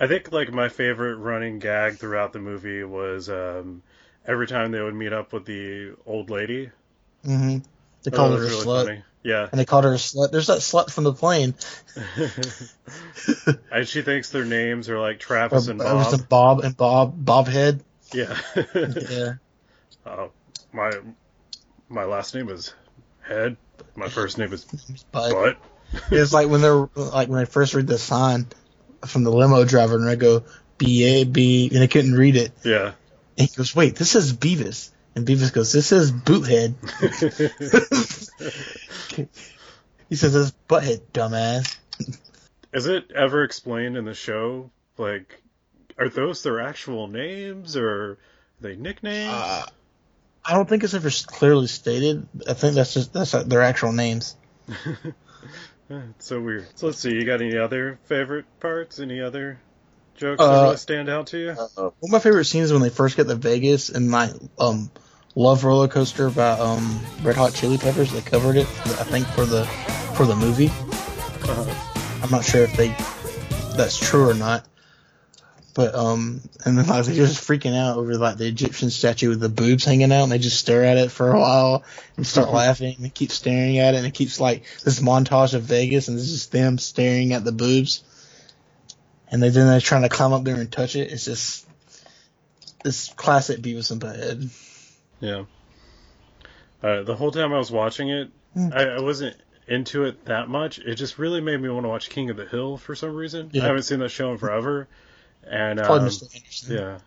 I 0.02 0.06
think 0.06 0.32
like 0.32 0.52
my 0.52 0.68
favorite 0.68 1.16
running 1.16 1.58
gag 1.58 1.96
throughout 1.96 2.34
the 2.34 2.40
movie 2.40 2.84
was 2.84 3.30
um, 3.30 3.82
every 4.26 4.46
time 4.46 4.70
they 4.70 4.82
would 4.82 4.94
meet 4.94 5.14
up 5.14 5.32
with 5.32 5.46
the 5.46 5.94
old 6.04 6.28
lady. 6.28 6.70
hmm 7.24 7.58
They 8.04 8.10
That 8.10 8.16
called 8.16 8.32
was 8.32 8.40
her 8.40 8.46
a 8.46 8.48
really 8.48 8.66
slut, 8.66 8.84
funny. 8.86 9.02
Yeah, 9.22 9.48
and 9.52 9.60
they 9.60 9.64
called 9.64 9.84
her 9.84 9.92
a 9.92 9.96
slut. 9.96 10.32
There's 10.32 10.48
that 10.48 10.58
slut 10.58 10.90
from 10.90 11.04
the 11.04 11.12
plane. 11.14 11.54
and 13.72 13.86
she 13.88 14.02
thinks 14.02 14.30
their 14.30 14.44
names 14.44 14.88
are 14.88 14.98
like 15.00 15.20
Or, 15.50 15.58
Travis 15.58 15.68
and 15.68 15.80
it 15.80 15.84
was 15.94 16.08
Bob. 16.08 16.10
the 16.10 16.18
Bob 16.18 16.60
and 16.60 16.76
Bob 16.76 17.14
Bob 17.24 17.46
Head. 17.46 17.84
Yeah. 18.12 18.36
Yeah. 19.08 19.34
uh, 20.06 20.28
my 20.72 20.90
my 21.88 22.04
last 22.04 22.34
name 22.34 22.48
is 22.48 22.74
Head. 23.22 23.56
My 23.96 24.08
first 24.08 24.38
name 24.38 24.52
is 24.52 24.66
But 25.12 25.30
Butt. 25.32 25.58
it's 26.10 26.32
like 26.32 26.48
when 26.48 26.60
they're 26.62 26.88
like 26.94 27.28
when 27.28 27.38
I 27.38 27.44
first 27.44 27.74
read 27.74 27.86
the 27.86 27.98
sign 27.98 28.46
from 29.06 29.24
the 29.24 29.32
limo 29.32 29.64
driver, 29.64 29.96
and 29.96 30.08
I 30.08 30.14
go 30.14 30.44
B 30.78 31.04
A 31.04 31.24
B, 31.24 31.70
and 31.72 31.82
I 31.82 31.86
couldn't 31.86 32.14
read 32.14 32.36
it. 32.36 32.52
Yeah. 32.64 32.92
And 33.38 33.48
he 33.48 33.56
goes, 33.56 33.74
"Wait, 33.74 33.96
this 33.96 34.14
is 34.14 34.32
Beavis," 34.32 34.90
and 35.14 35.26
Beavis 35.26 35.52
goes, 35.52 35.72
"This 35.72 35.92
is 35.92 36.12
Boothead." 36.12 36.74
he 40.08 40.16
says, 40.16 40.32
"This 40.32 40.52
Butthead, 40.68 41.02
dumbass." 41.12 41.76
Is 42.72 42.86
it 42.86 43.12
ever 43.12 43.44
explained 43.44 43.96
in 43.96 44.04
the 44.04 44.14
show? 44.14 44.70
Like, 44.96 45.42
are 45.98 46.08
those 46.08 46.42
their 46.42 46.60
actual 46.60 47.06
names 47.06 47.76
or 47.76 47.88
are 47.88 48.18
they 48.60 48.76
nicknames? 48.76 49.32
Uh, 49.32 49.66
I 50.44 50.54
don't 50.54 50.68
think 50.68 50.84
it's 50.84 50.94
ever 50.94 51.10
clearly 51.26 51.66
stated. 51.66 52.26
I 52.48 52.54
think 52.54 52.74
that's 52.74 52.94
just 52.94 53.12
that's 53.12 53.32
their 53.32 53.62
actual 53.62 53.92
names. 53.92 54.36
It's 56.16 56.26
so 56.26 56.40
weird. 56.40 56.66
So 56.74 56.86
let's 56.86 56.98
see. 56.98 57.10
You 57.12 57.24
got 57.24 57.40
any 57.40 57.56
other 57.58 57.98
favorite 58.04 58.44
parts? 58.60 59.00
Any 59.00 59.20
other 59.20 59.58
jokes 60.16 60.40
Uh, 60.40 60.48
that 60.50 60.62
really 60.62 60.76
stand 60.76 61.08
out 61.08 61.28
to 61.28 61.38
you? 61.38 61.52
One 61.52 61.92
of 62.02 62.10
my 62.10 62.18
favorite 62.18 62.44
scenes 62.44 62.66
is 62.66 62.72
when 62.72 62.82
they 62.82 62.90
first 62.90 63.16
get 63.16 63.28
to 63.28 63.34
Vegas 63.34 63.88
and 63.90 64.10
my 64.10 64.32
um 64.58 64.90
Love 65.34 65.64
Roller 65.64 65.88
Coaster 65.88 66.30
by 66.30 66.50
um 66.50 67.00
Red 67.22 67.36
Hot 67.36 67.54
Chili 67.54 67.78
Peppers. 67.78 68.12
They 68.12 68.20
covered 68.20 68.56
it, 68.56 68.66
I 68.66 69.04
think, 69.04 69.26
for 69.28 69.44
the 69.46 69.64
for 70.14 70.26
the 70.26 70.36
movie. 70.36 70.68
Uh-huh. 70.68 72.20
I'm 72.22 72.30
not 72.30 72.44
sure 72.44 72.62
if 72.62 72.76
they 72.76 72.88
that's 73.76 73.96
true 73.98 74.28
or 74.28 74.34
not. 74.34 74.66
But 75.74 75.94
um, 75.94 76.42
and 76.66 76.76
then 76.76 76.86
like 76.86 77.06
they're 77.06 77.14
just 77.14 77.46
freaking 77.46 77.74
out 77.74 77.96
over 77.96 78.16
like 78.18 78.36
the 78.36 78.46
Egyptian 78.46 78.90
statue 78.90 79.30
with 79.30 79.40
the 79.40 79.48
boobs 79.48 79.84
hanging 79.84 80.12
out, 80.12 80.24
and 80.24 80.32
they 80.32 80.38
just 80.38 80.58
stare 80.58 80.84
at 80.84 80.98
it 80.98 81.10
for 81.10 81.30
a 81.32 81.40
while 81.40 81.84
and 82.16 82.26
start 82.26 82.50
laughing. 82.52 82.94
And 82.96 83.04
they 83.04 83.10
keep 83.10 83.30
staring 83.30 83.78
at 83.78 83.94
it, 83.94 83.98
and 83.98 84.06
it 84.06 84.12
keeps 84.14 84.38
like 84.38 84.64
this 84.84 85.00
montage 85.00 85.54
of 85.54 85.62
Vegas, 85.62 86.08
and 86.08 86.18
it's 86.18 86.30
just 86.30 86.52
them 86.52 86.76
staring 86.78 87.32
at 87.32 87.44
the 87.44 87.52
boobs. 87.52 88.04
And 89.30 89.42
they 89.42 89.48
then 89.48 89.66
they're 89.66 89.80
trying 89.80 90.02
to 90.02 90.10
climb 90.10 90.34
up 90.34 90.44
there 90.44 90.56
and 90.56 90.70
touch 90.70 90.94
it. 90.94 91.10
It's 91.10 91.24
just 91.24 91.66
this 92.84 93.10
classic 93.14 93.60
Beavis 93.60 93.90
and 93.90 94.00
Butthead. 94.00 94.50
Yeah. 95.20 95.44
Uh, 96.82 97.02
the 97.02 97.14
whole 97.16 97.30
time 97.30 97.54
I 97.54 97.58
was 97.58 97.70
watching 97.70 98.10
it, 98.10 98.30
Hmm. 98.54 98.68
I, 98.72 98.84
I 98.84 99.00
wasn't 99.00 99.36
into 99.66 100.04
it 100.04 100.26
that 100.26 100.48
much. 100.48 100.78
It 100.78 100.96
just 100.96 101.18
really 101.18 101.40
made 101.40 101.60
me 101.60 101.68
want 101.68 101.84
to 101.84 101.88
watch 101.88 102.10
King 102.10 102.30
of 102.30 102.36
the 102.36 102.44
Hill 102.46 102.76
for 102.76 102.94
some 102.94 103.14
reason. 103.14 103.50
Yeah. 103.52 103.62
I 103.62 103.66
haven't 103.66 103.84
seen 103.84 104.00
that 104.00 104.10
show 104.10 104.32
in 104.32 104.38
forever, 104.38 104.88
and 105.46 105.80
um, 105.80 106.00
Mr. 106.00 106.34
Anderson. 106.34 106.76
yeah, 106.76 106.98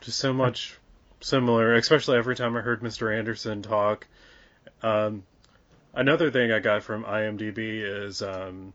just 0.00 0.18
so 0.18 0.32
much 0.32 0.76
similar. 1.20 1.74
Especially 1.74 2.18
every 2.18 2.36
time 2.36 2.56
I 2.56 2.60
heard 2.60 2.80
Mr. 2.80 3.16
Anderson 3.16 3.62
talk. 3.62 4.06
Um, 4.82 5.24
another 5.94 6.30
thing 6.30 6.52
I 6.52 6.60
got 6.60 6.82
from 6.82 7.04
IMDb 7.04 8.06
is 8.06 8.22
um, 8.22 8.72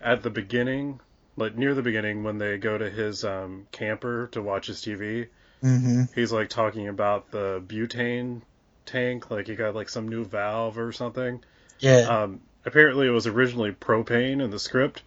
at 0.00 0.22
the 0.22 0.30
beginning, 0.30 1.00
like 1.36 1.56
near 1.56 1.74
the 1.74 1.82
beginning, 1.82 2.24
when 2.24 2.38
they 2.38 2.56
go 2.56 2.78
to 2.78 2.88
his 2.88 3.24
um, 3.24 3.66
camper 3.72 4.28
to 4.32 4.42
watch 4.42 4.68
his 4.68 4.80
TV 4.80 5.28
Mm-hmm. 5.62 6.02
he's 6.14 6.30
like 6.32 6.48
talking 6.48 6.86
about 6.88 7.30
the 7.30 7.62
butane 7.66 8.42
tank, 8.86 9.30
like 9.30 9.48
he 9.48 9.56
got 9.56 9.74
like 9.74 9.88
some 9.88 10.08
new 10.08 10.24
valve 10.24 10.78
or 10.78 10.92
something. 10.92 11.42
Yeah. 11.80 12.02
Um, 12.02 12.40
apparently 12.64 13.08
it 13.08 13.10
was 13.10 13.26
originally 13.26 13.72
propane 13.72 14.42
in 14.42 14.50
the 14.50 14.58
script, 14.58 15.02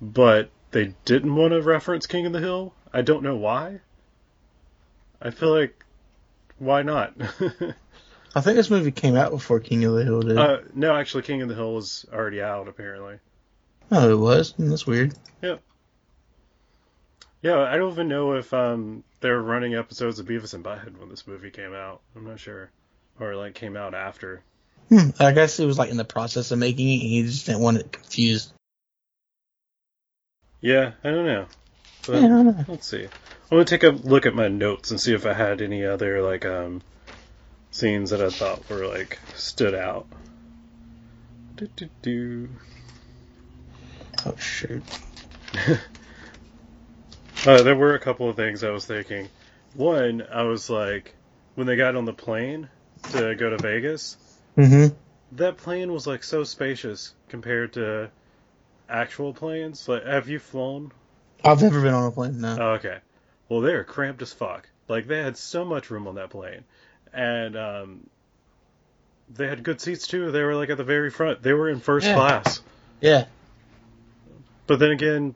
but 0.00 0.50
they 0.70 0.94
didn't 1.04 1.34
want 1.34 1.52
to 1.52 1.62
reference 1.62 2.06
King 2.06 2.26
of 2.26 2.32
the 2.32 2.40
Hill. 2.40 2.74
I 2.92 3.02
don't 3.02 3.22
know 3.22 3.36
why. 3.36 3.80
I 5.20 5.30
feel 5.30 5.50
like 5.50 5.84
why 6.58 6.82
not? 6.82 7.14
I 8.34 8.40
think 8.40 8.56
this 8.56 8.70
movie 8.70 8.92
came 8.92 9.16
out 9.16 9.32
before 9.32 9.60
King 9.60 9.84
of 9.84 9.94
the 9.94 10.04
Hill 10.04 10.20
did. 10.22 10.38
uh, 10.38 10.58
no, 10.74 10.94
actually, 10.94 11.22
King 11.24 11.42
of 11.42 11.48
the 11.48 11.54
Hill 11.54 11.74
was 11.74 12.06
already 12.12 12.40
out. 12.40 12.68
Apparently, 12.68 13.18
oh, 13.90 14.10
it 14.10 14.18
was. 14.18 14.54
That's 14.58 14.86
weird. 14.86 15.14
yeah. 15.42 15.56
Yeah, 17.42 17.60
I 17.60 17.78
don't 17.78 17.92
even 17.92 18.08
know 18.08 18.34
if 18.34 18.52
um, 18.52 19.02
they 19.20 19.30
were 19.30 19.42
running 19.42 19.74
episodes 19.74 20.18
of 20.18 20.26
Beavis 20.26 20.52
and 20.52 20.62
Butthead 20.62 20.98
when 20.98 21.08
this 21.08 21.26
movie 21.26 21.50
came 21.50 21.72
out. 21.72 22.02
I'm 22.14 22.26
not 22.26 22.38
sure, 22.38 22.70
or 23.18 23.34
like 23.34 23.54
came 23.54 23.76
out 23.78 23.94
after. 23.94 24.42
Hmm. 24.90 25.10
I 25.18 25.32
guess 25.32 25.58
it 25.58 25.64
was 25.64 25.78
like 25.78 25.90
in 25.90 25.96
the 25.96 26.04
process 26.04 26.50
of 26.50 26.58
making 26.58 26.88
it, 26.88 27.00
and 27.00 27.02
he 27.02 27.22
just 27.22 27.46
didn't 27.46 27.62
want 27.62 27.78
it 27.78 27.92
confused. 27.92 28.52
Yeah, 30.60 30.92
I 31.02 31.10
don't 31.10 31.26
know. 31.26 31.46
But, 32.06 32.14
Yeah, 32.16 32.24
I 32.24 32.28
don't 32.28 32.46
know. 32.46 32.64
Let's 32.68 32.86
see. 32.86 33.04
I'm 33.04 33.10
gonna 33.50 33.64
take 33.64 33.82
a 33.82 33.88
look 33.88 34.26
at 34.26 34.34
my 34.34 34.48
notes 34.48 34.90
and 34.90 35.00
see 35.00 35.12
if 35.14 35.26
I 35.26 35.32
had 35.32 35.60
any 35.60 35.84
other 35.84 36.22
like 36.22 36.44
um 36.44 36.82
scenes 37.72 38.10
that 38.10 38.20
I 38.20 38.30
thought 38.30 38.68
were 38.70 38.86
like 38.86 39.18
stood 39.34 39.74
out. 39.74 40.06
Do, 41.56 41.68
do, 41.76 41.88
do. 42.02 42.48
Oh 44.26 44.36
shoot. 44.36 44.82
Uh, 47.46 47.62
there 47.62 47.74
were 47.74 47.94
a 47.94 47.98
couple 47.98 48.28
of 48.28 48.36
things 48.36 48.62
I 48.62 48.68
was 48.70 48.84
thinking. 48.84 49.26
One, 49.74 50.22
I 50.30 50.42
was 50.42 50.68
like, 50.68 51.14
when 51.54 51.66
they 51.66 51.74
got 51.74 51.96
on 51.96 52.04
the 52.04 52.12
plane 52.12 52.68
to 53.12 53.34
go 53.34 53.48
to 53.48 53.56
Vegas, 53.56 54.18
Mm-hmm. 54.58 54.94
that 55.36 55.56
plane 55.56 55.90
was 55.90 56.06
like 56.06 56.22
so 56.22 56.44
spacious 56.44 57.14
compared 57.30 57.72
to 57.74 58.10
actual 58.90 59.32
planes. 59.32 59.88
Like, 59.88 60.04
have 60.04 60.28
you 60.28 60.38
flown 60.38 60.92
I've 61.44 61.62
never 61.62 61.80
been 61.80 61.94
on 61.94 62.06
a 62.06 62.10
plane. 62.10 62.40
No. 62.40 62.56
Oh, 62.60 62.68
okay. 62.72 62.98
Well, 63.48 63.60
they're 63.62 63.84
cramped 63.84 64.20
as 64.22 64.32
fuck. 64.32 64.68
Like 64.88 65.06
they 65.06 65.22
had 65.22 65.36
so 65.36 65.64
much 65.64 65.90
room 65.90 66.06
on 66.08 66.16
that 66.16 66.30
plane, 66.30 66.64
and 67.12 67.56
um, 67.56 68.06
they 69.34 69.46
had 69.46 69.62
good 69.62 69.80
seats 69.80 70.06
too. 70.06 70.30
They 70.32 70.42
were 70.42 70.54
like 70.54 70.68
at 70.70 70.76
the 70.76 70.84
very 70.84 71.10
front. 71.10 71.42
They 71.42 71.52
were 71.52 71.68
in 71.70 71.80
first 71.80 72.06
Yeah. 72.06 72.14
class. 72.14 72.60
yeah. 73.00 73.24
But 74.66 74.78
then 74.78 74.90
again, 74.90 75.34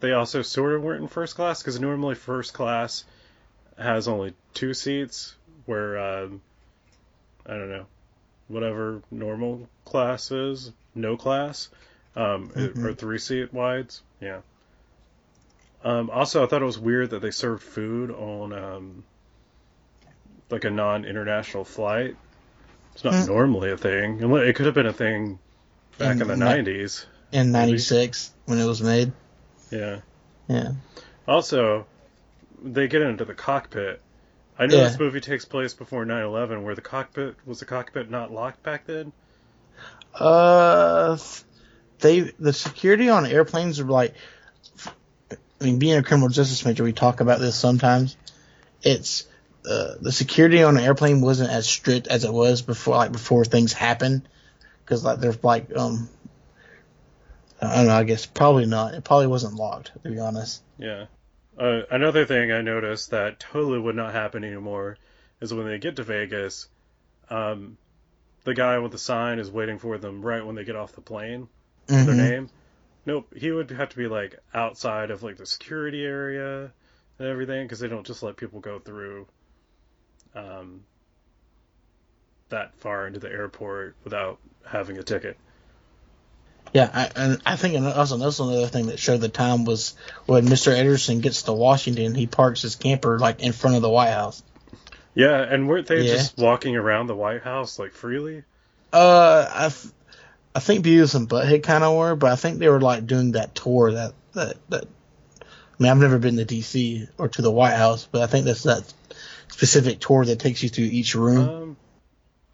they 0.00 0.12
also 0.12 0.42
sort 0.42 0.74
of 0.74 0.82
weren't 0.82 1.02
in 1.02 1.08
first 1.08 1.34
class 1.34 1.60
because 1.62 1.80
normally 1.80 2.14
first 2.14 2.54
class 2.54 3.04
has 3.78 4.08
only 4.08 4.34
two 4.54 4.74
seats, 4.74 5.34
where 5.66 5.98
um, 5.98 6.40
I 7.46 7.54
don't 7.54 7.70
know, 7.70 7.86
whatever 8.48 9.02
normal 9.10 9.68
class 9.84 10.30
is, 10.30 10.70
no 10.94 11.16
class, 11.16 11.68
um, 12.16 12.50
Mhm. 12.50 12.84
or 12.84 12.94
three 12.94 13.18
seat 13.18 13.52
wides. 13.52 14.02
Yeah. 14.20 14.40
Um, 15.84 16.10
also, 16.10 16.44
I 16.44 16.46
thought 16.46 16.62
it 16.62 16.66
was 16.66 16.78
weird 16.78 17.10
that 17.10 17.22
they 17.22 17.30
served 17.32 17.62
food 17.62 18.10
on 18.10 18.52
um, 18.52 19.04
like 20.50 20.64
a 20.64 20.70
non-international 20.70 21.64
flight. 21.64 22.16
It's 22.94 23.04
not 23.04 23.26
normally 23.26 23.70
a 23.72 23.76
thing. 23.76 24.20
It 24.22 24.54
could 24.56 24.66
have 24.66 24.74
been 24.74 24.86
a 24.86 24.92
thing 24.92 25.38
back 25.98 26.16
in, 26.16 26.22
In 26.22 26.28
the 26.28 26.36
ni- 26.36 26.44
'90s. 26.62 27.06
In 27.32 27.50
'96 27.52 28.32
when 28.44 28.58
it 28.58 28.66
was 28.66 28.82
made. 28.82 29.12
Yeah. 29.70 30.00
Yeah. 30.48 30.72
Also, 31.26 31.86
they 32.62 32.86
get 32.88 33.00
into 33.02 33.24
the 33.24 33.34
cockpit. 33.34 34.00
I 34.58 34.66
know 34.66 34.76
Yeah. 34.76 34.84
this 34.88 34.98
movie 34.98 35.20
takes 35.22 35.46
place 35.46 35.72
before 35.72 36.04
9/11, 36.04 36.62
where 36.62 36.74
the 36.74 36.82
cockpit 36.82 37.34
was 37.46 37.58
the 37.60 37.64
cockpit 37.64 38.10
not 38.10 38.30
locked 38.30 38.62
back 38.62 38.86
then. 38.86 39.12
Uh, 40.14 41.16
they 42.02 42.20
the 42.20 42.52
security 42.52 43.08
on 43.08 43.26
airplanes 43.26 43.80
are 43.80 43.84
like. 43.84 44.14
I 45.60 45.64
mean, 45.64 45.78
being 45.78 45.96
a 45.96 46.02
criminal 46.02 46.28
justice 46.28 46.64
major, 46.64 46.82
we 46.82 46.92
talk 46.92 47.20
about 47.20 47.38
this 47.38 47.54
sometimes. 47.54 48.16
It's 48.82 49.28
uh, 49.64 49.94
the 50.00 50.10
security 50.10 50.64
on 50.64 50.76
an 50.76 50.82
airplane 50.82 51.20
wasn't 51.20 51.50
as 51.50 51.68
strict 51.68 52.08
as 52.08 52.24
it 52.24 52.32
was 52.32 52.62
before, 52.62 52.96
like 52.96 53.12
before 53.12 53.44
things 53.44 53.72
happened, 53.72 54.28
because 54.84 55.04
like 55.04 55.20
there's 55.20 55.42
like 55.44 55.74
um, 55.76 56.08
I 57.60 57.76
don't 57.76 57.86
know. 57.86 57.94
I 57.94 58.02
guess 58.02 58.26
probably 58.26 58.66
not. 58.66 58.94
It 58.94 59.04
probably 59.04 59.28
wasn't 59.28 59.54
locked, 59.54 59.92
to 60.02 60.10
be 60.10 60.18
honest. 60.18 60.62
Yeah. 60.78 61.06
Uh, 61.56 61.82
another 61.90 62.24
thing 62.24 62.50
I 62.50 62.62
noticed 62.62 63.10
that 63.10 63.38
totally 63.38 63.78
would 63.78 63.94
not 63.94 64.12
happen 64.12 64.42
anymore 64.42 64.98
is 65.40 65.54
when 65.54 65.66
they 65.66 65.78
get 65.78 65.96
to 65.96 66.02
Vegas, 66.02 66.68
um, 67.30 67.76
the 68.44 68.54
guy 68.54 68.78
with 68.78 68.90
the 68.90 68.98
sign 68.98 69.38
is 69.38 69.50
waiting 69.50 69.78
for 69.78 69.98
them 69.98 70.22
right 70.22 70.44
when 70.44 70.56
they 70.56 70.64
get 70.64 70.76
off 70.76 70.92
the 70.92 71.02
plane. 71.02 71.48
Their 71.86 72.14
Mhm. 72.14 72.16
name. 72.16 72.50
Nope, 73.04 73.32
he 73.36 73.50
would 73.50 73.70
have 73.70 73.88
to 73.90 73.96
be 73.96 74.06
like 74.06 74.38
outside 74.54 75.10
of 75.10 75.22
like 75.22 75.36
the 75.36 75.46
security 75.46 76.04
area 76.04 76.70
and 77.18 77.28
everything 77.28 77.64
because 77.64 77.80
they 77.80 77.88
don't 77.88 78.06
just 78.06 78.22
let 78.22 78.36
people 78.36 78.60
go 78.60 78.78
through 78.78 79.26
um, 80.34 80.84
that 82.48 82.74
far 82.76 83.06
into 83.06 83.18
the 83.18 83.30
airport 83.30 83.96
without 84.04 84.38
having 84.64 84.98
a 84.98 85.02
ticket. 85.02 85.36
Yeah, 86.72 86.88
I, 86.92 87.10
and 87.16 87.42
I 87.44 87.56
think 87.56 87.78
also 87.84 88.16
that's 88.16 88.38
another 88.38 88.66
thing 88.66 88.86
that 88.86 88.98
showed 88.98 89.20
the 89.20 89.28
time 89.28 89.64
was 89.64 89.94
when 90.24 90.46
Mr. 90.46 90.74
Anderson 90.74 91.20
gets 91.20 91.42
to 91.42 91.52
Washington, 91.52 92.14
he 92.14 92.26
parks 92.26 92.62
his 92.62 92.76
camper 92.76 93.18
like 93.18 93.40
in 93.40 93.52
front 93.52 93.76
of 93.76 93.82
the 93.82 93.90
White 93.90 94.12
House. 94.12 94.42
Yeah, 95.14 95.42
and 95.42 95.68
weren't 95.68 95.86
they 95.86 96.02
Yeah. 96.02 96.14
just 96.14 96.38
walking 96.38 96.76
around 96.76 97.08
the 97.08 97.14
White 97.14 97.42
House 97.42 97.78
like 97.78 97.92
freely? 97.92 98.44
Uh, 98.90 99.46
I, 99.50 99.72
I 100.54 100.60
think 100.60 100.84
Beavis 100.84 101.14
and 101.14 101.28
Butthead 101.28 101.62
kind 101.62 101.82
of 101.82 101.96
were, 101.96 102.14
but 102.14 102.30
I 102.30 102.36
think 102.36 102.58
they 102.58 102.68
were 102.68 102.80
like 102.80 103.06
doing 103.06 103.32
that 103.32 103.54
tour 103.54 103.92
that 103.92 104.14
that 104.34 104.56
that. 104.70 104.84
I 104.84 105.82
mean, 105.82 105.90
I've 105.90 105.98
never 105.98 106.18
been 106.18 106.36
to 106.36 106.44
D.C. 106.44 107.08
or 107.18 107.28
to 107.28 107.42
the 107.42 107.50
White 107.50 107.74
House, 107.74 108.06
but 108.10 108.20
I 108.22 108.26
think 108.26 108.44
that's 108.44 108.64
that 108.64 108.92
specific 109.48 110.00
tour 110.00 110.24
that 110.24 110.38
takes 110.38 110.62
you 110.62 110.68
through 110.68 110.84
each 110.84 111.14
room. 111.14 111.48
Um, 111.48 111.76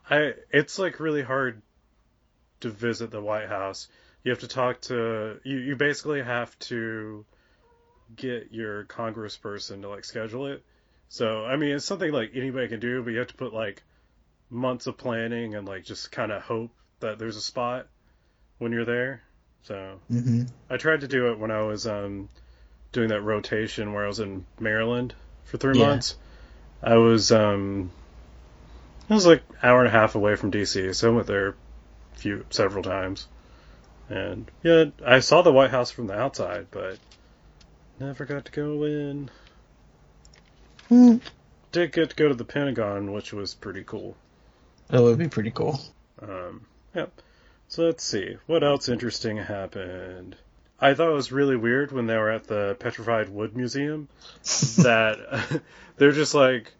I 0.08 0.34
it's 0.50 0.78
like 0.78 1.00
really 1.00 1.22
hard 1.22 1.60
to 2.60 2.70
visit 2.70 3.10
the 3.10 3.20
White 3.20 3.48
House. 3.48 3.88
You 4.22 4.30
have 4.30 4.40
to 4.40 4.48
talk 4.48 4.80
to 4.82 5.40
you. 5.44 5.56
You 5.56 5.76
basically 5.76 6.22
have 6.22 6.56
to 6.60 7.24
get 8.14 8.52
your 8.52 8.84
congressperson 8.84 9.82
to 9.82 9.88
like 9.88 10.04
schedule 10.04 10.46
it. 10.46 10.62
So 11.08 11.44
I 11.44 11.56
mean, 11.56 11.74
it's 11.76 11.84
something 11.84 12.12
like 12.12 12.30
anybody 12.34 12.68
can 12.68 12.80
do, 12.80 13.02
but 13.02 13.10
you 13.10 13.18
have 13.18 13.28
to 13.28 13.34
put 13.34 13.52
like 13.52 13.82
months 14.50 14.86
of 14.86 14.96
planning 14.96 15.54
and 15.54 15.66
like 15.66 15.84
just 15.84 16.12
kind 16.12 16.32
of 16.32 16.42
hope 16.42 16.70
that 17.00 17.18
there's 17.18 17.36
a 17.36 17.40
spot 17.40 17.86
when 18.58 18.72
you're 18.72 18.84
there. 18.84 19.22
So 19.62 20.00
hmm 20.08 20.42
I 20.70 20.76
tried 20.76 21.00
to 21.02 21.08
do 21.08 21.30
it 21.30 21.38
when 21.38 21.50
I 21.50 21.62
was 21.62 21.86
um, 21.86 22.28
doing 22.92 23.08
that 23.08 23.22
rotation 23.22 23.92
where 23.92 24.04
I 24.04 24.08
was 24.08 24.20
in 24.20 24.44
Maryland 24.60 25.14
for 25.44 25.56
three 25.58 25.76
Yeah. 25.78 25.88
months. 25.88 26.16
I 26.82 26.96
was 26.96 27.32
um, 27.32 27.90
I 29.10 29.14
was 29.14 29.26
like 29.26 29.42
hour 29.62 29.80
and 29.80 29.88
a 29.88 29.92
half 29.92 30.14
away 30.14 30.36
from 30.36 30.50
DC, 30.50 30.92
so 30.94 31.10
I 31.12 31.14
went 31.14 31.26
there 31.26 31.48
a 31.48 31.54
few 32.16 32.44
several 32.50 32.82
times, 32.82 33.26
and 34.08 34.50
yeah, 34.62 34.86
I 35.04 35.20
saw 35.20 35.42
the 35.42 35.52
White 35.52 35.70
House 35.70 35.90
from 35.90 36.06
the 36.06 36.14
outside, 36.18 36.66
but 36.70 36.98
never 37.98 38.24
got 38.24 38.44
to 38.44 38.52
go 38.52 38.84
in. 38.84 39.30
Hmm. 40.88 41.16
Did 41.72 41.92
get 41.92 42.10
to 42.10 42.16
go 42.16 42.28
to 42.28 42.34
the 42.34 42.44
Pentagon, 42.44 43.12
which 43.12 43.32
was 43.32 43.54
pretty 43.54 43.84
cool. 43.84 44.16
That 44.88 45.02
would 45.02 45.18
be 45.18 45.28
pretty 45.28 45.50
cool. 45.50 45.80
Um, 46.22 46.66
yep. 46.94 47.12
So 47.68 47.84
let's 47.84 48.04
see. 48.04 48.36
What 48.46 48.64
else 48.64 48.88
interesting 48.88 49.36
happened? 49.36 50.36
I 50.80 50.94
thought 50.94 51.10
it 51.10 51.14
was 51.14 51.32
really 51.32 51.56
weird 51.56 51.92
when 51.92 52.06
they 52.06 52.16
were 52.16 52.30
at 52.30 52.44
the 52.44 52.76
Petrified 52.78 53.28
Wood 53.28 53.56
Museum 53.56 54.08
that 54.78 55.60
they're 55.96 56.12
just 56.12 56.34
like, 56.34 56.72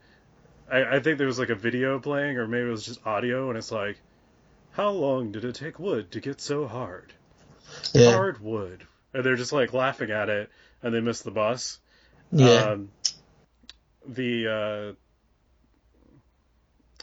I, 0.71 0.97
I 0.97 1.01
think 1.01 1.19
there 1.19 1.27
was 1.27 1.39
like 1.39 1.51
a 1.51 1.55
video 1.55 1.99
playing, 1.99 2.39
or 2.39 2.47
maybe 2.47 2.69
it 2.69 2.71
was 2.71 2.87
just 2.87 3.05
audio, 3.07 3.49
and 3.49 3.59
it's 3.59 3.73
like, 3.73 3.99
how 4.73 4.91
long 4.91 5.33
did 5.33 5.45
it 5.45 5.57
take 5.57 5.79
wood 5.79 6.13
to 6.13 6.21
get 6.21 6.41
so 6.41 6.67
hard? 6.67 7.13
Yeah, 7.93 8.13
Hard 8.13 8.41
wood. 8.41 8.87
And 9.13 9.25
they're 9.25 9.37
just 9.37 9.53
like 9.53 9.73
laughing 9.73 10.11
at 10.11 10.29
it, 10.29 10.51
and 10.83 10.95
they 10.95 11.01
miss 11.01 11.23
the 11.23 11.31
bus. 11.31 11.79
yeah. 12.31 12.71
Um, 12.71 12.91
the, 14.07 14.47
uh, 14.47 14.93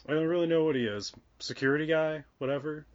I 0.10 0.13
don't 0.13 0.28
really 0.28 0.48
know 0.48 0.63
what 0.63 0.76
he 0.76 0.86
is. 0.86 1.12
Security 1.39 1.86
guy? 1.86 2.24
Whatever? 2.38 2.86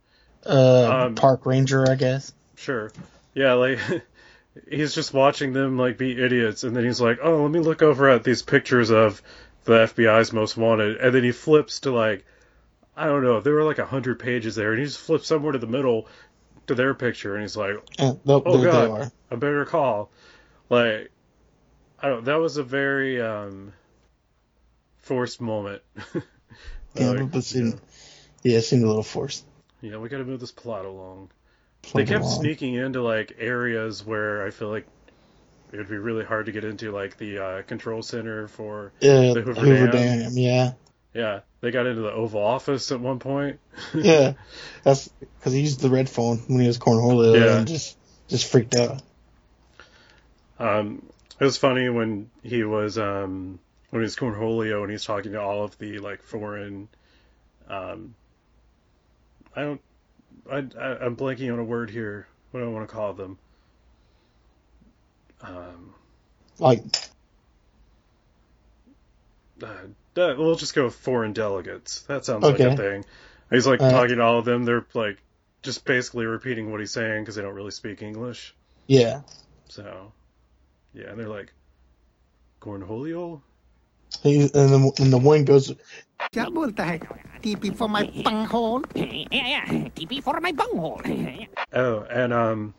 Uh, 0.46 1.06
um, 1.06 1.14
park 1.14 1.46
ranger, 1.46 1.88
I 1.90 1.94
guess. 1.94 2.32
Sure. 2.56 2.90
Yeah, 3.34 3.54
like 3.54 3.78
he's 4.70 4.94
just 4.94 5.14
watching 5.14 5.52
them 5.52 5.78
like 5.78 5.98
be 5.98 6.20
idiots 6.22 6.64
and 6.64 6.74
then 6.74 6.84
he's 6.84 7.00
like, 7.00 7.18
"Oh, 7.22 7.42
let 7.42 7.50
me 7.50 7.60
look 7.60 7.82
over 7.82 8.08
at 8.08 8.24
these 8.24 8.42
pictures 8.42 8.90
of 8.90 9.22
the 9.64 9.72
FBI's 9.84 10.32
most 10.32 10.56
wanted." 10.56 10.96
And 10.98 11.14
then 11.14 11.24
he 11.24 11.32
flips 11.32 11.80
to 11.80 11.90
like 11.92 12.24
I 12.96 13.06
don't 13.06 13.22
know, 13.22 13.40
there 13.40 13.54
were 13.54 13.64
like 13.64 13.78
a 13.78 13.82
100 13.82 14.18
pages 14.18 14.54
there 14.54 14.72
and 14.72 14.80
he 14.80 14.86
just 14.86 14.98
flips 14.98 15.26
somewhere 15.26 15.52
to 15.52 15.58
the 15.58 15.66
middle 15.66 16.06
to 16.66 16.74
their 16.74 16.94
picture 16.94 17.34
and 17.34 17.42
he's 17.42 17.56
like, 17.56 17.76
Uh, 17.98 18.14
"Oh 18.26 18.58
there 18.58 18.70
god, 18.70 18.90
are. 18.90 19.12
a 19.30 19.36
better 19.36 19.64
call." 19.64 20.10
Like 20.68 21.10
I 21.98 22.08
don't 22.08 22.24
that 22.24 22.36
was 22.40 22.56
a 22.56 22.62
very 22.62 23.20
um 23.20 23.72
forced 24.98 25.40
moment. 25.40 25.82
Yeah, 26.96 27.10
Like, 27.12 27.30
but 27.30 27.38
it 27.38 27.44
seemed, 27.44 27.80
yeah, 28.42 28.58
it 28.58 28.62
seemed 28.62 28.82
a 28.82 28.88
little 28.88 29.04
forced. 29.04 29.44
Yeah, 29.80 29.96
we 29.98 30.08
got 30.08 30.18
to 30.18 30.24
move 30.24 30.40
this 30.40 30.52
plot 30.52 30.84
along. 30.84 31.30
they 31.94 32.04
kept 32.04 32.24
along. 32.24 32.40
sneaking 32.40 32.74
into 32.74 33.02
like 33.02 33.36
areas 33.38 34.04
where 34.04 34.46
I 34.46 34.50
feel 34.50 34.68
like 34.68 34.86
it 35.72 35.76
would 35.76 35.88
be 35.88 35.98
really 35.98 36.24
hard 36.24 36.46
to 36.46 36.52
get 36.52 36.64
into, 36.64 36.90
like 36.92 37.16
the 37.16 37.38
uh, 37.38 37.62
control 37.62 38.02
center 38.02 38.48
for. 38.48 38.92
Yeah, 39.00 39.32
the 39.34 39.42
Hoover 39.42 39.60
Hoover, 39.60 39.86
Dam. 39.88 40.20
Dam. 40.22 40.32
Yeah, 40.36 40.72
Yeah, 41.14 41.40
they 41.60 41.70
got 41.70 41.86
into 41.86 42.02
the 42.02 42.12
Oval 42.12 42.42
Office 42.42 42.90
at 42.92 43.00
one 43.00 43.18
point. 43.20 43.60
yeah. 43.94 44.32
That's 44.82 45.08
because 45.08 45.52
he 45.52 45.60
used 45.60 45.80
the 45.80 45.90
red 45.90 46.08
phone 46.08 46.38
when 46.48 46.60
he 46.60 46.66
was 46.66 46.78
cornholio 46.78 47.38
Yeah. 47.38 47.58
and 47.58 47.68
just 47.68 47.96
just 48.28 48.50
freaked 48.50 48.74
out. 48.76 49.00
Um, 50.58 51.06
it 51.38 51.44
was 51.44 51.56
funny 51.56 51.88
when 51.88 52.30
he 52.42 52.64
was 52.64 52.98
um, 52.98 53.58
when 53.90 54.02
he 54.02 54.04
was 54.04 54.16
Cornholio 54.16 54.82
and 54.82 54.90
he's 54.90 55.04
talking 55.04 55.32
to 55.32 55.40
all 55.40 55.64
of 55.64 55.76
the 55.78 55.98
like 55.98 56.22
foreign. 56.22 56.88
Um, 57.68 58.14
I 59.54 59.62
don't. 59.62 59.80
I, 60.50 60.56
I 60.58 61.04
I'm 61.04 61.16
blanking 61.16 61.52
on 61.52 61.58
a 61.58 61.64
word 61.64 61.90
here. 61.90 62.26
What 62.50 62.60
do 62.60 62.66
I 62.66 62.68
want 62.68 62.88
to 62.88 62.94
call 62.94 63.12
them? 63.12 63.38
Um, 65.42 65.94
Like, 66.58 66.82
uh, 69.62 69.66
uh, 69.66 70.34
we'll 70.36 70.56
just 70.56 70.74
go 70.74 70.84
with 70.84 70.94
foreign 70.94 71.32
delegates. 71.32 72.02
That 72.02 72.24
sounds 72.24 72.44
like 72.44 72.60
a 72.60 72.76
thing. 72.76 73.04
He's 73.50 73.66
like 73.66 73.80
Uh, 73.80 73.90
talking 73.90 74.16
to 74.16 74.22
all 74.22 74.38
of 74.38 74.44
them. 74.44 74.64
They're 74.64 74.86
like 74.94 75.18
just 75.62 75.84
basically 75.84 76.26
repeating 76.26 76.70
what 76.70 76.80
he's 76.80 76.92
saying 76.92 77.22
because 77.22 77.34
they 77.36 77.42
don't 77.42 77.54
really 77.54 77.70
speak 77.70 78.02
English. 78.02 78.54
yeah. 78.86 79.22
So, 79.68 80.12
yeah, 80.94 81.10
and 81.10 81.18
they're 81.18 81.28
like, 81.28 81.52
Cornholio? 82.60 83.40
He, 84.22 84.40
and 84.42 84.50
then 84.52 84.90
and 84.98 85.12
the 85.12 85.18
one 85.18 85.44
goes, 85.44 85.72
TP 86.32 87.76
for 87.76 87.88
my 87.88 88.04
bunghole. 88.22 88.82
Yeah, 88.94 89.24
yeah. 89.30 89.64
TP 89.66 90.22
for 90.22 90.40
my 90.40 90.52
bunghole. 90.52 91.00
Oh, 91.72 92.00
and 92.08 92.32
um, 92.32 92.74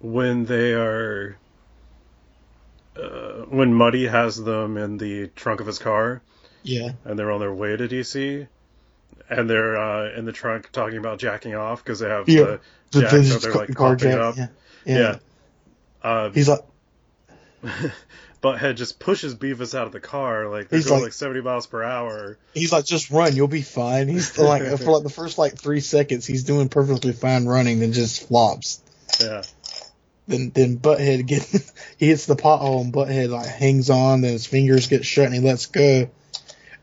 when 0.00 0.46
they 0.46 0.72
are, 0.72 1.36
uh, 2.96 3.44
when 3.48 3.72
Muddy 3.72 4.06
has 4.08 4.36
them 4.42 4.76
in 4.76 4.96
the 4.98 5.28
trunk 5.28 5.60
of 5.60 5.68
his 5.68 5.78
car, 5.78 6.22
yeah, 6.64 6.90
and 7.04 7.16
they're 7.16 7.30
on 7.30 7.38
their 7.40 7.54
way 7.54 7.76
to 7.76 7.86
DC, 7.86 8.48
and 9.28 9.48
they're 9.48 9.76
uh, 9.76 10.10
in 10.16 10.24
the 10.24 10.32
trunk 10.32 10.72
talking 10.72 10.98
about 10.98 11.20
jacking 11.20 11.54
off 11.54 11.84
because 11.84 12.00
they 12.00 12.08
have 12.08 12.28
Yeah. 12.28 12.42
the 12.42 12.60
the 12.90 13.00
jack, 13.02 13.10
so 13.10 13.16
vintage 13.22 13.42
they're 13.42 13.52
car, 13.52 13.60
like 13.66 13.74
car 13.76 13.94
jack. 13.96 14.18
up. 14.18 14.36
Yeah. 14.36 14.46
Yeah. 14.84 14.98
yeah. 14.98 15.18
Uh, 16.02 16.30
He's 16.30 16.48
like, 16.48 16.60
Butthead 18.42 18.76
just 18.76 18.98
pushes 18.98 19.34
Beavis 19.34 19.74
out 19.78 19.86
of 19.86 19.92
the 19.92 20.00
car, 20.00 20.48
like 20.48 20.68
they're 20.68 20.78
He's 20.78 20.86
going 20.86 21.00
like- 21.00 21.08
like 21.08 21.12
70 21.12 21.42
miles 21.42 21.66
per 21.66 21.82
hour. 21.82 22.38
he's 22.54 22.72
like, 22.72 22.86
just 22.86 23.10
run, 23.10 23.36
you'll 23.36 23.48
be 23.48 23.62
fine. 23.62 24.08
He's 24.08 24.36
like, 24.38 24.62
for 24.78 24.90
like 24.92 25.02
the 25.02 25.10
first 25.10 25.36
like 25.38 25.58
three 25.58 25.80
seconds, 25.80 26.26
he's 26.26 26.44
doing 26.44 26.68
perfectly 26.68 27.12
fine 27.12 27.44
running, 27.46 27.80
then 27.80 27.92
just 27.92 28.26
flops. 28.28 28.80
Yeah. 29.20 29.42
Then 30.28 30.50
then 30.54 30.78
Butthead 30.78 31.26
get 31.26 31.42
he 31.98 32.06
hits 32.06 32.26
the 32.26 32.36
pothole 32.36 32.82
and 32.82 32.92
Butthead 32.92 33.30
like 33.30 33.46
hangs 33.48 33.90
on, 33.90 34.20
then 34.22 34.32
his 34.32 34.46
fingers 34.46 34.86
get 34.86 35.04
shut 35.04 35.26
and 35.26 35.34
he 35.34 35.40
lets 35.40 35.66
go. 35.66 35.82
And 35.82 36.08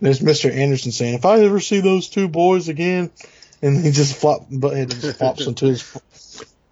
there's 0.01 0.19
Mr. 0.19 0.51
Anderson 0.53 0.91
saying, 0.91 1.15
"If 1.15 1.25
I 1.25 1.39
ever 1.39 1.59
see 1.59 1.79
those 1.79 2.09
two 2.09 2.27
boys 2.27 2.67
again," 2.67 3.09
and 3.63 3.83
he 3.83 3.91
just 3.91 4.15
flop 4.17 4.49
Butthead 4.51 4.99
just 5.01 5.17
flops 5.17 5.41
into 5.47 5.65
his 5.67 5.81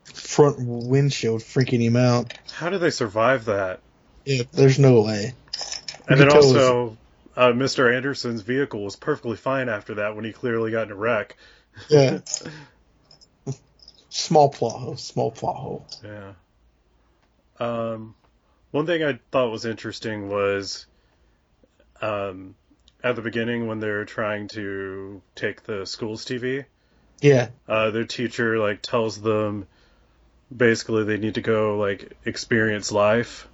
front 0.03 0.57
windshield, 0.59 1.41
freaking 1.41 1.81
him 1.81 1.95
out. 1.95 2.33
How 2.53 2.69
do 2.69 2.77
they 2.77 2.91
survive 2.91 3.45
that? 3.45 3.79
Yeah, 4.25 4.43
there's 4.51 4.79
no 4.79 5.01
way. 5.01 5.33
And 6.07 6.19
then 6.19 6.29
also, 6.29 6.97
uh, 7.35 7.49
Mr. 7.49 7.95
Anderson's 7.95 8.41
vehicle 8.41 8.83
was 8.83 8.95
perfectly 8.95 9.37
fine 9.37 9.69
after 9.69 9.95
that 9.95 10.15
when 10.15 10.25
he 10.25 10.31
clearly 10.31 10.71
got 10.71 10.87
in 10.87 10.91
a 10.91 10.95
wreck. 10.95 11.35
Yeah. 11.89 12.19
small 14.09 14.49
plot 14.49 14.79
hole. 14.79 14.97
Small 14.97 15.31
plot 15.31 15.55
hole. 15.55 15.87
Yeah. 16.03 16.33
Um, 17.59 18.15
one 18.71 18.85
thing 18.85 19.03
I 19.03 19.19
thought 19.31 19.51
was 19.51 19.65
interesting 19.65 20.29
was, 20.29 20.85
um, 22.01 22.55
at 23.03 23.15
the 23.15 23.21
beginning 23.21 23.67
when 23.67 23.79
they're 23.79 24.05
trying 24.05 24.47
to 24.49 25.21
take 25.35 25.63
the 25.63 25.85
school's 25.85 26.25
TV, 26.25 26.65
Yeah. 27.21 27.49
uh, 27.67 27.91
their 27.91 28.05
teacher 28.05 28.57
like 28.57 28.81
tells 28.81 29.21
them 29.21 29.67
basically 30.55 31.03
they 31.03 31.17
need 31.17 31.35
to 31.35 31.41
go 31.41 31.77
like 31.77 32.17
experience 32.25 32.91
life. 32.91 33.47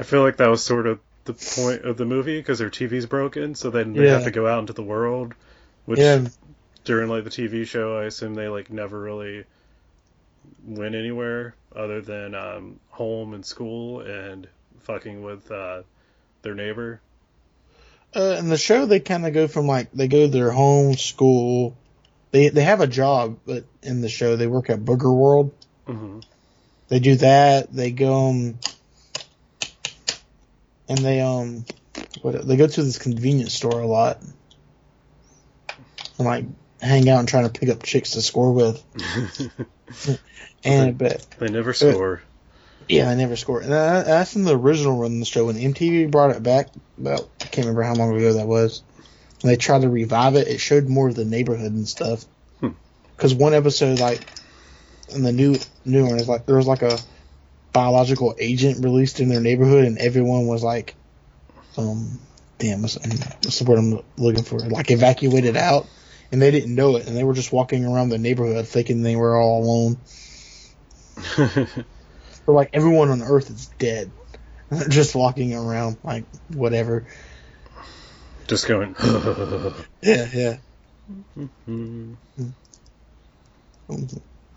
I 0.00 0.02
feel 0.02 0.22
like 0.22 0.38
that 0.38 0.48
was 0.48 0.64
sort 0.64 0.86
of 0.86 0.98
the 1.24 1.34
point 1.34 1.84
of 1.84 1.98
the 1.98 2.06
movie 2.06 2.38
because 2.38 2.58
their 2.58 2.70
TV's 2.70 3.04
broken, 3.04 3.54
so 3.54 3.68
then 3.68 3.92
they 3.92 4.08
have 4.08 4.24
to 4.24 4.30
go 4.30 4.46
out 4.46 4.60
into 4.60 4.72
the 4.72 4.82
world, 4.82 5.34
which 5.84 6.00
Yeah. 6.00 6.26
during 6.86 7.10
like 7.10 7.24
the 7.24 7.30
TV 7.30 7.66
show, 7.66 7.98
I 7.98 8.04
assume 8.04 8.34
they 8.34 8.48
like 8.48 8.70
never 8.70 8.98
really 8.98 9.44
went 10.66 10.94
anywhere 10.94 11.54
other 11.76 12.00
than 12.00 12.34
um, 12.34 12.80
home 12.88 13.34
and 13.34 13.44
school 13.44 14.00
and 14.00 14.48
fucking 14.84 15.22
with 15.22 15.50
uh, 15.50 15.82
their 16.40 16.54
neighbor. 16.54 17.02
Uh, 18.16 18.36
in 18.38 18.48
the 18.48 18.56
show, 18.56 18.86
they 18.86 19.00
kind 19.00 19.26
of 19.26 19.34
go 19.34 19.48
from 19.48 19.66
like 19.66 19.92
they 19.92 20.08
go 20.08 20.22
to 20.22 20.32
their 20.32 20.50
home, 20.50 20.94
school. 20.94 21.76
They 22.30 22.48
they 22.48 22.62
have 22.62 22.80
a 22.80 22.86
job, 22.86 23.36
but 23.44 23.64
in 23.82 24.00
the 24.00 24.08
show, 24.08 24.36
they 24.36 24.46
work 24.46 24.70
at 24.70 24.82
Burger 24.82 25.12
World. 25.12 25.52
hmm 25.86 26.20
They 26.88 27.00
do 27.00 27.16
that. 27.16 27.70
They 27.70 27.90
go 27.90 28.30
um, 28.30 28.58
and 30.90 30.98
they 30.98 31.20
um, 31.22 31.64
what 32.20 32.46
they 32.46 32.56
go 32.58 32.66
to 32.66 32.82
this 32.82 32.98
convenience 32.98 33.54
store 33.54 33.80
a 33.80 33.86
lot, 33.86 34.20
and 36.18 36.26
like 36.26 36.44
hang 36.82 37.08
out 37.08 37.20
and 37.20 37.28
trying 37.28 37.48
to 37.48 37.60
pick 37.60 37.68
up 37.68 37.82
chicks 37.82 38.10
to 38.12 38.22
score 38.22 38.52
with. 38.52 38.82
and 40.64 40.96
but 40.98 41.26
They 41.38 41.48
never 41.48 41.72
score. 41.72 42.22
yeah, 42.88 43.08
I 43.10 43.14
never 43.14 43.36
scored. 43.36 43.64
And 43.64 43.72
that- 43.72 44.06
that's 44.06 44.36
in 44.36 44.44
the 44.44 44.56
original 44.58 44.98
run 44.98 45.12
of 45.14 45.18
the 45.18 45.24
show 45.24 45.46
when 45.46 45.56
MTV 45.56 46.10
brought 46.10 46.30
it 46.36 46.42
back. 46.42 46.68
About 46.98 47.28
I 47.40 47.44
can't 47.44 47.66
remember 47.66 47.82
how 47.82 47.94
long 47.94 48.16
ago 48.16 48.34
that 48.34 48.46
was. 48.46 48.82
When 49.42 49.50
they 49.52 49.56
tried 49.56 49.82
to 49.82 49.88
revive 49.88 50.36
it, 50.36 50.48
it 50.48 50.58
showed 50.58 50.88
more 50.88 51.08
of 51.08 51.14
the 51.14 51.24
neighborhood 51.24 51.72
and 51.72 51.88
stuff. 51.88 52.24
Hmm. 52.60 52.70
Because 53.16 53.34
one 53.34 53.54
episode, 53.54 53.98
like 54.00 54.26
in 55.14 55.22
the 55.22 55.32
new 55.32 55.56
new 55.84 56.06
one, 56.06 56.18
is 56.18 56.28
like 56.28 56.46
there 56.46 56.56
was 56.56 56.66
like 56.66 56.82
a 56.82 56.98
biological 57.72 58.34
agent 58.38 58.84
released 58.84 59.20
in 59.20 59.28
their 59.28 59.40
neighborhood, 59.40 59.84
and 59.84 59.98
everyone 59.98 60.46
was 60.46 60.62
like, 60.62 60.94
um, 61.76 62.18
damn, 62.58 62.82
what's, 62.82 62.96
what's 62.96 63.58
the 63.58 63.64
word 63.64 63.78
I'm 63.78 64.00
looking 64.16 64.44
for? 64.44 64.58
Like 64.58 64.90
evacuated 64.90 65.56
out, 65.56 65.86
and 66.32 66.40
they 66.40 66.50
didn't 66.50 66.74
know 66.74 66.96
it, 66.96 67.06
and 67.06 67.16
they 67.16 67.24
were 67.24 67.34
just 67.34 67.52
walking 67.52 67.84
around 67.84 68.08
the 68.08 68.18
neighborhood 68.18 68.66
thinking 68.66 69.02
they 69.02 69.16
were 69.16 69.36
all 69.36 69.62
alone. 69.62 69.96
Or 72.46 72.54
like 72.54 72.70
everyone 72.72 73.10
on 73.10 73.22
Earth 73.22 73.48
is 73.50 73.68
dead. 73.78 74.10
Just 74.88 75.14
walking 75.14 75.54
around 75.54 75.98
like 76.02 76.24
whatever. 76.48 77.06
Just 78.48 78.66
going. 78.66 78.96
Yeah, 80.02 80.28
yeah. 80.32 80.56
Mm. 81.68 82.16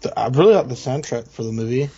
The- 0.02 0.18
I 0.18 0.28
really 0.30 0.54
like 0.56 0.70
the 0.70 0.76
soundtrack 0.76 1.30
for 1.30 1.44
the 1.44 1.52
movie. 1.52 1.90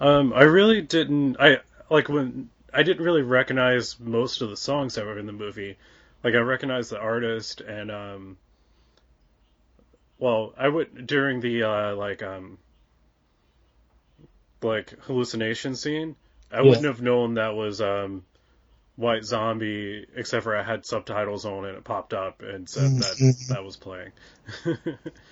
Um, 0.00 0.32
I 0.32 0.42
really 0.42 0.80
didn't. 0.80 1.36
I 1.40 1.58
like 1.90 2.08
when 2.08 2.50
I 2.72 2.82
didn't 2.82 3.04
really 3.04 3.22
recognize 3.22 3.98
most 3.98 4.42
of 4.42 4.50
the 4.50 4.56
songs 4.56 4.94
that 4.94 5.04
were 5.04 5.18
in 5.18 5.26
the 5.26 5.32
movie. 5.32 5.76
Like 6.22 6.34
I 6.34 6.38
recognized 6.38 6.90
the 6.90 6.98
artist 7.00 7.60
and 7.60 7.90
um. 7.90 8.36
Well, 10.18 10.52
I 10.58 10.68
would 10.68 11.06
during 11.06 11.40
the 11.40 11.62
uh, 11.64 11.94
like 11.96 12.22
um. 12.22 12.58
Like 14.60 14.90
hallucination 15.02 15.76
scene, 15.76 16.16
I 16.50 16.56
Yeah. 16.56 16.62
wouldn't 16.62 16.86
have 16.86 17.00
known 17.02 17.34
that 17.34 17.54
was 17.54 17.80
um. 17.80 18.24
White 18.96 19.24
Zombie, 19.24 20.04
except 20.16 20.42
for 20.42 20.56
I 20.56 20.64
had 20.64 20.84
subtitles 20.84 21.44
on 21.44 21.64
and 21.66 21.76
it 21.76 21.84
popped 21.84 22.12
up 22.12 22.42
and 22.42 22.68
said 22.68 22.98
that 22.98 23.16
Mhm. 23.16 23.46
that 23.46 23.64
was 23.64 23.76
playing. 23.76 24.10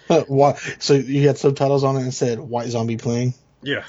Why? 0.29 0.57
So 0.79 0.95
you 0.95 1.27
had 1.27 1.37
subtitles 1.37 1.83
on 1.83 1.97
it 1.97 2.03
and 2.03 2.15
said 2.15 2.39
"White 2.39 2.69
Zombie" 2.69 2.97
playing. 2.97 3.35
Yeah. 3.63 3.83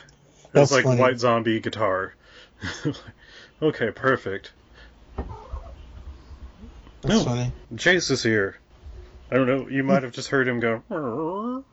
That's 0.60 0.72
like 0.72 0.84
funny. 0.84 1.02
White 1.02 1.20
Zombie 1.20 1.60
guitar. 1.60 2.14
okay, 3.62 3.92
perfect. 3.92 4.52
That's 7.02 7.20
No. 7.20 7.24
funny. 7.24 7.52
Chase 7.78 8.10
is 8.10 8.24
here. 8.24 8.58
I 9.32 9.36
don't 9.36 9.48
know. 9.48 9.68
You 9.68 9.84
might 9.84 10.04
have 10.04 10.12
just 10.14 10.30
heard 10.30 10.48
him 10.48 10.60
go. 10.60 11.64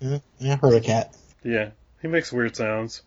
Yeah, 0.00 0.18
I 0.52 0.56
heard 0.56 0.74
a 0.74 0.80
cat. 0.80 1.14
Yeah, 1.42 1.70
he 2.02 2.08
makes 2.08 2.32
weird 2.32 2.56
sounds. 2.56 3.02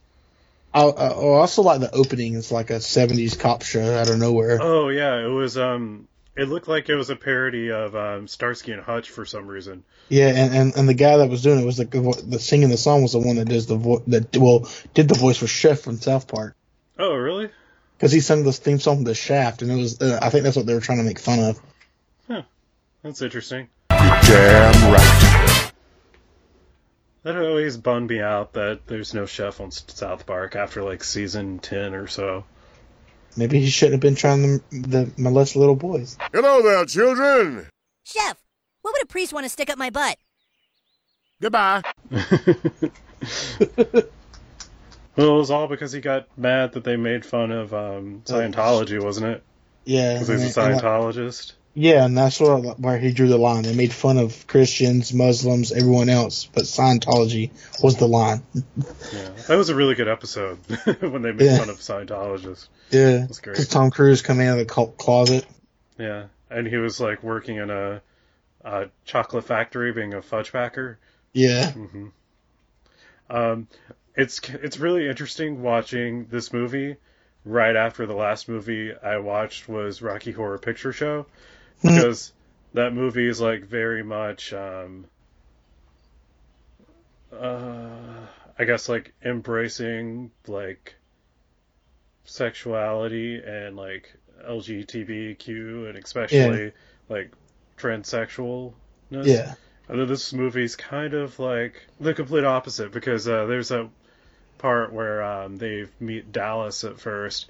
I, 0.73 0.83
I 0.83 1.07
I 1.07 1.13
also 1.13 1.61
like 1.63 1.79
the 1.79 1.91
opening. 1.91 2.35
It's 2.35 2.51
like 2.51 2.69
a 2.69 2.75
'70s 2.75 3.39
cop 3.39 3.63
show 3.63 3.93
out 3.97 4.09
of 4.09 4.19
nowhere. 4.19 4.59
Oh 4.61 4.89
yeah, 4.89 5.15
it 5.23 5.29
was. 5.29 5.57
Um, 5.57 6.07
it 6.37 6.47
looked 6.47 6.67
like 6.67 6.87
it 6.87 6.95
was 6.95 7.09
a 7.09 7.15
parody 7.15 7.71
of 7.71 7.95
um, 7.95 8.27
Starsky 8.27 8.71
and 8.71 8.81
Hutch 8.81 9.09
for 9.09 9.25
some 9.25 9.47
reason. 9.47 9.83
Yeah, 10.09 10.27
and, 10.29 10.55
and, 10.55 10.75
and 10.75 10.87
the 10.89 10.93
guy 10.93 11.17
that 11.17 11.29
was 11.29 11.41
doing 11.41 11.59
it 11.59 11.65
was 11.65 11.77
the 11.77 11.85
the 12.25 12.39
singing 12.39 12.69
the 12.69 12.77
song 12.77 13.01
was 13.01 13.13
the 13.13 13.19
one 13.19 13.35
that 13.37 13.45
does 13.49 13.65
the 13.67 13.75
vo- 13.75 14.03
that 14.07 14.37
well 14.37 14.69
did 14.93 15.07
the 15.07 15.15
voice 15.15 15.37
for 15.37 15.47
Chef 15.47 15.79
from 15.81 15.97
South 15.97 16.27
Park 16.27 16.55
Oh 16.97 17.15
really? 17.15 17.49
because 17.97 18.11
he 18.11 18.19
sung 18.19 18.43
the 18.43 18.53
theme 18.53 18.79
song 18.79 19.03
to 19.05 19.15
Shaft, 19.15 19.63
and 19.63 19.71
it 19.71 19.75
was 19.75 19.99
uh, 20.01 20.19
I 20.21 20.29
think 20.29 20.43
that's 20.43 20.55
what 20.55 20.65
they 20.65 20.73
were 20.75 20.79
trying 20.79 20.99
to 20.99 21.03
make 21.03 21.19
fun 21.19 21.39
of. 21.39 21.59
Huh. 22.27 22.43
That's 23.01 23.21
interesting. 23.21 23.69
Damn 23.89 24.93
right. 24.93 25.71
That 27.23 27.35
always 27.37 27.75
bummed 27.77 28.09
me 28.09 28.21
out 28.21 28.53
that 28.53 28.87
there's 28.87 29.13
no 29.13 29.25
chef 29.25 29.59
on 29.59 29.71
South 29.71 30.25
Park 30.25 30.55
after 30.55 30.83
like 30.83 31.03
season 31.03 31.59
ten 31.59 31.93
or 31.93 32.07
so. 32.07 32.45
Maybe 33.37 33.59
he 33.59 33.69
shouldn't 33.69 33.93
have 33.93 34.01
been 34.01 34.15
trying 34.15 34.41
to 34.59 34.63
the 34.71 35.11
molest 35.17 35.55
little 35.55 35.75
boys. 35.75 36.17
Hello 36.33 36.61
there, 36.63 36.83
children. 36.85 37.67
Chef, 38.03 38.37
what 38.81 38.93
would 38.93 39.03
a 39.03 39.05
priest 39.05 39.31
want 39.31 39.45
to 39.45 39.49
stick 39.49 39.69
up 39.69 39.77
my 39.77 39.89
butt? 39.91 40.17
Goodbye. 41.39 41.83
Well, 45.17 45.35
it 45.35 45.39
was 45.39 45.49
all 45.49 45.67
because 45.67 45.91
he 45.91 45.99
got 45.99 46.27
mad 46.37 46.73
that 46.73 46.83
they 46.83 46.95
made 46.95 47.25
fun 47.25 47.51
of 47.51 47.73
um, 47.73 48.21
Scientology, 48.25 49.03
wasn't 49.03 49.25
it? 49.25 49.43
Yeah, 49.83 50.13
Because 50.19 50.27
he's 50.43 50.55
a 50.55 50.61
and- 50.61 50.73
and, 50.73 50.81
Scientologist. 50.81 51.53
Yeah, 51.79 52.03
and 52.05 52.17
that's 52.17 52.39
where 52.39 52.57
where 52.57 52.97
he 52.97 53.11
drew 53.11 53.27
the 53.27 53.37
line. 53.37 53.61
They 53.61 53.75
made 53.75 53.93
fun 53.93 54.17
of 54.17 54.47
Christians, 54.47 55.13
Muslims, 55.13 55.71
everyone 55.71 56.09
else, 56.09 56.45
but 56.51 56.63
Scientology 56.63 57.51
was 57.83 57.97
the 57.97 58.07
line. 58.07 58.41
Yeah, 59.13 59.29
that 59.47 59.55
was 59.55 59.69
a 59.69 59.75
really 59.75 59.93
good 59.93 60.07
episode 60.07 60.55
when 61.01 61.21
they 61.21 61.31
made 61.31 61.45
Yeah. 61.45 61.57
fun 61.59 61.69
of 61.69 61.77
Scientologists. 61.77 62.67
Yeah, 62.89 63.17
That's 63.27 63.39
great. 63.39 63.53
because 63.53 63.67
Tom 63.67 63.91
Cruise 63.91 64.23
coming 64.23 64.47
out 64.47 64.57
of 64.57 64.67
the 64.67 64.73
cl- 64.73 64.87
closet. 64.87 65.45
Yeah, 65.99 66.25
and 66.49 66.65
he 66.65 66.77
was 66.77 66.99
like 66.99 67.21
working 67.21 67.57
in 67.57 67.69
a, 67.69 68.01
a 68.65 68.87
chocolate 69.05 69.43
factory, 69.45 69.93
being 69.93 70.15
a 70.15 70.21
fudge 70.23 70.51
packer. 70.51 70.97
Yeah, 71.33 71.71
hmm 71.73 72.07
Um, 73.29 73.67
it's 74.15 74.39
it's 74.49 74.79
really 74.79 75.07
interesting 75.07 75.61
watching 75.61 76.25
this 76.25 76.51
movie 76.51 76.95
right 77.45 77.75
after 77.75 78.05
the 78.07 78.15
last 78.15 78.49
movie 78.49 78.93
I 78.95 79.17
watched 79.17 79.69
was 79.69 80.01
Rocky 80.01 80.31
Horror 80.31 80.57
Picture 80.57 80.91
Show 80.91 81.27
because 81.81 82.33
that 82.73 82.93
movie 82.93 83.27
is 83.27 83.41
like 83.41 83.63
very 83.65 84.03
much 84.03 84.53
um, 84.53 85.05
uh, 87.31 88.27
I 88.57 88.65
guess 88.65 88.89
like 88.89 89.13
embracing 89.23 90.31
like 90.47 90.95
sexuality 92.25 93.41
and 93.45 93.75
like 93.75 94.13
LGBTQ 94.47 95.89
and 95.89 95.97
especially 95.97 96.73
like 97.09 97.31
transsexualness. 97.77 98.73
yeah, 99.11 99.55
And 99.87 99.99
then 99.99 100.07
this 100.07 100.33
movie's 100.33 100.75
kind 100.75 101.13
of 101.13 101.39
like 101.39 101.87
the 101.99 102.13
complete 102.13 102.43
opposite 102.45 102.91
because 102.91 103.27
uh, 103.27 103.45
there's 103.45 103.71
a 103.71 103.89
part 104.57 104.91
where 104.91 105.23
um, 105.23 105.57
they 105.57 105.85
meet 105.99 106.31
Dallas 106.31 106.83
at 106.83 106.99
first, 106.99 107.47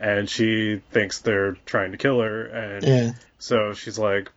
and 0.00 0.28
she 0.28 0.80
thinks 0.90 1.20
they're 1.20 1.52
trying 1.66 1.92
to 1.92 1.98
kill 1.98 2.20
her, 2.20 2.46
and 2.46 2.84
yeah. 2.84 3.12
so 3.38 3.72
she's 3.74 3.98
like 3.98 4.30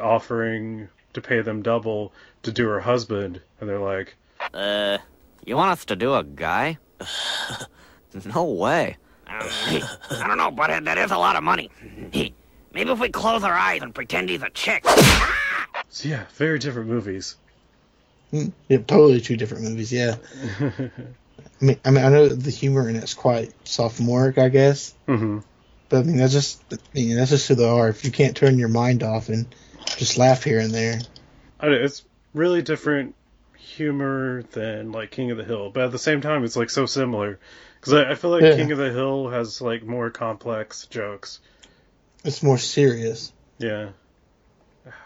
offering 0.00 0.88
to 1.12 1.20
pay 1.20 1.40
them 1.42 1.62
double 1.62 2.12
to 2.42 2.52
do 2.52 2.66
her 2.68 2.80
husband, 2.80 3.40
and 3.60 3.68
they're 3.68 3.78
like, 3.78 4.14
Uh, 4.52 4.98
you 5.44 5.56
want 5.56 5.70
us 5.70 5.84
to 5.86 5.96
do 5.96 6.14
a 6.14 6.24
guy? 6.24 6.78
no 8.34 8.44
way. 8.44 8.96
I 9.26 10.24
don't 10.26 10.36
know, 10.38 10.50
but 10.50 10.84
that 10.84 10.98
is 10.98 11.10
a 11.10 11.16
lot 11.18 11.36
of 11.36 11.42
money. 11.42 11.70
Maybe 12.12 12.90
if 12.90 12.98
we 12.98 13.08
close 13.08 13.42
our 13.44 13.54
eyes 13.54 13.82
and 13.82 13.94
pretend 13.94 14.28
he's 14.28 14.42
a 14.42 14.50
chick. 14.50 14.84
so 15.88 16.08
yeah, 16.08 16.24
very 16.34 16.58
different 16.58 16.88
movies. 16.88 17.36
Mm, 18.32 18.52
Yeah, 18.68 18.78
totally 18.78 19.20
two 19.20 19.36
different 19.36 19.64
movies. 19.64 19.92
Yeah, 19.92 20.16
I 21.60 21.64
mean, 21.64 21.80
I 21.84 21.90
mean, 21.90 22.04
I 22.04 22.08
know 22.08 22.28
the 22.28 22.50
humor 22.50 22.88
in 22.88 22.96
it's 22.96 23.14
quite 23.14 23.52
sophomoric, 23.66 24.38
I 24.38 24.48
guess, 24.48 24.94
hmm 25.06 25.38
but 25.90 25.98
I 26.00 26.02
mean, 26.04 26.16
that's 26.16 26.32
just, 26.32 26.62
I 26.72 26.76
mean, 26.94 27.14
that's 27.16 27.30
just 27.30 27.46
who 27.46 27.54
they 27.54 27.68
are. 27.68 27.88
If 27.88 28.04
you 28.04 28.10
can't 28.10 28.36
turn 28.36 28.58
your 28.58 28.68
mind 28.68 29.02
off 29.02 29.28
and 29.28 29.46
just 29.96 30.16
laugh 30.16 30.42
here 30.42 30.58
and 30.58 30.72
there, 30.72 30.98
I 31.60 31.68
know, 31.68 31.74
it's 31.74 32.02
really 32.32 32.62
different 32.62 33.14
humor 33.56 34.42
than 34.52 34.92
like 34.92 35.10
King 35.10 35.30
of 35.30 35.36
the 35.36 35.44
Hill, 35.44 35.70
but 35.70 35.84
at 35.84 35.92
the 35.92 35.98
same 35.98 36.20
time, 36.20 36.42
it's 36.44 36.56
like 36.56 36.70
so 36.70 36.86
similar 36.86 37.38
because 37.80 37.92
I, 37.92 38.10
I 38.12 38.14
feel 38.14 38.30
like 38.30 38.42
Yeah. 38.42 38.56
King 38.56 38.72
of 38.72 38.78
the 38.78 38.90
Hill 38.92 39.28
has 39.28 39.60
like 39.60 39.82
more 39.84 40.10
complex 40.10 40.86
jokes. 40.86 41.40
it's 42.24 42.42
more 42.42 42.58
serious. 42.58 43.32
Yeah, 43.58 43.90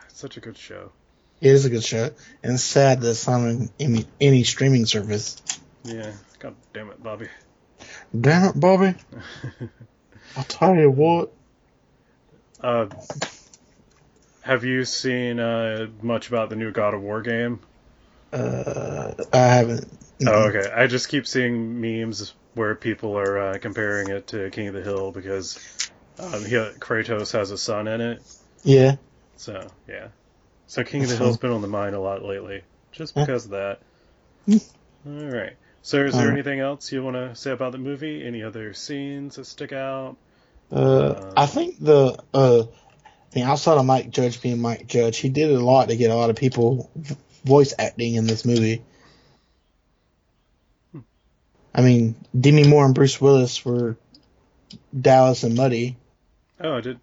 it's 0.09 0.19
such 0.21 0.37
a 0.37 0.41
good 0.41 0.57
show. 0.57 0.93
It 1.41 1.51
is 1.51 1.65
a 1.65 1.71
good 1.71 1.85
show, 1.85 2.11
and 2.43 2.55
it's 2.55 2.65
sad 2.65 3.01
that 3.01 3.11
it's 3.11 3.27
not 3.29 3.41
on 3.41 3.69
any, 3.79 4.07
any 4.21 4.43
streaming 4.45 4.87
service. 4.87 5.41
Yeah, 5.89 6.13
god 6.39 6.55
damn 6.73 6.91
it, 6.91 7.03
Bobby. 7.03 7.29
Damn 8.19 8.51
it, 8.51 8.61
Bobby! 8.61 8.95
I'll 10.37 10.45
tell 10.45 10.75
you 10.75 10.91
what. 10.91 11.33
Uh, 12.61 12.87
have 14.43 14.65
you 14.65 14.85
seen 14.85 15.39
uh, 15.41 15.87
much 16.03 16.29
about 16.29 16.51
the 16.51 16.57
new 16.57 16.71
God 16.73 16.95
of 16.95 17.03
War 17.03 17.23
game? 17.23 17.61
Uh, 18.33 19.13
I 19.33 19.39
haven't. 19.39 19.87
Oh, 20.27 20.49
okay. 20.49 20.71
I 20.71 20.87
just 20.87 21.09
keep 21.09 21.27
seeing 21.27 21.81
memes 21.81 22.35
where 22.55 22.75
people 22.75 23.17
are 23.17 23.39
uh, 23.39 23.59
comparing 23.59 24.09
it 24.09 24.27
to 24.29 24.51
King 24.51 24.69
of 24.69 24.75
the 24.75 24.83
Hill 24.83 25.13
because 25.13 25.59
um, 26.19 26.45
he, 26.45 26.57
Kratos 26.57 27.33
has 27.33 27.51
a 27.53 27.59
son 27.59 27.87
in 27.87 28.01
it. 28.01 28.23
Yeah. 28.65 28.97
So 29.37 29.67
yeah. 29.87 30.09
So 30.67 30.83
King 30.83 31.05
of 31.05 31.09
the 31.11 31.17
Hill's 31.17 31.39
been 31.39 31.53
on 31.53 31.63
the 31.63 31.69
mind 31.69 31.95
a 31.95 32.01
lot 32.01 32.23
lately, 32.25 32.63
just 32.93 33.17
Yeah. 33.17 33.25
because 33.25 33.45
of 33.47 33.53
that. 33.53 33.81
Hmm. 34.47 34.57
All 35.07 35.31
right. 35.31 35.57
So 35.83 36.05
is 36.05 36.13
there 36.13 36.23
Alright. 36.23 36.35
anything 36.35 36.61
else 36.61 36.93
you 36.93 37.03
want 37.03 37.17
to 37.17 37.35
say 37.35 37.51
about 37.51 37.73
the 37.73 37.79
movie? 37.79 38.25
Any 38.27 38.43
other 38.43 38.75
scenes 38.75 39.37
that 39.37 39.47
stick 39.47 39.73
out? 39.73 40.17
Uh, 40.71 41.33
I 41.37 41.47
think 41.47 41.79
the 41.81 42.19
uh, 42.35 42.65
I 43.35 43.43
outside 43.43 43.79
of 43.79 43.87
Mike 43.87 44.11
Judge 44.11 44.43
being 44.43 44.61
Mike 44.61 44.87
Judge, 44.87 45.19
he 45.19 45.29
did 45.29 45.51
a 45.51 45.59
lot 45.59 45.89
to 45.89 45.97
get 45.97 46.11
a 46.11 46.15
lot 46.15 46.31
of 46.31 46.37
people 46.37 46.91
voice 47.45 47.73
acting 47.79 48.15
in 48.15 48.27
this 48.27 48.45
movie. 48.45 48.83
I 51.75 51.81
mean, 51.81 52.17
Demi 52.39 52.65
Moore 52.65 52.85
and 52.85 52.95
Bruce 52.95 53.21
Willis 53.21 53.65
were 53.65 53.97
Dallas 54.99 55.45
and 55.45 55.55
Muddy. 55.55 55.97
Oh, 56.61 56.77
I 56.77 56.81
did. 56.81 56.99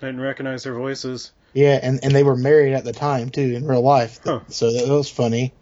I 0.00 0.06
didn't 0.06 0.20
recognize 0.20 0.64
their 0.64 0.74
voices. 0.74 1.32
Yeah, 1.52 1.78
and, 1.82 2.02
and 2.02 2.14
they 2.14 2.22
were 2.22 2.36
married 2.36 2.72
at 2.74 2.84
the 2.84 2.92
time 2.92 3.30
too 3.30 3.42
in 3.42 3.66
real 3.66 3.82
life. 3.82 4.20
Huh. 4.24 4.40
So 4.48 4.72
that 4.72 4.88
was 4.88 5.10
funny. 5.10 5.52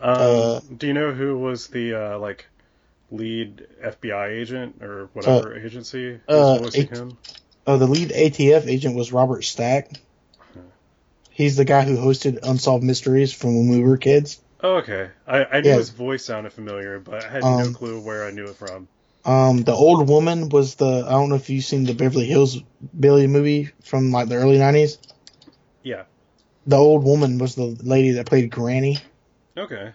Um, 0.00 0.16
Uh, 0.16 0.60
do 0.78 0.86
you 0.86 0.94
know 0.94 1.12
who 1.12 1.38
was 1.38 1.66
the 1.68 1.94
uh, 1.94 2.18
like 2.18 2.46
lead 3.10 3.66
FBI 3.82 4.28
agent 4.30 4.82
or 4.82 5.10
whatever 5.12 5.56
agency 5.58 6.20
who 6.28 6.32
uh, 6.34 6.52
was 6.60 6.74
voicing 6.74 6.80
it- 6.82 6.90
him? 6.90 7.18
Oh, 7.66 7.76
the 7.76 7.86
lead 7.86 8.10
ATF 8.10 8.66
agent 8.66 8.96
was 8.96 9.12
Robert 9.12 9.44
Stack. 9.44 9.90
He's 11.30 11.56
the 11.56 11.64
guy 11.64 11.82
who 11.84 11.96
hosted 11.96 12.38
Unsolved 12.42 12.82
Mysteries 12.84 13.32
from 13.32 13.56
when 13.56 13.68
we 13.70 13.82
were 13.82 13.96
kids. 13.96 14.40
Oh, 14.62 14.76
okay. 14.78 15.08
I, 15.26 15.44
I 15.44 15.60
knew 15.60 15.70
Yeah. 15.70 15.76
his 15.76 15.90
voice 15.90 16.24
sounded 16.24 16.52
familiar, 16.52 16.98
but 16.98 17.24
I 17.24 17.28
had 17.28 17.42
no 17.42 17.48
Um, 17.48 17.74
clue 17.74 18.00
where 18.00 18.26
I 18.26 18.30
knew 18.30 18.44
it 18.44 18.56
from. 18.56 18.88
Um, 19.24 19.62
the 19.62 19.72
old 19.72 20.08
woman 20.08 20.48
was 20.48 20.74
the 20.74 21.04
I 21.06 21.10
don't 21.12 21.28
know 21.28 21.36
if 21.36 21.48
you've 21.50 21.64
seen 21.64 21.84
the 21.84 21.94
Beverly 21.94 22.26
Hills 22.26 22.62
Billy 22.98 23.26
movie 23.26 23.70
from 23.82 24.10
like 24.10 24.28
the 24.28 24.36
early 24.36 24.58
nineties. 24.58 24.98
Yeah. 25.82 26.04
The 26.66 26.76
old 26.76 27.04
woman 27.04 27.38
was 27.38 27.54
the 27.54 27.76
lady 27.82 28.12
that 28.12 28.26
played 28.26 28.50
Granny, 28.50 28.98
Okay. 29.56 29.92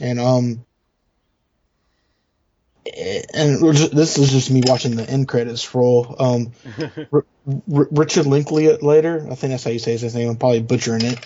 and 0.00 0.18
um, 0.18 0.64
and 3.34 3.60
this 3.62 4.18
is 4.18 4.30
just 4.30 4.50
me 4.50 4.62
watching 4.64 4.96
the 4.96 5.08
end 5.08 5.28
credits 5.28 5.74
roll. 5.74 6.16
Um, 6.18 6.52
R- 7.12 7.24
R- 7.72 7.88
Richard 7.90 8.26
Linklater, 8.26 9.26
I 9.30 9.34
think 9.34 9.50
that's 9.52 9.64
how 9.64 9.70
you 9.70 9.78
say 9.78 9.96
his 9.96 10.14
name. 10.14 10.28
I'm 10.28 10.36
probably 10.36 10.62
butchering 10.62 11.04
it. 11.04 11.18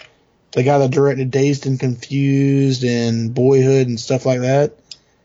The 0.53 0.63
guy 0.63 0.79
that 0.79 0.91
directed 0.91 1.31
Dazed 1.31 1.67
and 1.67 1.81
Confused 1.81 2.85
and 2.85 3.35
Boyhood 3.35 3.89
and 3.89 3.99
stuff 3.99 4.25
like 4.27 4.41
that. 4.41 4.75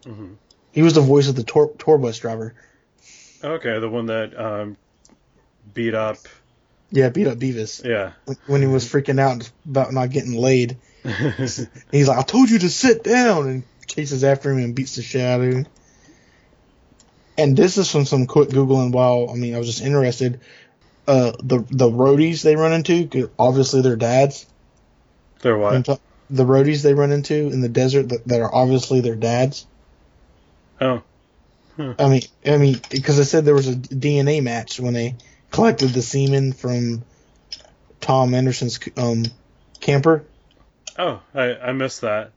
hmm 0.06 0.34
He 0.72 0.82
was 0.82 0.94
the 0.94 1.02
voice 1.02 1.28
of 1.28 1.36
the 1.36 1.44
tour, 1.44 1.72
tour 1.78 1.98
bus 1.98 2.18
driver. 2.18 2.54
Okay, 3.44 3.80
the 3.80 3.90
one 3.90 4.08
that 4.08 4.38
um, 4.40 4.78
beat 5.74 5.94
up. 5.94 6.18
Yeah, 6.92 7.10
beat 7.10 7.28
up 7.28 7.38
Beavis. 7.38 7.86
Yeah. 7.86 8.14
when 8.48 8.62
he 8.62 8.68
was 8.68 8.86
freaking 8.86 9.20
out 9.20 9.50
about 9.70 9.94
not 9.94 10.10
getting 10.10 10.34
laid. 10.34 10.78
He's 11.92 12.08
like, 12.08 12.18
I 12.18 12.24
told 12.24 12.50
you 12.50 12.60
to 12.60 12.70
sit 12.70 13.04
down, 13.04 13.48
and 13.48 13.64
chases 13.88 14.24
after 14.24 14.52
him 14.52 14.60
and 14.60 14.76
beats 14.76 14.96
the 14.96 15.02
shit 15.02 15.22
out 15.22 15.42
of 15.42 15.52
him. 15.52 15.68
And 17.38 17.56
this 17.56 17.78
is 17.78 17.90
from 17.92 18.06
some 18.06 18.28
quick 18.28 18.50
googling. 18.50 18.92
While 18.92 19.30
I 19.30 19.36
mean, 19.36 19.56
I 19.56 19.58
was 19.58 19.68
just 19.68 19.82
interested. 19.82 20.42
Uh, 21.08 21.32
the 21.42 21.66
the 21.72 21.90
roadies 21.90 22.44
they 22.44 22.56
run 22.56 22.74
into, 22.74 23.32
obviously 23.40 23.82
they're 23.82 23.96
dads. 23.96 24.46
They're 25.42 25.58
what? 25.58 25.88
The 26.30 26.46
roadies 26.46 26.84
they 26.84 26.94
run 26.94 27.12
into 27.12 27.34
in 27.34 27.62
the 27.62 27.70
desert 27.70 28.10
that, 28.10 28.28
that 28.28 28.42
are 28.42 28.54
obviously 28.54 29.02
their 29.02 29.16
dads. 29.16 29.66
Oh. 30.80 31.02
I 31.98 32.10
mean, 32.10 32.22
I 32.46 32.58
mean, 32.58 32.80
because 32.90 33.20
I 33.20 33.24
said 33.24 33.46
there 33.46 33.56
was 33.56 33.70
a 33.70 33.76
DNA 33.76 34.44
match 34.44 34.80
when 34.80 34.94
they 34.94 35.16
collected 35.50 35.90
the 35.90 36.02
semen 36.02 36.52
from 36.52 37.04
Tom 38.02 38.34
Anderson's 38.34 38.80
um, 38.98 39.24
camper. 39.80 40.26
Oh, 41.00 41.22
I, 41.34 41.56
I 41.56 41.72
missed 41.72 42.02
that. 42.02 42.32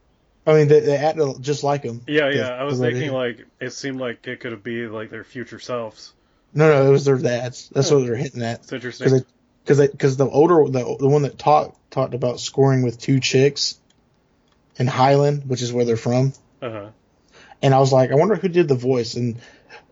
I 0.46 0.54
mean, 0.54 0.68
they, 0.68 0.80
they 0.80 0.96
acted 0.96 1.42
just 1.42 1.62
like 1.64 1.82
him. 1.82 2.00
Yeah, 2.06 2.30
yeah. 2.30 2.48
I 2.48 2.64
was 2.64 2.78
thinking 2.78 3.12
like 3.12 3.46
it 3.60 3.70
seemed 3.70 4.00
like 4.00 4.26
it 4.26 4.40
could 4.40 4.62
be 4.62 4.86
like 4.86 5.10
their 5.10 5.24
future 5.24 5.58
selves. 5.58 6.12
No, 6.54 6.68
no, 6.68 6.86
it 6.86 6.90
was 6.90 7.04
their 7.04 7.18
dads. 7.18 7.68
That's 7.70 7.90
what 7.90 8.04
they're 8.04 8.16
hitting 8.16 8.42
at. 8.42 8.60
It's 8.60 8.72
interesting. 8.72 9.24
Because 9.64 9.90
because 9.90 10.16
the 10.16 10.28
older 10.28 10.64
the 10.68 10.96
the 10.98 11.08
one 11.08 11.22
that 11.22 11.38
talked 11.38 11.78
talked 11.90 12.14
about 12.14 12.40
scoring 12.40 12.82
with 12.82 12.98
two 12.98 13.20
chicks 13.20 13.78
in 14.76 14.86
Highland, 14.86 15.44
which 15.48 15.62
is 15.62 15.72
where 15.72 15.84
they're 15.84 15.96
from. 15.96 16.32
Uh 16.60 16.70
huh. 16.70 16.88
And 17.62 17.74
I 17.74 17.78
was 17.78 17.92
like, 17.92 18.10
I 18.10 18.16
wonder 18.16 18.34
who 18.34 18.48
did 18.48 18.66
the 18.66 18.74
voice. 18.74 19.14
And 19.14 19.38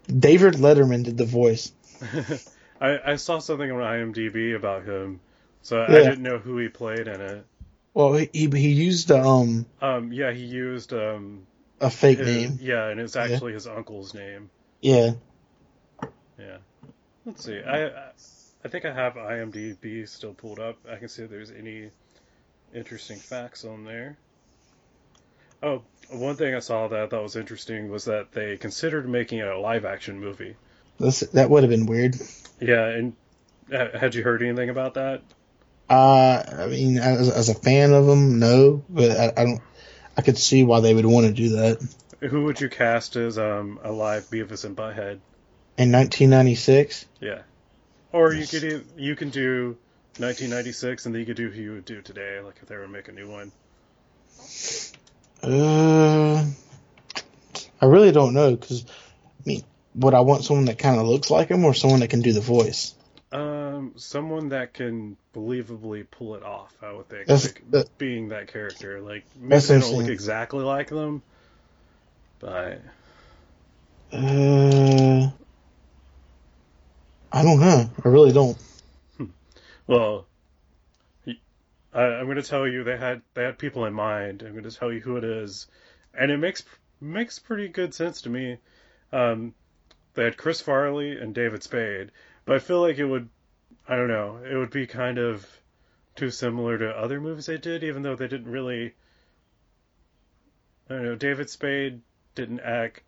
David 0.06 0.54
Letterman 0.54 1.04
did 1.04 1.16
the 1.16 1.24
voice. 1.24 1.70
I, 2.80 2.98
I 3.12 3.16
saw 3.16 3.38
something 3.38 3.70
on 3.70 3.78
IMDb 3.78 4.56
about 4.56 4.84
him, 4.84 5.20
so 5.62 5.82
I 5.82 5.86
didn't 5.86 6.22
know 6.22 6.38
who 6.38 6.58
he 6.58 6.68
played 6.68 7.06
in 7.06 7.20
it. 7.20 7.46
Well, 7.94 8.14
he 8.14 8.28
he, 8.32 8.70
used 8.70 9.10
um 9.10 9.66
Um, 9.80 10.12
yeah, 10.12 10.32
he 10.32 10.44
used 10.44 10.92
um 10.92 11.46
a 11.80 11.90
fake 11.90 12.18
his- 12.18 12.26
name. 12.26 12.58
Yeah, 12.60 12.88
and 12.88 13.00
it's 13.00 13.16
actually 13.16 13.52
his 13.52 13.66
uncle's 13.66 14.14
name. 14.14 14.50
Yeah. 14.80 15.12
Yeah. 16.38 16.58
Let's 17.26 17.44
see. 17.44 17.60
I 17.60 17.86
I- 17.86 18.12
I 18.62 18.68
think 18.68 18.84
I 18.84 18.92
have 18.92 19.14
IMDb 19.14 20.06
still 20.06 20.34
pulled 20.34 20.60
up. 20.60 20.76
I 20.86 20.96
can 20.96 21.08
see 21.08 21.22
if 21.22 21.30
there's 21.30 21.50
any 21.50 21.90
interesting 22.74 23.16
facts 23.16 23.64
on 23.64 23.84
there. 23.84 24.18
Oh, 25.62 25.82
one 26.10 26.36
thing 26.36 26.54
I 26.54 26.58
saw 26.58 26.86
that 26.88 27.00
I 27.00 27.06
thought 27.06 27.22
was 27.22 27.36
interesting 27.36 27.88
was 27.90 28.04
that 28.04 28.32
they 28.32 28.58
considered 28.58 29.08
making 29.08 29.38
it 29.38 29.46
a 29.46 29.58
live 29.58 29.86
action 29.86 30.20
movie. 30.20 30.56
That's, 30.98 31.20
that 31.20 31.48
would 31.48 31.62
have 31.62 31.70
been 31.70 31.86
weird. 31.86 32.16
Yeah, 32.60 32.84
and 32.86 33.14
uh, 33.72 33.96
had 33.98 34.14
you 34.14 34.22
heard 34.22 34.42
anything 34.42 34.68
about 34.68 34.92
that? 34.94 35.22
Uh, 35.90 36.44
I 36.60 36.66
mean, 36.68 36.98
as, 36.98 37.28
as 37.28 37.48
a 37.48 37.54
fan 37.54 37.92
of 37.92 38.06
them, 38.06 38.38
no, 38.38 38.84
but 38.88 39.10
I, 39.10 39.32
I 39.36 39.44
don't. 39.44 39.60
I 40.16 40.22
could 40.22 40.38
see 40.38 40.62
why 40.62 40.80
they 40.80 40.94
would 40.94 41.04
want 41.04 41.26
to 41.26 41.32
do 41.32 41.48
that. 41.56 41.84
Who 42.20 42.44
would 42.44 42.60
you 42.60 42.68
cast 42.68 43.16
as 43.16 43.38
um, 43.38 43.80
a 43.82 43.90
live 43.90 44.30
Beavis 44.30 44.64
and 44.64 44.76
Butthead? 44.76 45.18
In 45.78 45.90
1996, 45.92 47.06
Yeah. 47.20 47.42
Or 48.12 48.32
you 48.32 48.46
could 48.46 48.84
you 48.96 49.16
can 49.16 49.30
do 49.30 49.78
1996, 50.18 51.06
and 51.06 51.14
then 51.14 51.20
you 51.20 51.26
could 51.26 51.36
do 51.36 51.50
who 51.50 51.60
you 51.60 51.72
would 51.72 51.84
do 51.84 52.02
today, 52.02 52.40
like 52.40 52.56
if 52.62 52.68
they 52.68 52.76
were 52.76 52.82
to 52.82 52.88
make 52.88 53.08
a 53.08 53.12
new 53.12 53.28
one. 53.28 53.50
uh, 55.42 56.44
I 57.80 57.86
really 57.86 58.12
don't 58.12 58.34
know 58.34 58.54
because, 58.54 58.84
I 58.84 59.42
mean, 59.46 59.62
would 59.94 60.14
I 60.14 60.20
want 60.20 60.44
someone 60.44 60.66
that 60.66 60.78
kind 60.78 61.00
of 61.00 61.06
looks 61.06 61.30
like 61.30 61.48
him 61.48 61.64
or 61.64 61.74
someone 61.74 62.00
that 62.00 62.10
can 62.10 62.20
do 62.20 62.32
the 62.32 62.40
voice? 62.40 62.94
Um, 63.32 63.92
someone 63.96 64.48
that 64.48 64.74
can 64.74 65.16
believably 65.34 66.04
pull 66.10 66.34
it 66.34 66.42
off. 66.42 66.74
I 66.82 66.92
would 66.92 67.08
think, 67.08 67.26
That's- 67.28 67.44
like 67.46 67.70
that- 67.70 67.96
being 67.98 68.30
that 68.30 68.48
character. 68.48 69.00
Like 69.00 69.24
maybe 69.38 69.60
they 69.60 69.78
don't 69.80 69.94
look 69.94 70.08
exactly 70.08 70.64
like 70.64 70.88
them, 70.88 71.22
but 72.40 72.80
Uh, 74.12 75.30
I 77.32 77.42
don't 77.44 77.60
know. 77.60 77.88
I 78.04 78.08
really 78.08 78.32
don't. 78.32 78.58
well, 79.86 80.26
I'm 81.92 82.24
going 82.24 82.36
to 82.36 82.42
tell 82.42 82.66
you 82.66 82.82
they 82.82 82.96
had 82.96 83.22
they 83.34 83.44
had 83.44 83.58
people 83.58 83.84
in 83.84 83.94
mind. 83.94 84.42
I'm 84.42 84.52
going 84.52 84.64
to 84.64 84.70
tell 84.76 84.92
you 84.92 85.00
who 85.00 85.16
it 85.16 85.24
is, 85.24 85.68
and 86.14 86.32
it 86.32 86.38
makes 86.38 86.64
makes 87.00 87.38
pretty 87.38 87.68
good 87.68 87.94
sense 87.94 88.22
to 88.22 88.28
me. 88.30 88.58
Um, 89.12 89.54
they 90.14 90.24
had 90.24 90.36
Chris 90.36 90.60
Farley 90.60 91.16
and 91.16 91.32
David 91.34 91.62
Spade, 91.62 92.10
but 92.50 92.56
I 92.56 92.58
feel 92.58 92.80
like 92.80 92.98
it 92.98 93.04
would, 93.04 93.28
I 93.86 93.94
don't 93.94 94.08
know, 94.08 94.38
it 94.38 94.56
would 94.56 94.72
be 94.72 94.84
kind 94.84 95.18
of 95.18 95.46
too 96.16 96.32
similar 96.32 96.76
to 96.78 96.88
other 96.90 97.20
movies 97.20 97.46
they 97.46 97.58
did, 97.58 97.84
even 97.84 98.02
though 98.02 98.16
they 98.16 98.26
didn't 98.26 98.50
really. 98.50 98.92
I 100.88 100.94
don't 100.94 101.04
know. 101.04 101.14
David 101.14 101.48
Spade 101.48 102.00
didn't 102.34 102.58
act 102.58 103.02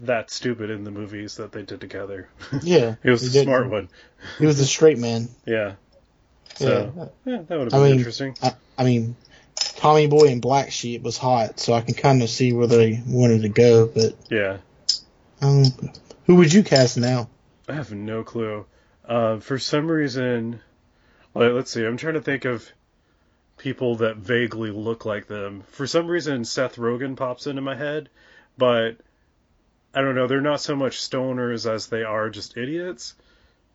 that 0.00 0.30
stupid 0.30 0.70
in 0.70 0.84
the 0.84 0.90
movies 0.90 1.36
that 1.36 1.52
they 1.52 1.60
did 1.60 1.78
together. 1.78 2.30
Yeah, 2.62 2.94
he 3.02 3.10
was 3.10 3.20
he 3.20 3.26
the 3.26 3.32
didn't. 3.34 3.44
smart 3.48 3.68
one. 3.68 3.90
He 4.38 4.46
was 4.46 4.58
a 4.60 4.64
straight 4.64 4.96
man. 4.96 5.28
Yeah. 5.44 5.74
So 6.54 7.10
yeah, 7.26 7.42
that 7.42 7.50
would 7.58 7.70
have 7.70 7.74
I 7.74 7.76
been 7.76 7.88
mean, 7.90 7.98
interesting. 7.98 8.34
I, 8.42 8.54
I 8.78 8.84
mean, 8.84 9.14
Tommy 9.56 10.06
Boy 10.06 10.28
and 10.28 10.40
Black 10.40 10.70
Sheep 10.72 11.02
was 11.02 11.18
hot, 11.18 11.60
so 11.60 11.74
I 11.74 11.82
can 11.82 11.92
kind 11.92 12.22
of 12.22 12.30
see 12.30 12.54
where 12.54 12.66
they 12.66 13.02
wanted 13.06 13.42
to 13.42 13.50
go. 13.50 13.88
But 13.88 14.14
Yeah. 14.30 14.56
um, 15.42 15.64
who 16.24 16.36
would 16.36 16.50
you 16.50 16.62
cast 16.62 16.96
now? 16.96 17.28
I 17.68 17.74
have 17.74 17.92
no 17.92 18.24
clue. 18.24 18.64
Uh, 19.06 19.38
for 19.38 19.58
some 19.58 19.90
reason, 19.90 20.60
well, 21.32 21.52
let's 21.52 21.70
see. 21.70 21.84
I'm 21.84 21.96
trying 21.96 22.14
to 22.14 22.20
think 22.20 22.44
of 22.44 22.68
people 23.56 23.96
that 23.96 24.16
vaguely 24.16 24.70
look 24.70 25.04
like 25.04 25.26
them. 25.26 25.62
For 25.68 25.86
some 25.86 26.08
reason, 26.08 26.44
Seth 26.44 26.76
Rogen 26.76 27.16
pops 27.16 27.46
into 27.46 27.62
my 27.62 27.76
head, 27.76 28.08
but 28.58 28.96
I 29.94 30.00
don't 30.00 30.14
know. 30.14 30.26
They're 30.26 30.40
not 30.40 30.60
so 30.60 30.76
much 30.76 30.98
stoners 30.98 31.70
as 31.70 31.86
they 31.86 32.02
are 32.02 32.30
just 32.30 32.56
idiots. 32.56 33.14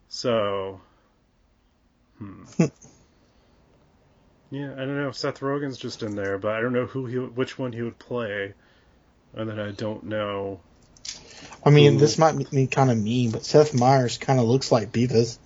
So, 0.08 0.80
hmm. 2.18 2.44
yeah, 4.50 4.72
I 4.72 4.76
don't 4.76 4.96
know 4.96 5.10
Seth 5.12 5.40
Rogen's 5.40 5.78
just 5.78 6.02
in 6.02 6.14
there, 6.14 6.38
but 6.38 6.52
I 6.52 6.60
don't 6.60 6.74
know 6.74 6.86
who 6.86 7.06
he, 7.06 7.16
which 7.16 7.58
one 7.58 7.72
he 7.72 7.82
would 7.82 7.98
play. 7.98 8.54
and 9.34 9.48
then 9.48 9.58
I 9.58 9.72
don't 9.72 10.04
know. 10.04 10.60
I 11.64 11.70
mean, 11.70 11.94
Ooh. 11.94 11.98
this 11.98 12.18
might 12.18 12.36
be 12.50 12.66
kind 12.66 12.90
of 12.90 12.98
mean, 12.98 13.30
but 13.30 13.44
Seth 13.44 13.74
Meyers 13.74 14.18
kind 14.18 14.40
of 14.40 14.46
looks 14.46 14.72
like 14.72 14.92
Beavis. 14.92 15.38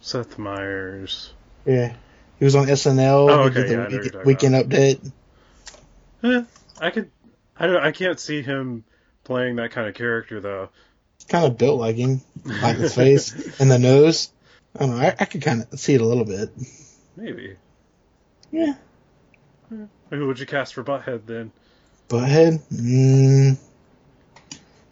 Seth 0.00 0.38
Meyers. 0.38 1.32
Yeah, 1.64 1.94
he 2.38 2.44
was 2.44 2.54
on 2.54 2.66
SNL. 2.66 3.30
Oh, 3.30 3.42
okay, 3.44 3.70
yeah, 3.70 3.88
week- 3.88 4.24
weekend 4.24 4.54
update. 4.54 5.12
Eh, 6.22 6.42
I 6.80 6.90
could. 6.90 7.10
I 7.58 7.66
don't. 7.66 7.82
I 7.82 7.92
can't 7.92 8.20
see 8.20 8.42
him 8.42 8.84
playing 9.24 9.56
that 9.56 9.72
kind 9.72 9.88
of 9.88 9.94
character 9.94 10.40
though. 10.40 10.68
kind 11.28 11.44
of 11.44 11.58
built 11.58 11.80
like 11.80 11.96
him, 11.96 12.20
like 12.44 12.76
his 12.76 12.94
face 13.02 13.58
and 13.60 13.70
the 13.70 13.78
nose. 13.78 14.30
I 14.74 14.78
don't 14.80 14.90
know. 14.90 14.96
I, 14.96 15.14
I 15.18 15.24
could 15.24 15.42
kind 15.42 15.66
of 15.72 15.78
see 15.80 15.94
it 15.94 16.00
a 16.00 16.06
little 16.06 16.24
bit. 16.24 16.50
Maybe. 17.16 17.56
Yeah. 18.52 18.74
Who 20.10 20.26
would 20.26 20.38
you 20.38 20.46
cast 20.46 20.74
for 20.74 20.84
Butthead 20.84 21.26
then? 21.26 21.50
Butthead? 22.08 22.60
Mm, 22.72 23.58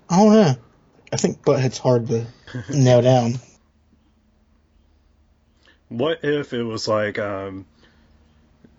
I 0.08 0.16
don't 0.16 0.32
know. 0.32 0.56
I 1.12 1.16
think 1.16 1.42
Butthead's 1.42 1.78
hard 1.78 2.08
to 2.08 2.26
nail 2.68 3.02
down. 3.02 3.34
What 5.88 6.24
if 6.24 6.52
it 6.52 6.62
was 6.62 6.88
like 6.88 7.18
um, 7.18 7.66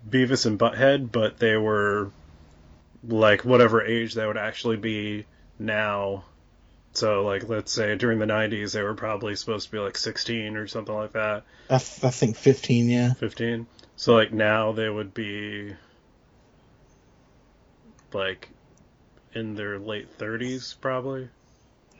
Beavis 0.08 0.46
and 0.46 0.58
Butthead, 0.58 1.10
but 1.10 1.38
they 1.38 1.56
were 1.56 2.10
like 3.06 3.44
whatever 3.44 3.82
age 3.82 4.14
they 4.14 4.26
would 4.26 4.36
actually 4.36 4.76
be 4.76 5.24
now? 5.58 6.24
So, 6.92 7.24
like, 7.24 7.48
let's 7.48 7.72
say 7.72 7.94
during 7.96 8.18
the 8.18 8.26
90s, 8.26 8.72
they 8.72 8.82
were 8.82 8.94
probably 8.94 9.36
supposed 9.36 9.66
to 9.66 9.72
be 9.72 9.78
like 9.78 9.98
16 9.98 10.56
or 10.56 10.66
something 10.66 10.94
like 10.94 11.12
that. 11.12 11.44
I, 11.68 11.76
th- 11.76 12.04
I 12.04 12.10
think 12.10 12.36
15, 12.36 12.88
yeah. 12.88 13.12
15. 13.12 13.66
So, 13.96 14.14
like, 14.14 14.32
now 14.32 14.72
they 14.72 14.88
would 14.88 15.12
be 15.12 15.74
like 18.14 18.48
in 19.36 19.54
their 19.54 19.78
late 19.78 20.18
30s, 20.18 20.80
probably. 20.80 21.28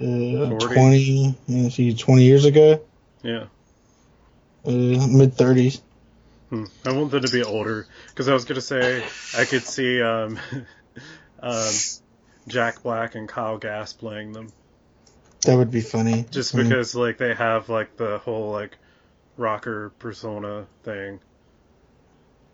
Uh, 0.00 0.48
40? 0.48 0.74
20, 0.74 1.34
let's 1.48 1.74
see, 1.74 1.94
20 1.94 2.22
years 2.22 2.44
ago? 2.44 2.82
Yeah. 3.22 3.44
Uh, 4.64 4.70
Mid 4.70 5.34
30s. 5.36 5.80
Hmm. 6.50 6.64
I 6.84 6.92
want 6.92 7.10
them 7.10 7.22
to 7.22 7.30
be 7.32 7.42
older 7.42 7.86
because 8.08 8.28
I 8.28 8.32
was 8.34 8.44
gonna 8.44 8.60
say 8.60 9.04
I 9.36 9.44
could 9.44 9.62
see 9.62 10.00
um, 10.00 10.38
um, 11.42 11.72
Jack 12.46 12.82
Black 12.82 13.14
and 13.16 13.28
Kyle 13.28 13.58
Gass 13.58 13.92
playing 13.92 14.32
them 14.32 14.52
That 15.44 15.56
would 15.56 15.70
be 15.72 15.80
funny. 15.80 16.24
just 16.30 16.54
because 16.54 16.94
like 16.94 17.18
they 17.18 17.34
have 17.34 17.68
like 17.68 17.96
the 17.96 18.18
whole 18.18 18.52
like 18.52 18.76
rocker 19.36 19.90
persona 19.98 20.66
thing. 20.84 21.18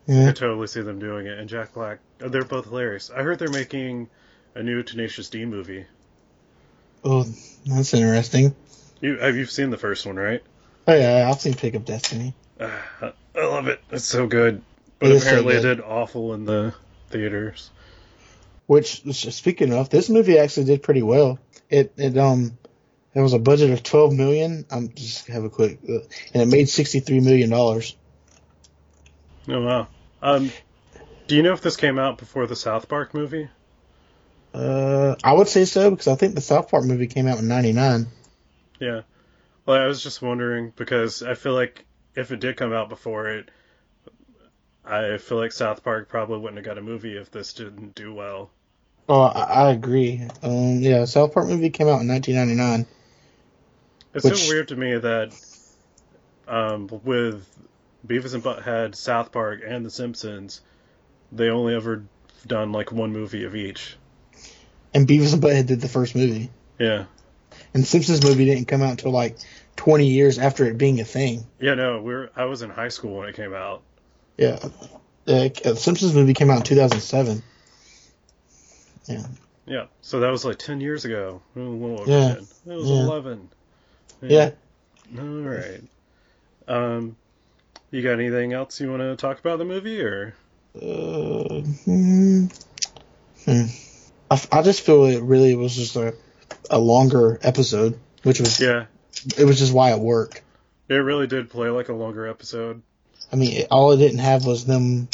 I 0.08 0.12
Yeah. 0.12 0.26
could 0.28 0.36
totally 0.36 0.66
see 0.68 0.80
them 0.80 0.98
doing 0.98 1.26
it. 1.26 1.38
And 1.38 1.48
Jack 1.48 1.74
Black, 1.74 1.98
they're 2.18 2.44
both 2.44 2.64
hilarious. 2.66 3.10
I 3.10 3.22
heard 3.22 3.38
they're 3.38 3.50
making 3.50 4.08
a 4.54 4.62
new 4.62 4.82
Tenacious 4.82 5.30
D 5.30 5.44
movie. 5.44 5.86
Oh, 7.04 7.24
that's 7.66 7.94
interesting. 7.94 8.54
You 9.00 9.18
have 9.18 9.36
you've 9.36 9.50
seen 9.50 9.70
the 9.70 9.78
first 9.78 10.06
one, 10.06 10.16
right? 10.16 10.42
Oh, 10.86 10.94
yeah, 10.94 11.28
I've 11.28 11.40
seen 11.40 11.54
Pick 11.54 11.74
of 11.74 11.84
Destiny. 11.84 12.34
Uh, 12.58 12.70
I 13.34 13.46
love 13.46 13.68
it. 13.68 13.80
It's 13.90 14.04
so 14.04 14.26
good. 14.26 14.62
But 14.98 15.10
It 15.10 15.14
is 15.16 15.22
so 15.22 15.28
apparently 15.28 15.54
good. 15.54 15.64
it 15.64 15.74
did 15.76 15.84
awful 15.84 16.34
in 16.34 16.44
the 16.44 16.74
theaters. 17.10 17.70
Which, 18.66 19.02
speaking 19.14 19.72
of, 19.72 19.90
this 19.90 20.08
movie 20.08 20.38
actually 20.38 20.66
did 20.66 20.82
pretty 20.82 21.02
well. 21.02 21.38
It 21.68 21.92
it 21.96 22.16
um 22.16 22.56
it 23.14 23.20
was 23.20 23.32
a 23.32 23.38
budget 23.38 23.70
of 23.70 23.82
twelve 23.82 24.12
million. 24.14 24.64
I'm 24.70 24.92
just 24.92 25.26
have 25.26 25.44
a 25.44 25.50
quick, 25.50 25.78
uh, 25.88 25.98
and 26.32 26.42
it 26.42 26.46
made 26.46 26.68
sixty 26.68 27.00
three 27.00 27.20
million 27.20 27.50
dollars. 27.50 27.96
Oh 29.48 29.60
wow. 29.60 29.88
Um, 30.22 30.50
do 31.26 31.34
you 31.34 31.42
know 31.42 31.52
if 31.52 31.60
this 31.60 31.76
came 31.76 31.98
out 31.98 32.18
before 32.18 32.46
the 32.46 32.54
South 32.56 32.88
Park 32.88 33.12
movie? 33.14 33.48
Uh, 34.54 35.16
I 35.24 35.32
would 35.32 35.48
say 35.48 35.64
so 35.64 35.90
because 35.90 36.08
I 36.08 36.14
think 36.14 36.34
the 36.34 36.40
South 36.40 36.70
Park 36.70 36.84
movie 36.84 37.06
came 37.06 37.26
out 37.26 37.38
in 37.38 37.48
'99. 37.48 38.06
Yeah. 38.78 39.02
Well, 39.64 39.80
I 39.80 39.86
was 39.86 40.02
just 40.02 40.20
wondering 40.20 40.72
because 40.76 41.22
I 41.22 41.34
feel 41.34 41.54
like 41.54 41.84
if 42.14 42.32
it 42.32 42.40
did 42.40 42.56
come 42.56 42.72
out 42.72 42.88
before 42.88 43.28
it, 43.28 43.50
I 44.84 45.18
feel 45.18 45.38
like 45.38 45.52
South 45.52 45.84
Park 45.84 46.08
probably 46.08 46.38
wouldn't 46.38 46.58
have 46.58 46.66
got 46.66 46.78
a 46.78 46.82
movie 46.82 47.16
if 47.16 47.30
this 47.30 47.52
didn't 47.52 47.94
do 47.94 48.12
well. 48.12 48.50
Oh, 49.08 49.20
I, 49.20 49.42
I 49.42 49.70
agree. 49.70 50.22
Um, 50.42 50.80
yeah, 50.80 51.04
South 51.04 51.32
Park 51.32 51.48
movie 51.48 51.70
came 51.70 51.88
out 51.88 52.00
in 52.00 52.08
1999. 52.08 52.86
It's 54.14 54.24
Which- 54.24 54.36
so 54.36 54.52
weird 54.52 54.68
to 54.68 54.76
me 54.76 54.98
that 54.98 55.34
um, 56.48 56.88
with 57.04 57.48
Beavis 58.06 58.34
and 58.34 58.42
Butthead, 58.42 58.94
South 58.94 59.32
Park, 59.32 59.60
and 59.66 59.86
The 59.86 59.90
Simpsons, 59.90 60.60
they 61.30 61.48
only 61.48 61.74
ever 61.74 62.04
done 62.46 62.72
like 62.72 62.92
one 62.92 63.12
movie 63.12 63.44
of 63.44 63.54
each. 63.54 63.96
And 64.94 65.06
Beavis 65.08 65.32
and 65.32 65.42
Butthead 65.42 65.66
did 65.66 65.80
the 65.80 65.88
first 65.88 66.14
movie, 66.14 66.50
Yeah. 66.78 67.04
and 67.74 67.86
Simpsons 67.86 68.22
movie 68.22 68.44
didn't 68.44 68.66
come 68.68 68.82
out 68.82 68.90
until 68.90 69.10
like 69.10 69.36
20 69.76 70.06
years 70.06 70.38
after 70.38 70.66
it 70.66 70.76
being 70.76 71.00
a 71.00 71.04
thing. 71.04 71.46
Yeah, 71.60 71.74
no, 71.74 72.02
we're 72.02 72.30
I 72.36 72.44
was 72.44 72.60
in 72.62 72.70
high 72.70 72.88
school 72.88 73.16
when 73.18 73.28
it 73.28 73.34
came 73.34 73.54
out. 73.54 73.82
Yeah, 74.36 74.58
uh, 75.26 75.48
Simpsons 75.74 76.14
movie 76.14 76.34
came 76.34 76.50
out 76.50 76.58
in 76.58 76.62
2007. 76.64 77.42
Yeah. 79.06 79.22
Yeah, 79.66 79.86
so 80.02 80.20
that 80.20 80.30
was 80.30 80.44
like 80.44 80.58
ten 80.58 80.80
years 80.80 81.04
ago. 81.04 81.40
A 81.56 81.58
little 81.60 82.08
Yeah. 82.08 82.34
10. 82.34 82.46
That 82.66 82.76
was 82.78 82.90
Yeah. 82.90 82.96
eleven. 82.96 83.48
Yeah. 84.20 84.50
All 85.18 85.24
right. 85.24 85.82
Um, 86.68 87.16
you 87.90 88.02
got 88.02 88.12
anything 88.14 88.52
else 88.52 88.80
you 88.80 88.90
want 88.90 89.02
to 89.02 89.16
talk 89.16 89.38
about 89.38 89.58
the 89.58 89.64
movie, 89.64 90.00
or 90.02 90.34
Uh, 90.74 91.60
hmm, 91.84 92.46
hmm. 93.44 93.64
I, 94.50 94.62
just 94.62 94.82
feel 94.82 95.04
it 95.04 95.22
really 95.22 95.54
was 95.54 95.74
just 95.74 95.96
a, 95.96 96.14
a 96.70 96.78
longer 96.78 97.38
episode, 97.42 97.98
which 98.22 98.40
was 98.40 98.60
yeah, 98.60 98.86
it 99.36 99.44
was 99.44 99.58
just 99.58 99.72
why 99.72 99.92
it 99.92 100.00
worked. 100.00 100.42
it 100.88 100.94
really 100.94 101.26
did 101.26 101.50
play 101.50 101.68
like 101.68 101.88
a 101.88 101.94
longer 101.94 102.26
episode. 102.26 102.82
I 103.32 103.36
mean, 103.36 103.52
it, 103.58 103.68
all 103.70 103.92
it 103.92 103.98
didn't 103.98 104.18
have 104.18 104.44
was 104.46 104.64
them. 104.64 105.08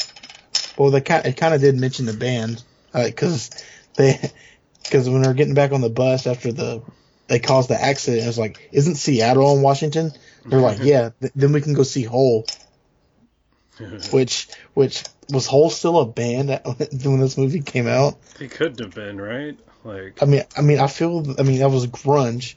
Well, 0.77 0.91
they 0.91 1.01
kind 1.01 1.27
it 1.27 1.37
kind 1.37 1.55
of 1.55 1.61
did 1.61 1.79
mention 1.79 2.07
the 2.07 2.13
band 2.13 2.63
because 2.93 3.51
they 3.97 4.19
because 4.83 5.09
when 5.09 5.23
they're 5.23 5.35
getting 5.35 5.55
back 5.55 5.73
on 5.73 5.81
the 5.81 5.91
bus 5.91 6.27
after 6.27 6.53
the 6.53 6.83
they 7.29 7.39
caused 7.39 7.69
the 7.69 7.81
accident, 7.81 8.25
it 8.25 8.27
was 8.27 8.39
like, 8.39 8.69
isn't 8.73 8.95
Seattle 8.95 9.55
in 9.55 9.63
Washington? 9.63 10.13
They're 10.47 10.61
like, 10.61 10.79
yeah. 10.83 11.11
Th- 11.21 11.33
then 11.37 11.53
we 11.53 11.61
can 11.61 11.75
go 11.75 11.83
see 11.83 12.03
Hole, 12.03 12.47
which 14.11 14.49
which 14.75 15.05
was 15.31 15.47
Hole 15.47 15.71
still 15.71 15.99
a 15.99 16.07
band 16.07 16.49
when 17.05 17.21
this 17.21 17.37
movie 17.37 17.61
came 17.61 17.87
out? 17.87 18.19
It 18.41 18.51
couldn't 18.51 18.81
have 18.81 18.95
been 18.95 19.21
right. 19.21 19.59
Like 19.85 20.23
I 20.23 20.27
mean, 20.27 20.43
I 20.57 20.63
mean, 20.63 20.81
I 20.81 20.87
feel. 20.87 21.35
I 21.39 21.43
mean, 21.43 21.61
that 21.61 21.71
was 21.71 21.87
grunge. 21.87 22.57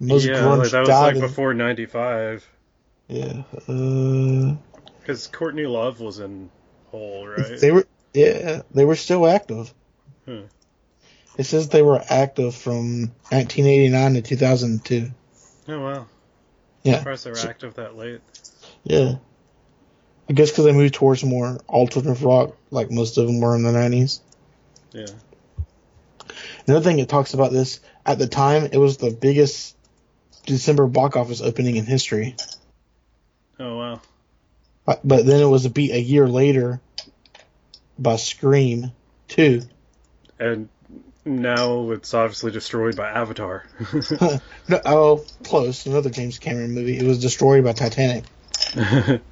Most 0.00 0.26
yeah, 0.26 0.34
grunge 0.34 0.58
like, 0.58 0.70
that 0.72 0.80
was 0.80 0.88
like 0.88 1.14
in- 1.16 1.20
before 1.20 1.54
'95 1.54 2.46
Yeah. 3.08 3.42
Uh, 3.68 4.56
because 5.00 5.28
Courtney 5.28 5.66
Love 5.66 6.00
was 6.00 6.18
in 6.18 6.50
Hole, 6.90 7.26
right? 7.28 7.58
They 7.60 7.70
were. 7.70 7.86
Yeah, 8.12 8.62
they 8.72 8.84
were 8.84 8.96
still 8.96 9.26
active. 9.26 9.72
Hmm. 10.24 10.42
It 11.38 11.44
says 11.44 11.68
they 11.68 11.82
were 11.82 12.02
active 12.08 12.54
from 12.54 13.12
1989 13.30 14.14
to 14.14 14.22
2002. 14.22 15.10
Oh 15.68 15.80
wow. 15.80 16.06
Yeah. 16.82 16.98
Surprised 16.98 17.24
they 17.26 17.30
were 17.30 17.36
So- 17.36 17.48
active 17.48 17.74
that 17.74 17.96
late. 17.96 18.20
Yeah. 18.84 19.16
I 20.28 20.32
guess 20.32 20.50
because 20.50 20.64
they 20.64 20.72
moved 20.72 20.94
towards 20.94 21.24
more 21.24 21.58
alternative 21.68 22.24
rock, 22.24 22.56
like 22.70 22.90
most 22.90 23.16
of 23.18 23.26
them 23.26 23.40
were 23.40 23.54
in 23.54 23.62
the 23.62 23.70
90s. 23.70 24.20
Yeah. 24.92 25.06
Another 26.66 26.82
thing 26.82 26.98
it 26.98 27.08
talks 27.08 27.34
about 27.34 27.52
this 27.52 27.80
at 28.04 28.18
the 28.18 28.26
time, 28.26 28.68
it 28.72 28.78
was 28.78 28.96
the 28.96 29.10
biggest 29.10 29.76
December 30.44 30.86
box 30.86 31.16
office 31.16 31.40
opening 31.40 31.76
in 31.76 31.84
history. 31.86 32.36
Oh 33.58 33.78
wow. 33.78 34.00
But, 34.84 35.00
but 35.06 35.26
then 35.26 35.40
it 35.40 35.46
was 35.46 35.64
a 35.64 35.70
beat 35.70 35.92
a 35.92 36.00
year 36.00 36.28
later 36.28 36.80
by 37.98 38.16
Scream 38.16 38.92
2. 39.28 39.62
And 40.38 40.68
now 41.24 41.90
it's 41.90 42.14
obviously 42.14 42.52
destroyed 42.52 42.96
by 42.96 43.08
Avatar. 43.08 43.64
no, 44.68 44.80
oh, 44.84 45.24
close. 45.44 45.86
Another 45.86 46.10
James 46.10 46.38
Cameron 46.38 46.72
movie. 46.72 46.98
It 46.98 47.04
was 47.04 47.20
destroyed 47.20 47.64
by 47.64 47.72
Titanic. 47.72 48.24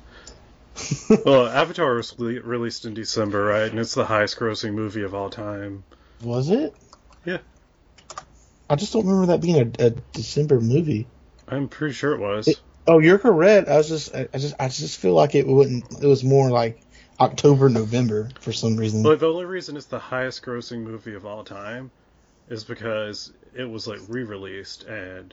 well, 1.25 1.47
Avatar 1.47 1.95
was 1.95 2.15
re- 2.19 2.39
released 2.41 2.85
in 2.85 2.95
December, 2.95 3.45
right? 3.45 3.71
And 3.71 3.79
it's 3.79 3.95
the 3.95 4.05
highest 4.05 4.39
grossing 4.39 4.75
movie 4.75 5.03
of 5.03 5.15
all 5.15 5.31
time. 5.31 5.85
Was 6.23 6.51
it? 6.51 6.75
Yeah. 7.25 7.39
I 8.69 8.77
just 8.77 8.93
don't 8.93 9.07
remember 9.07 9.27
that 9.27 9.41
being 9.41 9.75
a, 9.79 9.87
a 9.87 9.91
December 9.91 10.61
movie. 10.61 11.07
I'm 11.47 11.69
pretty 11.69 11.95
sure 11.95 12.13
it 12.15 12.21
was. 12.21 12.49
It- 12.49 12.61
Oh, 12.87 12.99
you're 12.99 13.17
correct. 13.19 13.67
I 13.71 13.79
was 13.79 13.89
just, 13.89 14.15
I 14.15 14.29
I 14.35 14.37
just, 14.37 14.55
I 14.61 14.69
just 14.69 15.01
feel 15.01 15.15
like 15.15 15.35
it 15.35 15.47
wouldn't. 15.47 16.03
It 16.03 16.07
was 16.07 16.23
more 16.23 16.51
like 16.51 16.83
October, 17.19 17.71
November 17.71 18.29
for 18.41 18.53
some 18.53 18.77
reason. 18.77 19.03
But 19.03 19.21
the 19.21 19.27
only 19.33 19.47
reason 19.47 19.79
it's 19.79 19.87
the 19.87 19.99
highest 19.99 20.43
grossing 20.43 20.83
movie 20.83 21.15
of 21.15 21.25
all 21.25 21.45
time 21.45 21.91
is 22.51 22.63
because 22.63 23.33
it 23.55 23.65
was 23.65 23.87
like 23.87 24.01
re-released 24.09 24.83
and 24.83 25.33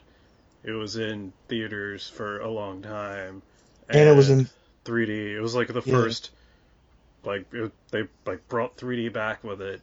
it 0.64 0.70
was 0.72 0.96
in 0.96 1.34
theaters 1.48 2.08
for 2.08 2.40
a 2.40 2.48
long 2.50 2.80
time. 2.80 3.42
And 3.90 4.08
it 4.08 4.16
was 4.16 4.30
in- 4.30 4.48
3D. 4.84 5.34
It 5.36 5.40
was 5.40 5.54
like 5.54 5.68
the 5.68 5.82
Yeah. 5.84 5.92
first 5.92 6.30
like 7.24 7.46
it, 7.52 7.72
they 7.90 8.04
like 8.26 8.48
brought 8.48 8.76
3D 8.76 9.12
back 9.12 9.44
with 9.44 9.60
it. 9.62 9.80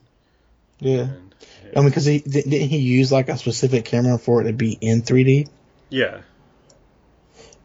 Yeah. 0.80 1.02
And, 1.02 1.36
I 1.76 1.80
mean, 1.80 1.90
because 1.90 2.06
he 2.06 2.20
didn't 2.20 2.52
he 2.52 2.78
use 2.78 3.12
like 3.12 3.30
a 3.30 3.38
specific 3.38 3.86
camera 3.86 4.18
for 4.18 4.42
it 4.42 4.46
to 4.46 4.54
be 4.54 4.74
in 4.74 5.02
3D? 5.02 5.48
yeah. 5.90 6.22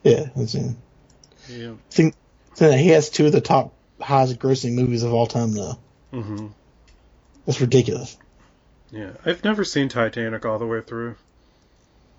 Yeah, 0.02 0.28
that's. 0.36 0.54
Yeah. 1.48 1.72
think 1.90 2.14
think 2.50 2.70
that 2.70 2.78
he 2.78 2.88
has 2.88 3.10
two 3.10 3.26
of 3.26 3.32
the 3.32 3.40
top 3.40 3.72
highest 4.00 4.38
grossing 4.38 4.74
movies 4.74 5.02
of 5.02 5.12
all 5.14 5.26
time 5.26 5.52
though. 5.52 5.78
hmm 6.10 6.48
That's 7.46 7.60
ridiculous. 7.60 8.16
Yeah. 8.90 9.12
I've 9.24 9.44
never 9.44 9.64
seen 9.64 9.88
Titanic 9.88 10.44
all 10.44 10.58
the 10.58 10.66
way 10.66 10.80
through. 10.80 11.16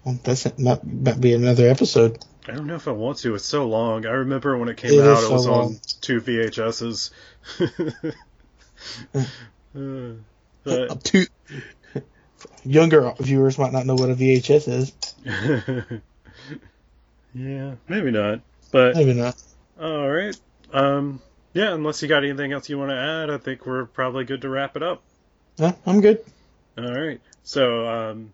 Well, 0.05 0.19
that's 0.23 0.45
might, 0.59 0.83
might 0.85 1.19
be 1.19 1.33
another 1.33 1.67
episode. 1.67 2.23
I 2.47 2.51
don't 2.51 2.67
know 2.67 2.75
if 2.75 2.87
I 2.87 2.91
want 2.91 3.17
to. 3.19 3.33
It's 3.35 3.43
so 3.45 3.67
long. 3.67 4.05
I 4.05 4.11
remember 4.11 4.55
when 4.57 4.69
it 4.69 4.77
came 4.77 4.93
It 4.93 5.05
out, 5.05 5.17
so 5.17 5.29
it 5.29 5.31
was 5.33 5.47
long. 5.47 5.65
on 5.65 5.79
two 6.01 6.21
VHSs. 6.21 7.09
Uh, 9.75 10.13
but 10.63 11.03
Two 11.03 11.25
younger 12.63 13.13
viewers 13.19 13.57
might 13.57 13.73
not 13.73 13.85
know 13.85 13.95
what 13.95 14.09
a 14.09 14.15
VHS 14.15 14.67
is. 14.69 14.93
yeah, 17.33 17.75
maybe 17.89 18.11
not. 18.11 18.39
But 18.71 18.95
Maybe 18.95 19.13
not. 19.13 19.35
all 19.79 20.09
right. 20.09 20.35
Um, 20.71 21.21
yeah, 21.53 21.73
unless 21.73 22.01
you 22.01 22.07
got 22.07 22.23
anything 22.23 22.53
else 22.53 22.69
you 22.69 22.77
want 22.77 22.91
to 22.91 22.97
add, 22.97 23.29
I 23.29 23.37
think 23.37 23.65
we're 23.65 23.85
probably 23.85 24.23
good 24.23 24.41
to 24.41 24.49
wrap 24.49 24.75
it 24.75 24.83
up. 24.83 25.03
Huh? 25.59 25.73
I'm 25.85 25.99
good. 26.01 26.23
All 26.77 26.93
right. 26.93 27.19
So, 27.43 27.87
um, 27.87 28.33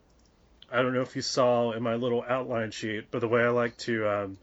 I 0.71 0.81
don't 0.81 0.93
know 0.93 1.01
if 1.01 1.15
you 1.15 1.21
saw 1.21 1.71
in 1.71 1.83
my 1.83 1.95
little 1.95 2.23
outline 2.27 2.71
sheet, 2.71 3.05
but 3.11 3.19
the 3.19 3.27
way 3.27 3.43
I 3.43 3.49
like 3.49 3.75
to 3.77 4.07
um, 4.07 4.37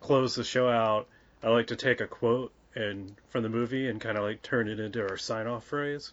close 0.00 0.34
the 0.34 0.44
show 0.44 0.68
out, 0.68 1.08
I 1.42 1.48
like 1.48 1.68
to 1.68 1.76
take 1.76 2.00
a 2.00 2.06
quote 2.06 2.52
and 2.74 3.14
from 3.28 3.42
the 3.42 3.48
movie 3.48 3.88
and 3.88 4.00
kind 4.00 4.16
of 4.16 4.24
like 4.24 4.42
turn 4.42 4.68
it 4.68 4.78
into 4.78 5.02
our 5.02 5.16
sign 5.16 5.46
off 5.46 5.64
phrase. 5.64 6.12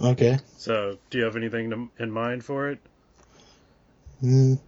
Okay. 0.00 0.38
So, 0.58 0.98
do 1.10 1.18
you 1.18 1.24
have 1.24 1.36
anything 1.36 1.70
to, 1.70 1.88
in 1.98 2.10
mind 2.10 2.44
for 2.44 2.70
it? 2.70 2.78
Mm. 4.22 4.58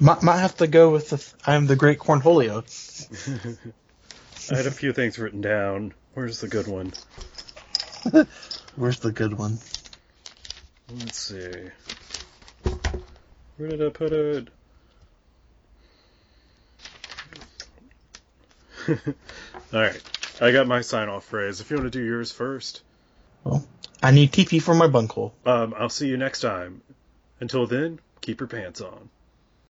Might, 0.00 0.22
might 0.22 0.38
have 0.38 0.56
to 0.56 0.66
go 0.66 0.90
with 0.90 1.10
the 1.10 1.32
I 1.46 1.56
am 1.56 1.66
the 1.66 1.76
great 1.76 1.98
cornholio. 1.98 2.64
I 4.50 4.56
had 4.56 4.66
a 4.66 4.70
few 4.70 4.92
things 4.92 5.18
written 5.18 5.42
down. 5.42 5.92
Where's 6.14 6.40
the 6.40 6.48
good 6.48 6.66
one? 6.66 6.92
Where's 8.76 8.98
the 9.00 9.12
good 9.12 9.36
one? 9.36 9.58
Let's 10.98 11.18
see. 11.18 11.52
Where 13.56 13.68
did 13.68 13.84
I 13.84 13.90
put 13.90 14.12
it? 14.12 14.48
All 18.88 18.94
right. 19.72 20.00
I 20.40 20.52
got 20.52 20.66
my 20.66 20.80
sign 20.80 21.08
off 21.08 21.24
phrase. 21.26 21.60
If 21.60 21.70
you 21.70 21.76
want 21.76 21.92
to 21.92 21.98
do 21.98 22.04
yours 22.04 22.32
first, 22.32 22.82
Well, 23.44 23.64
I 24.02 24.10
need 24.10 24.32
TP 24.32 24.60
for 24.62 24.74
my 24.74 24.86
bunghole. 24.88 25.34
um, 25.44 25.74
I'll 25.78 25.90
see 25.90 26.08
you 26.08 26.16
next 26.16 26.40
time. 26.40 26.80
Until 27.40 27.66
then, 27.66 28.00
keep 28.20 28.40
your 28.40 28.48
pants 28.48 28.80
on. 28.80 29.10